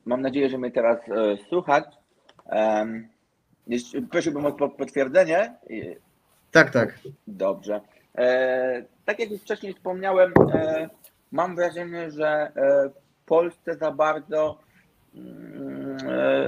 [0.05, 1.85] Mam nadzieję, że mnie teraz e, słychać.
[4.11, 5.55] Prosiłbym o po- potwierdzenie.
[6.51, 6.99] Tak, tak.
[7.27, 7.81] Dobrze.
[8.19, 10.89] E, tak jak już wcześniej wspomniałem, e,
[11.33, 12.51] mam wrażenie, że e,
[12.89, 14.59] w Polsce za bardzo
[15.15, 16.47] mm, e,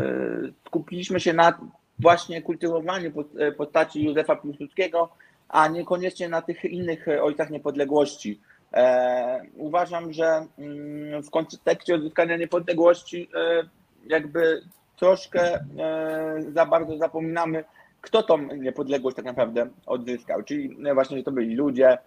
[0.66, 1.58] skupiliśmy się na
[1.98, 5.08] właśnie kultywowaniu e, postaci Józefa Piłsudskiego,
[5.48, 8.40] a niekoniecznie na tych innych e, ojcach niepodległości.
[8.72, 13.62] E, uważam, że mm, w kontekście odzyskania niepodległości e,
[14.06, 14.62] jakby
[14.96, 17.64] troszkę e, za bardzo zapominamy,
[18.00, 20.42] kto tą niepodległość tak naprawdę odzyskał.
[20.42, 21.98] Czyli no właśnie, że to byli ludzie,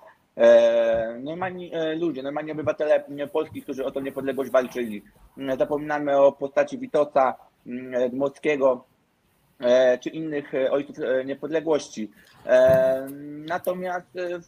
[1.23, 5.03] normalni ludzie, normalni obywatele Polski, którzy o tą niepodległość walczyli.
[5.57, 7.35] Zapominamy o postaci Witosa,
[8.09, 8.85] Dmowskiego,
[9.99, 12.11] czy innych e, ojców e, niepodległości.
[12.45, 13.07] E,
[13.47, 14.39] Natomiast e,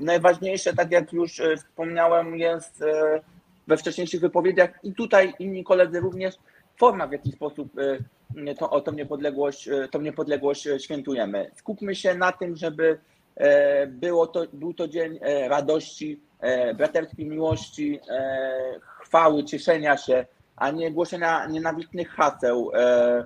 [0.00, 3.20] najważniejsze, tak jak już e, wspomniałem, jest e,
[3.66, 6.34] we wcześniejszych wypowiedziach i tutaj inni koledzy również,
[6.76, 11.50] forma w jaki sposób e, to, tą niepodległość, e, tą niepodległość e, świętujemy.
[11.54, 12.98] Skupmy się na tym, żeby
[13.36, 20.26] e, było to, był to dzień e, radości, e, braterskiej miłości, e, chwały, cieszenia się,
[20.56, 23.24] a nie głoszenia nienawistnych haseł, e, e,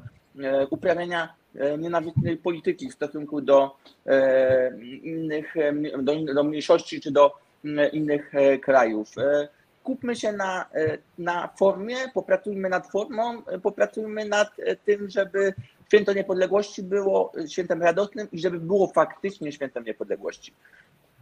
[0.71, 3.77] uprawiania e, nienawistnej polityki w stosunku do
[4.07, 7.35] e, innych, e, do, do mniejszości czy do
[7.65, 9.19] m, innych e, krajów.
[9.19, 9.49] E,
[9.83, 15.55] Skupmy się na, e, na formie, popracujmy nad formą, e, popracujmy nad e, tym, żeby
[15.89, 20.53] święto niepodległości było świętem radosnym i żeby było faktycznie świętem niepodległości.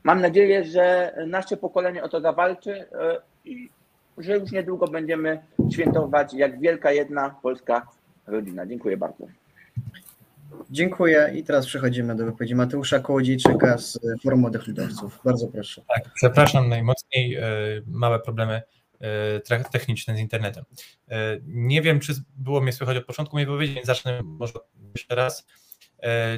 [0.05, 3.70] Mam nadzieję, że nasze pokolenie o to zawalczy e, i
[4.19, 5.43] że już niedługo będziemy
[5.73, 7.87] świętować jak wielka jedna polska
[8.31, 8.66] rodzina.
[8.66, 9.27] Dziękuję bardzo.
[10.70, 15.20] Dziękuję i teraz przechodzimy do wypowiedzi Mateusza Kołodziejczyka z Forum Młodych Ludowców.
[15.24, 15.82] Bardzo proszę.
[15.94, 17.43] Tak, przepraszam najmocniej, e,
[17.86, 18.62] małe problemy
[19.01, 20.65] e, techniczne z internetem.
[21.09, 24.52] E, Nie wiem, czy było mnie słychać od początku mojej wypowiedzi, więc zacznę może
[24.94, 25.47] jeszcze raz.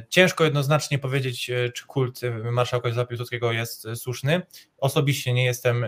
[0.08, 2.20] Ciężko jednoznacznie powiedzieć, czy kult
[2.52, 4.42] marszałka Józefa Piłsudskiego jest słuszny.
[4.78, 5.86] Osobiście nie jestem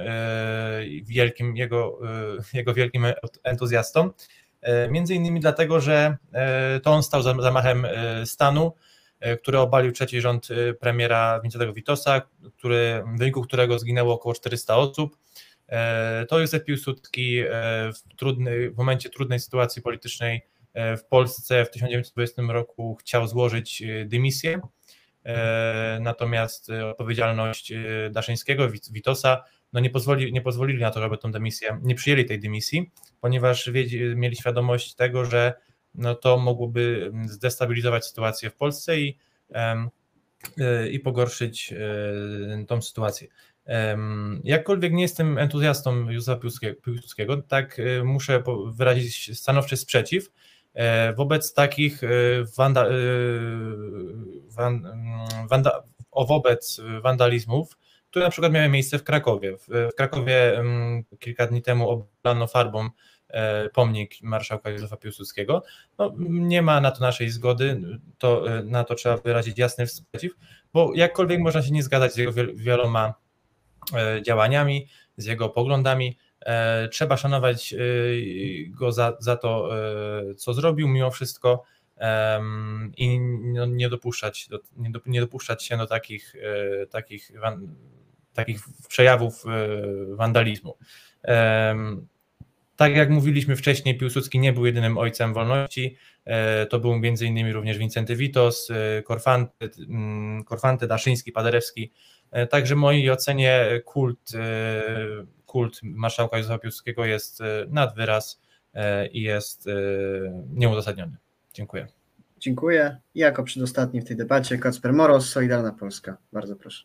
[1.02, 1.98] wielkim jego,
[2.52, 3.06] jego wielkim
[3.44, 4.10] entuzjastą.
[4.65, 8.73] E, Między innymi dlatego, że e, to on stał za zamachem e, stanu,
[9.43, 10.49] który obalił trzeci rząd
[10.81, 12.23] premiera Wincentego Witosa,
[12.57, 15.16] który, w wyniku którego zginęło około 400 osób.
[16.28, 17.43] To Józef Piłsudski
[17.95, 20.43] w, trudny, w momencie trudnej sytuacji politycznej
[20.74, 24.61] w Polsce w 1920 roku chciał złożyć dymisję,
[26.01, 27.73] natomiast odpowiedzialność
[28.11, 32.24] Daszyńskiego, Wit- Witosa, no nie, pozwoli, nie pozwolili na to, żeby tą dymisję, nie przyjęli
[32.24, 32.90] tej dymisji,
[33.20, 35.55] ponieważ wiedzi, mieli świadomość tego, że
[35.94, 39.18] no to mogłoby mm, zdestabilizować sytuację w Polsce i,
[40.59, 43.28] e, i pogorszyć e, tą sytuację.
[44.44, 46.40] Jakkolwiek nie jestem entuzjastą Józefa
[46.86, 48.42] Piłsudskiego- tak e, muszę
[48.72, 50.30] wyrazić stanowczy sprzeciw
[50.74, 52.01] e, wobec takich
[52.56, 52.86] wanda,
[54.48, 55.82] wan, mm, wanda,
[56.28, 57.78] wobec wandalizmów,
[58.15, 59.57] które na przykład miały miejsce w Krakowie.
[59.57, 60.62] W, Krakowie
[61.19, 62.89] kilka dni temu oblano farbą
[63.28, 65.62] e, pomnik marszałka Józefa Piłsudskiego.
[65.99, 67.81] No, nie ma na to naszej zgody,
[68.19, 70.32] to, e, na to trzeba wyrazić jasny sprzeciw,
[70.73, 73.15] bo jakkolwiek można się nie zgadzać z jego wiel- wieloma
[73.95, 76.19] e, działaniami, z jego poglądami,
[76.91, 77.74] trzeba szanować
[78.69, 79.70] go za, za to,
[80.36, 81.62] co zrobił mimo wszystko
[82.97, 86.35] i no, nie, dopuszczać do, nie, do, nie dopuszczać się do takich,
[86.91, 87.31] takich,
[88.35, 90.77] takich przejawów e, wandalizmu.
[92.77, 95.97] Tak jak mówiliśmy wcześniej, Piłsudski nie był jedynym ojcem wolności.
[96.24, 101.93] E, To był innymi również Wincenty Witos, e, Korfanty, mm, Korfanty Daszyński, Paderewski.
[102.51, 104.31] Także w mojej ocenie kult,
[105.47, 108.40] kult marszałka Józefa Piłsudskiego jest nad wyraz
[109.12, 109.69] i jest
[110.55, 111.16] nieuzasadniony.
[111.52, 111.86] Dziękuję.
[112.39, 112.97] Dziękuję.
[113.15, 116.16] I jako przedostatni w tej debacie Kacper Moros, Solidarna Polska.
[116.32, 116.85] Bardzo proszę.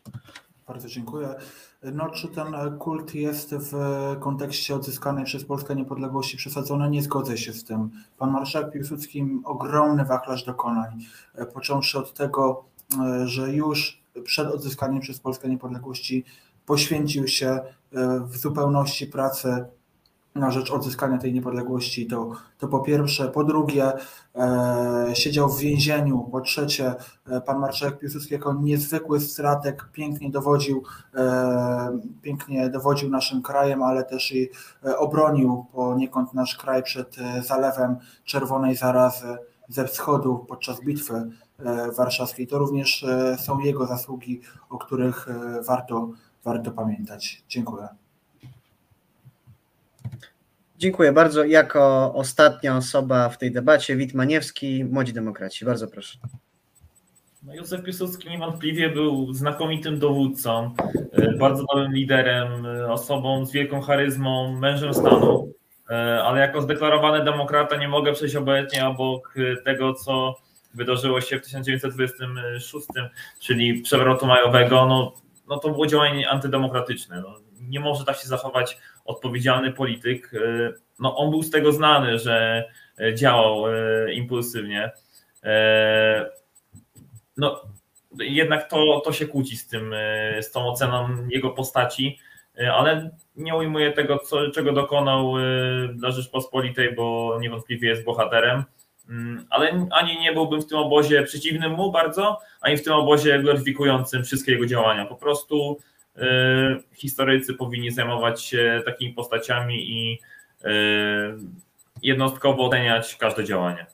[0.70, 1.34] Bardzo dziękuję.
[1.82, 3.72] No, czy ten kult jest w
[4.20, 6.90] kontekście odzyskanej przez Polskę niepodległości przesadzony?
[6.90, 7.90] Nie zgodzę się z tym.
[8.18, 12.64] Pan marszałek Piłsudski ogromny wachlarz dokonań, e, począwszy od tego,
[13.00, 16.24] e, że już przed odzyskaniem przez Polskę niepodległości
[16.66, 17.60] poświęcił się
[18.24, 19.64] w zupełności pracy
[20.40, 23.28] na rzecz odzyskania tej niepodległości, to, to po pierwsze.
[23.28, 23.92] Po drugie,
[24.34, 26.28] e, siedział w więzieniu.
[26.32, 26.94] Po trzecie,
[27.26, 30.82] e, pan marszałek Piłsudski jako niezwykły stratek pięknie dowodził,
[31.14, 34.48] e, pięknie dowodził naszym krajem, ale też i
[34.84, 39.36] e, obronił poniekąd nasz kraj przed e, zalewem czerwonej zarazy
[39.68, 42.46] ze wschodu podczas bitwy e, warszawskiej.
[42.46, 43.06] To również
[43.38, 45.28] są jego zasługi, o których
[45.66, 46.10] warto,
[46.44, 47.44] warto pamiętać.
[47.48, 47.88] Dziękuję.
[50.80, 51.44] Dziękuję bardzo.
[51.44, 55.64] Jako ostatnia osoba w tej debacie, Wit Maniewski, Młodzi Demokraci.
[55.64, 56.18] Bardzo proszę.
[57.42, 60.74] No Józef Piłsudski niewątpliwie był znakomitym dowódcą,
[61.12, 65.52] e, bardzo dobrym liderem, e, osobą z wielką charyzmą, mężem stanu,
[65.90, 69.34] e, ale jako zdeklarowany demokrata nie mogę przejść obojętnie obok
[69.64, 70.34] tego, co
[70.74, 72.86] wydarzyło się w 1926,
[73.40, 74.86] czyli przewrotu majowego.
[74.86, 75.12] No,
[75.48, 77.20] no to było działanie antydemokratyczne.
[77.20, 80.30] No, nie może tak się zachować odpowiedzialny polityk.
[80.98, 82.64] No, on był z tego znany, że
[83.14, 83.64] działał
[84.12, 84.90] impulsywnie.
[87.36, 87.60] No,
[88.18, 89.94] jednak to, to się kłóci z tym,
[90.40, 92.18] z tą oceną jego postaci,
[92.74, 95.34] ale nie ujmuję tego, co, czego dokonał
[95.94, 98.64] dla Rzeczpospolitej, bo niewątpliwie jest bohaterem.
[99.50, 104.24] Ale ani nie byłbym w tym obozie przeciwnym mu bardzo, ani w tym obozie gloryfikującym
[104.24, 105.06] wszystkie jego działania.
[105.06, 105.78] Po prostu
[106.94, 110.20] historycy powinni zajmować się takimi postaciami i
[112.02, 113.86] jednostkowo oceniać każde działanie.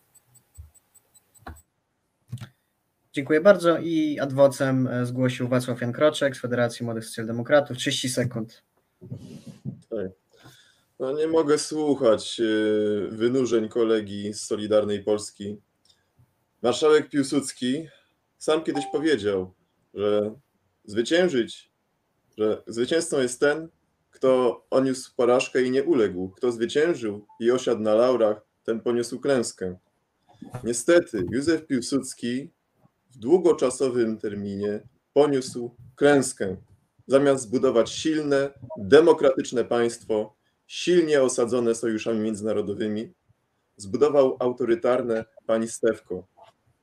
[3.13, 7.77] Dziękuję bardzo i adwocem zgłosił Wacław Jan Kroczek z Federacji Młodych Socjaldemokratów.
[7.77, 8.63] 30 sekund.
[9.91, 10.11] Tak.
[10.99, 12.41] No nie mogę słuchać
[13.09, 15.57] wynurzeń kolegi z Solidarnej Polski.
[16.63, 17.89] Marszałek Piłsudski
[18.39, 19.55] sam kiedyś powiedział,
[19.95, 20.35] że
[20.85, 21.71] zwyciężyć,
[22.39, 23.69] że zwycięzcą jest ten,
[24.11, 26.29] kto odniósł porażkę i nie uległ.
[26.29, 29.77] Kto zwyciężył i osiadł na laurach, ten poniósł klęskę.
[30.65, 32.51] Niestety, Józef Piłsudski
[33.11, 34.81] w długoczasowym terminie
[35.13, 36.57] poniósł klęskę.
[37.07, 40.35] Zamiast zbudować silne, demokratyczne państwo,
[40.67, 43.13] silnie osadzone sojuszami międzynarodowymi,
[43.77, 46.27] zbudował autorytarne państewko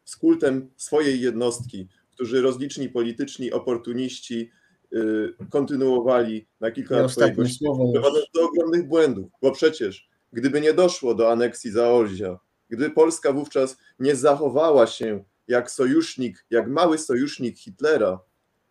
[0.05, 4.51] z kultem swojej jednostki, którzy rozliczni polityczni oportuniści
[5.49, 7.43] kontynuowali na kilka lat swojego
[7.93, 12.39] prowadząc do ogromnych błędów, bo przecież gdyby nie doszło do aneksji Zaolzia,
[12.69, 18.19] gdyby Polska wówczas nie zachowała się jak sojusznik, jak mały sojusznik Hitlera,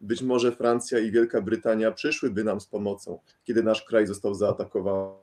[0.00, 5.22] być może Francja i Wielka Brytania przyszłyby nam z pomocą, kiedy nasz kraj został zaatakowany.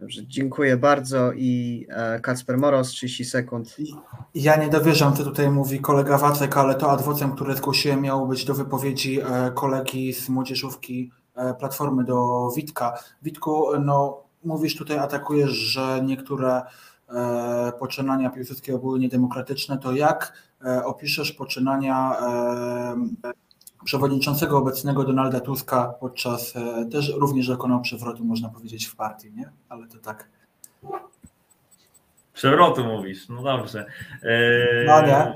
[0.00, 1.86] Dobrze, dziękuję bardzo i
[2.22, 3.76] Kacper Moros, 30 sekund.
[4.34, 8.44] Ja nie dowierzam, co tutaj mówi kolega Wacek, ale to adwocem, które zgłosiłem, miało być
[8.44, 9.20] do wypowiedzi
[9.54, 11.10] kolegi z młodzieżówki
[11.58, 12.98] Platformy do Witka.
[13.22, 16.62] Witku, no mówisz tutaj, atakujesz, że niektóre
[17.78, 20.32] poczynania Piłsudskiego były niedemokratyczne, to jak
[20.84, 22.16] opiszesz poczynania
[23.88, 26.54] przewodniczącego obecnego Donalda Tuska podczas
[26.92, 29.50] też również dokonał przewrotu, można powiedzieć, w partii, nie?
[29.68, 30.28] Ale to tak.
[32.34, 33.86] Przewrotu mówisz, no dobrze.
[34.86, 35.32] No nie.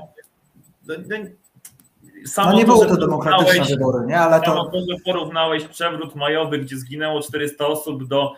[2.37, 4.19] No, nie było to demokratyczne wybory, nie?
[4.19, 4.65] Ale to...
[4.65, 8.33] To, że porównałeś przewrót majowy, gdzie zginęło 400 osób do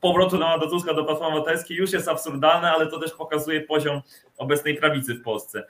[0.00, 4.00] powrotu Donalda Tuska do Platformy Obywatelskiej już jest absurdalne, ale to też pokazuje poziom
[4.38, 5.66] obecnej prawicy w Polsce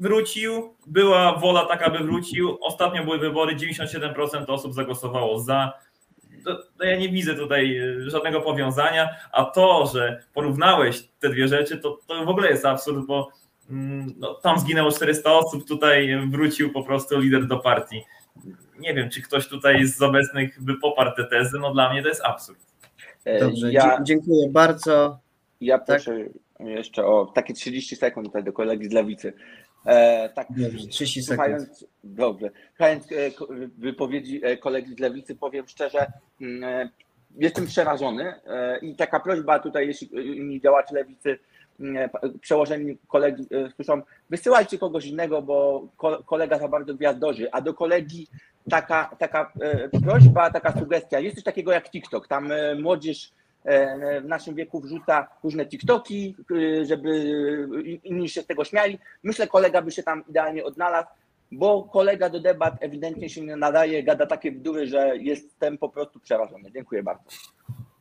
[0.00, 2.58] wrócił, była wola taka, by wrócił.
[2.60, 5.72] Ostatnio były wybory, 97% osób zagłosowało za.
[6.44, 11.78] To, to ja nie widzę tutaj żadnego powiązania, a to, że porównałeś te dwie rzeczy,
[11.78, 13.28] to, to w ogóle jest absurd, bo
[14.16, 18.02] no, tam zginęło 400 osób, tutaj wrócił po prostu lider do partii.
[18.78, 22.08] Nie wiem, czy ktoś tutaj z obecnych by poparł te tezy, no dla mnie to
[22.08, 22.58] jest absurd.
[23.40, 25.18] Dobrze, ja, dziękuję bardzo.
[25.60, 26.24] Ja proszę
[26.58, 26.68] tak?
[26.68, 29.32] jeszcze o takie 30 sekund tutaj do kolegi z Lewicy.
[29.86, 31.86] E, tak, dobrze, 30 słuchając.
[32.04, 32.50] Dobrze.
[32.76, 33.06] Słuchając
[33.78, 36.12] wypowiedzi kolegi z Lewicy, powiem szczerze,
[37.38, 38.34] jestem przerażony
[38.82, 41.38] i taka prośba tutaj, jeśli inni działacze Lewicy,
[42.40, 45.88] przełożeni kolegi słyszą, wysyłajcie kogoś innego, bo
[46.26, 48.26] kolega za bardzo gwiazdorzy, a do kolegi
[48.70, 49.52] taka, taka
[50.04, 52.52] prośba, taka sugestia, jest coś takiego jak TikTok, tam
[52.82, 53.32] młodzież
[54.22, 56.36] w naszym wieku wrzuca różne TikToki,
[56.82, 57.10] żeby
[58.04, 58.98] inni się z tego śmiali.
[59.22, 61.08] Myślę, kolega by się tam idealnie odnalazł,
[61.52, 66.20] bo kolega do debat ewidentnie się nie nadaje, gada takie bzdury, że jestem po prostu
[66.20, 66.72] przerażony.
[66.72, 67.24] Dziękuję bardzo.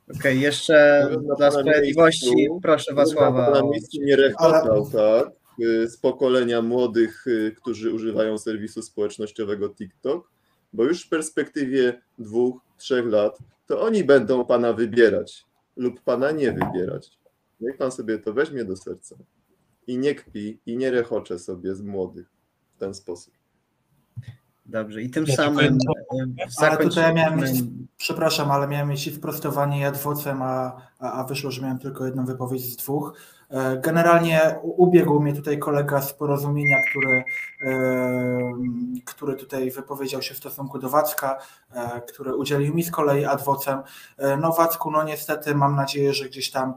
[0.10, 3.50] Okej, okay, jeszcze no, dla sprawiedliwości miejscu, proszę Wacława.
[3.50, 5.30] Na miejscu nie rechotał, tak,
[5.86, 7.26] z pokolenia młodych,
[7.58, 10.32] którzy używają serwisu społecznościowego TikTok,
[10.74, 13.38] bo już w perspektywie dwóch, trzech lat
[13.68, 15.46] to oni będą pana wybierać
[15.80, 17.20] lub pana nie wybierać.
[17.60, 19.16] Niech pan sobie to weźmie do serca
[19.88, 22.28] i nie kpi i nie rechocze sobie z młodych
[22.76, 23.34] w ten sposób.
[24.70, 25.78] Dobrze, i tym Ja samym
[26.40, 27.64] e, Ale tutaj ja miałem mieć,
[27.98, 32.06] przepraszam, ale miałem mieć i wprostowanie i adwocem, a, a, a wyszło, że miałem tylko
[32.06, 33.14] jedną wypowiedź z dwóch.
[33.50, 37.24] E, Generalnie ubiegł mnie tutaj kolega z porozumienia, który,
[37.66, 37.74] e,
[39.06, 41.38] który tutaj wypowiedział się w stosunku do Wacka,
[42.08, 43.80] który udzielił mi z kolei adwocem.
[44.42, 46.74] No Wacku, no niestety mam nadzieję, że gdzieś tam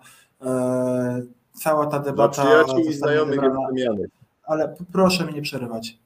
[1.52, 3.59] cała ta Dla debata przyjaciół i znajomych wybrana.
[4.44, 5.98] Ale proszę mnie nie przerywać.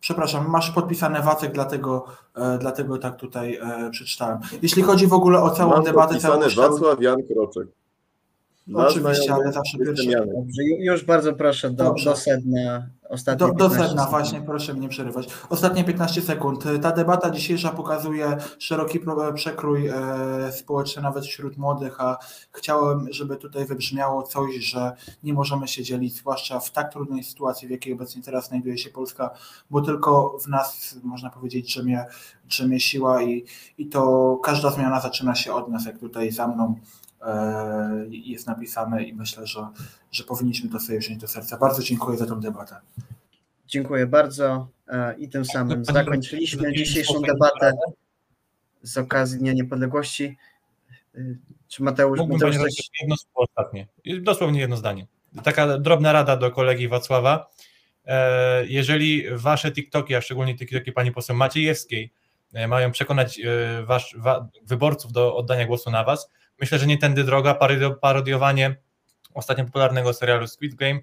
[0.00, 2.04] Przepraszam, masz podpisane Wacek, dlatego,
[2.34, 4.38] e, dlatego tak tutaj e, przeczytałem.
[4.62, 7.68] Jeśli chodzi w ogóle o całą debatę, podpisane myśl, Wacław Jan Kroczek.
[8.66, 10.10] Dla Oczywiście, znajomych ale zawsze pierwszy.
[10.10, 12.10] Dobrze, już bardzo proszę do, Dobrze.
[12.10, 12.86] do sedna.
[13.10, 15.28] Ostatnie Do, do 15 sedna, właśnie, proszę mnie nie przerywać.
[15.48, 16.64] Ostatnie 15 sekund.
[16.82, 19.00] Ta debata dzisiejsza pokazuje szeroki
[19.34, 19.94] przekrój e,
[20.52, 22.18] społeczny nawet wśród młodych, a
[22.52, 24.92] chciałem, żeby tutaj wybrzmiało coś, że
[25.22, 28.90] nie możemy się dzielić, zwłaszcza w tak trudnej sytuacji, w jakiej obecnie teraz znajduje się
[28.90, 29.30] Polska,
[29.70, 32.04] bo tylko w nas, można powiedzieć, drzemie,
[32.44, 33.44] drzemie siła i,
[33.78, 36.74] i to każda zmiana zaczyna się od nas, jak tutaj za mną
[38.10, 39.68] jest napisane i myślę, że,
[40.12, 41.56] że powinniśmy to sobie wziąć do serca.
[41.56, 42.76] Bardzo dziękuję za tę debatę.
[43.66, 47.72] Dziękuję bardzo e, i tym samym zakończyliśmy dzisiejszą debatę
[48.82, 50.36] z okazji Dnia Niepodległości.
[51.14, 51.38] Y,
[51.68, 52.90] Czy Mateusz, Mógłbym Mateusz coś...
[53.00, 53.86] Jedno słowo ostatnie.
[54.20, 55.06] Dosłownie jedno zdanie.
[55.44, 57.50] Taka drobna rada do kolegi Wacława.
[58.06, 62.12] E, Jeżeli wasze TikToki, a szczególnie TikToki pani poseł Maciejewskiej
[62.52, 66.30] e, mają przekonać e, wasz, wa, wyborców do oddania głosu na was,
[66.60, 68.76] myślę, że nie tędy droga, parodio- parodiowanie
[69.34, 71.00] ostatnio popularnego serialu Squid Game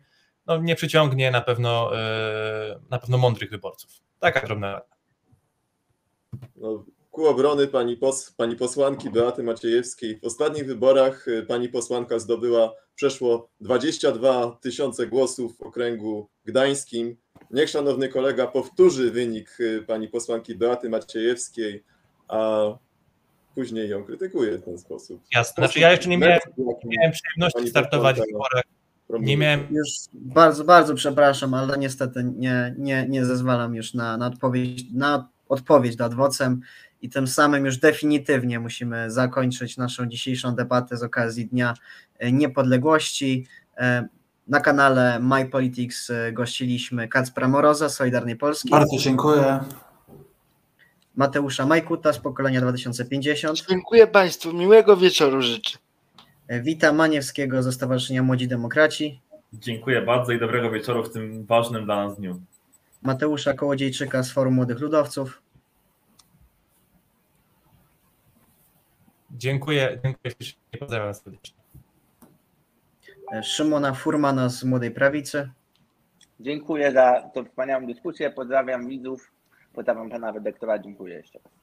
[0.48, 3.92] no, nie przyciągnie na pewno, e, na pewno mądrych wyborców.
[4.20, 4.98] Taka drobna rada.
[6.56, 10.20] No, ku obrony pani, pos, pani posłanki Beaty Maciejewskiej.
[10.20, 17.18] W ostatnich wyborach y, pani posłanka zdobyła przeszło 22 tysiące głosów w okręgu gdańskim.
[17.52, 21.84] Niech szanowny kolega powtórzy wynik y, pani posłanki Beaty Maciejewskiej,
[22.28, 22.64] a
[23.58, 25.22] później ją krytykuje w ten sposób.
[25.36, 25.64] Jasne.
[25.64, 28.24] Znaczy ja jeszcze nie miałem, nie miałem przyjemności startować w
[29.08, 29.28] promuje.
[29.28, 34.28] Nie miałem Już bardzo, bardzo przepraszam, ale niestety nie, nie, nie zezwalam już na, na,
[34.28, 36.62] odpowiedź, na odpowiedź nad adwocem
[37.02, 41.74] i tym samym już definitywnie musimy zakończyć naszą dzisiejszą debatę z okazji Dnia
[42.20, 43.48] e, Niepodległości.
[43.78, 44.08] E,
[44.48, 49.60] Na kanale My Politics e, gościliśmy Kacpra Moroza z Solidarnej Polski, Bardzo dziękuję.
[51.18, 55.78] Mateusza Majkuta z pokolenia 2050, Dziękuję Państwu, miłego wieczoru życzę.
[56.48, 59.22] e, Wita Maniewskiego ze Stowarzyszenia Młodzi Demokraci,
[59.54, 62.42] Dziękuję bardzo i dobrego wieczoru w tym ważnym dla nas dniu.
[63.02, 65.42] Mateusza Kołodziejczyka z Forum Młodych Ludowców,
[69.32, 71.58] Dziękuję, dziękuję ślicznie, pozdrawiam serdecznie.
[73.34, 75.50] e, Szymona Furmana z Młodej Prawicy,
[76.40, 78.32] Dziękuję za tą wspaniałą dyskusję.
[78.32, 79.32] Pozdrawiam widzów.
[79.78, 80.80] Pozdrawiam pana redaktora.
[80.80, 81.54] Dziękuję jeszcze raz.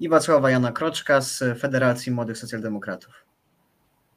[0.00, 3.24] i Wacława Jana Kroczka z Federacji Młodych Socjaldemokratów.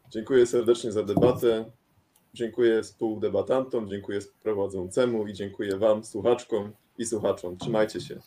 [0.09, 1.65] Dziękuję serdecznie za debatę.
[2.33, 7.57] Dziękuję współdebatantom, dziękuję prowadzącemu i dziękuję Wam, słuchaczkom i słuchaczom.
[7.57, 8.19] Trzymajcie się.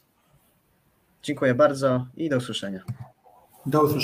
[1.22, 2.84] Dziękuję bardzo i do usłyszenia.
[3.66, 4.00] Do usłyszenia.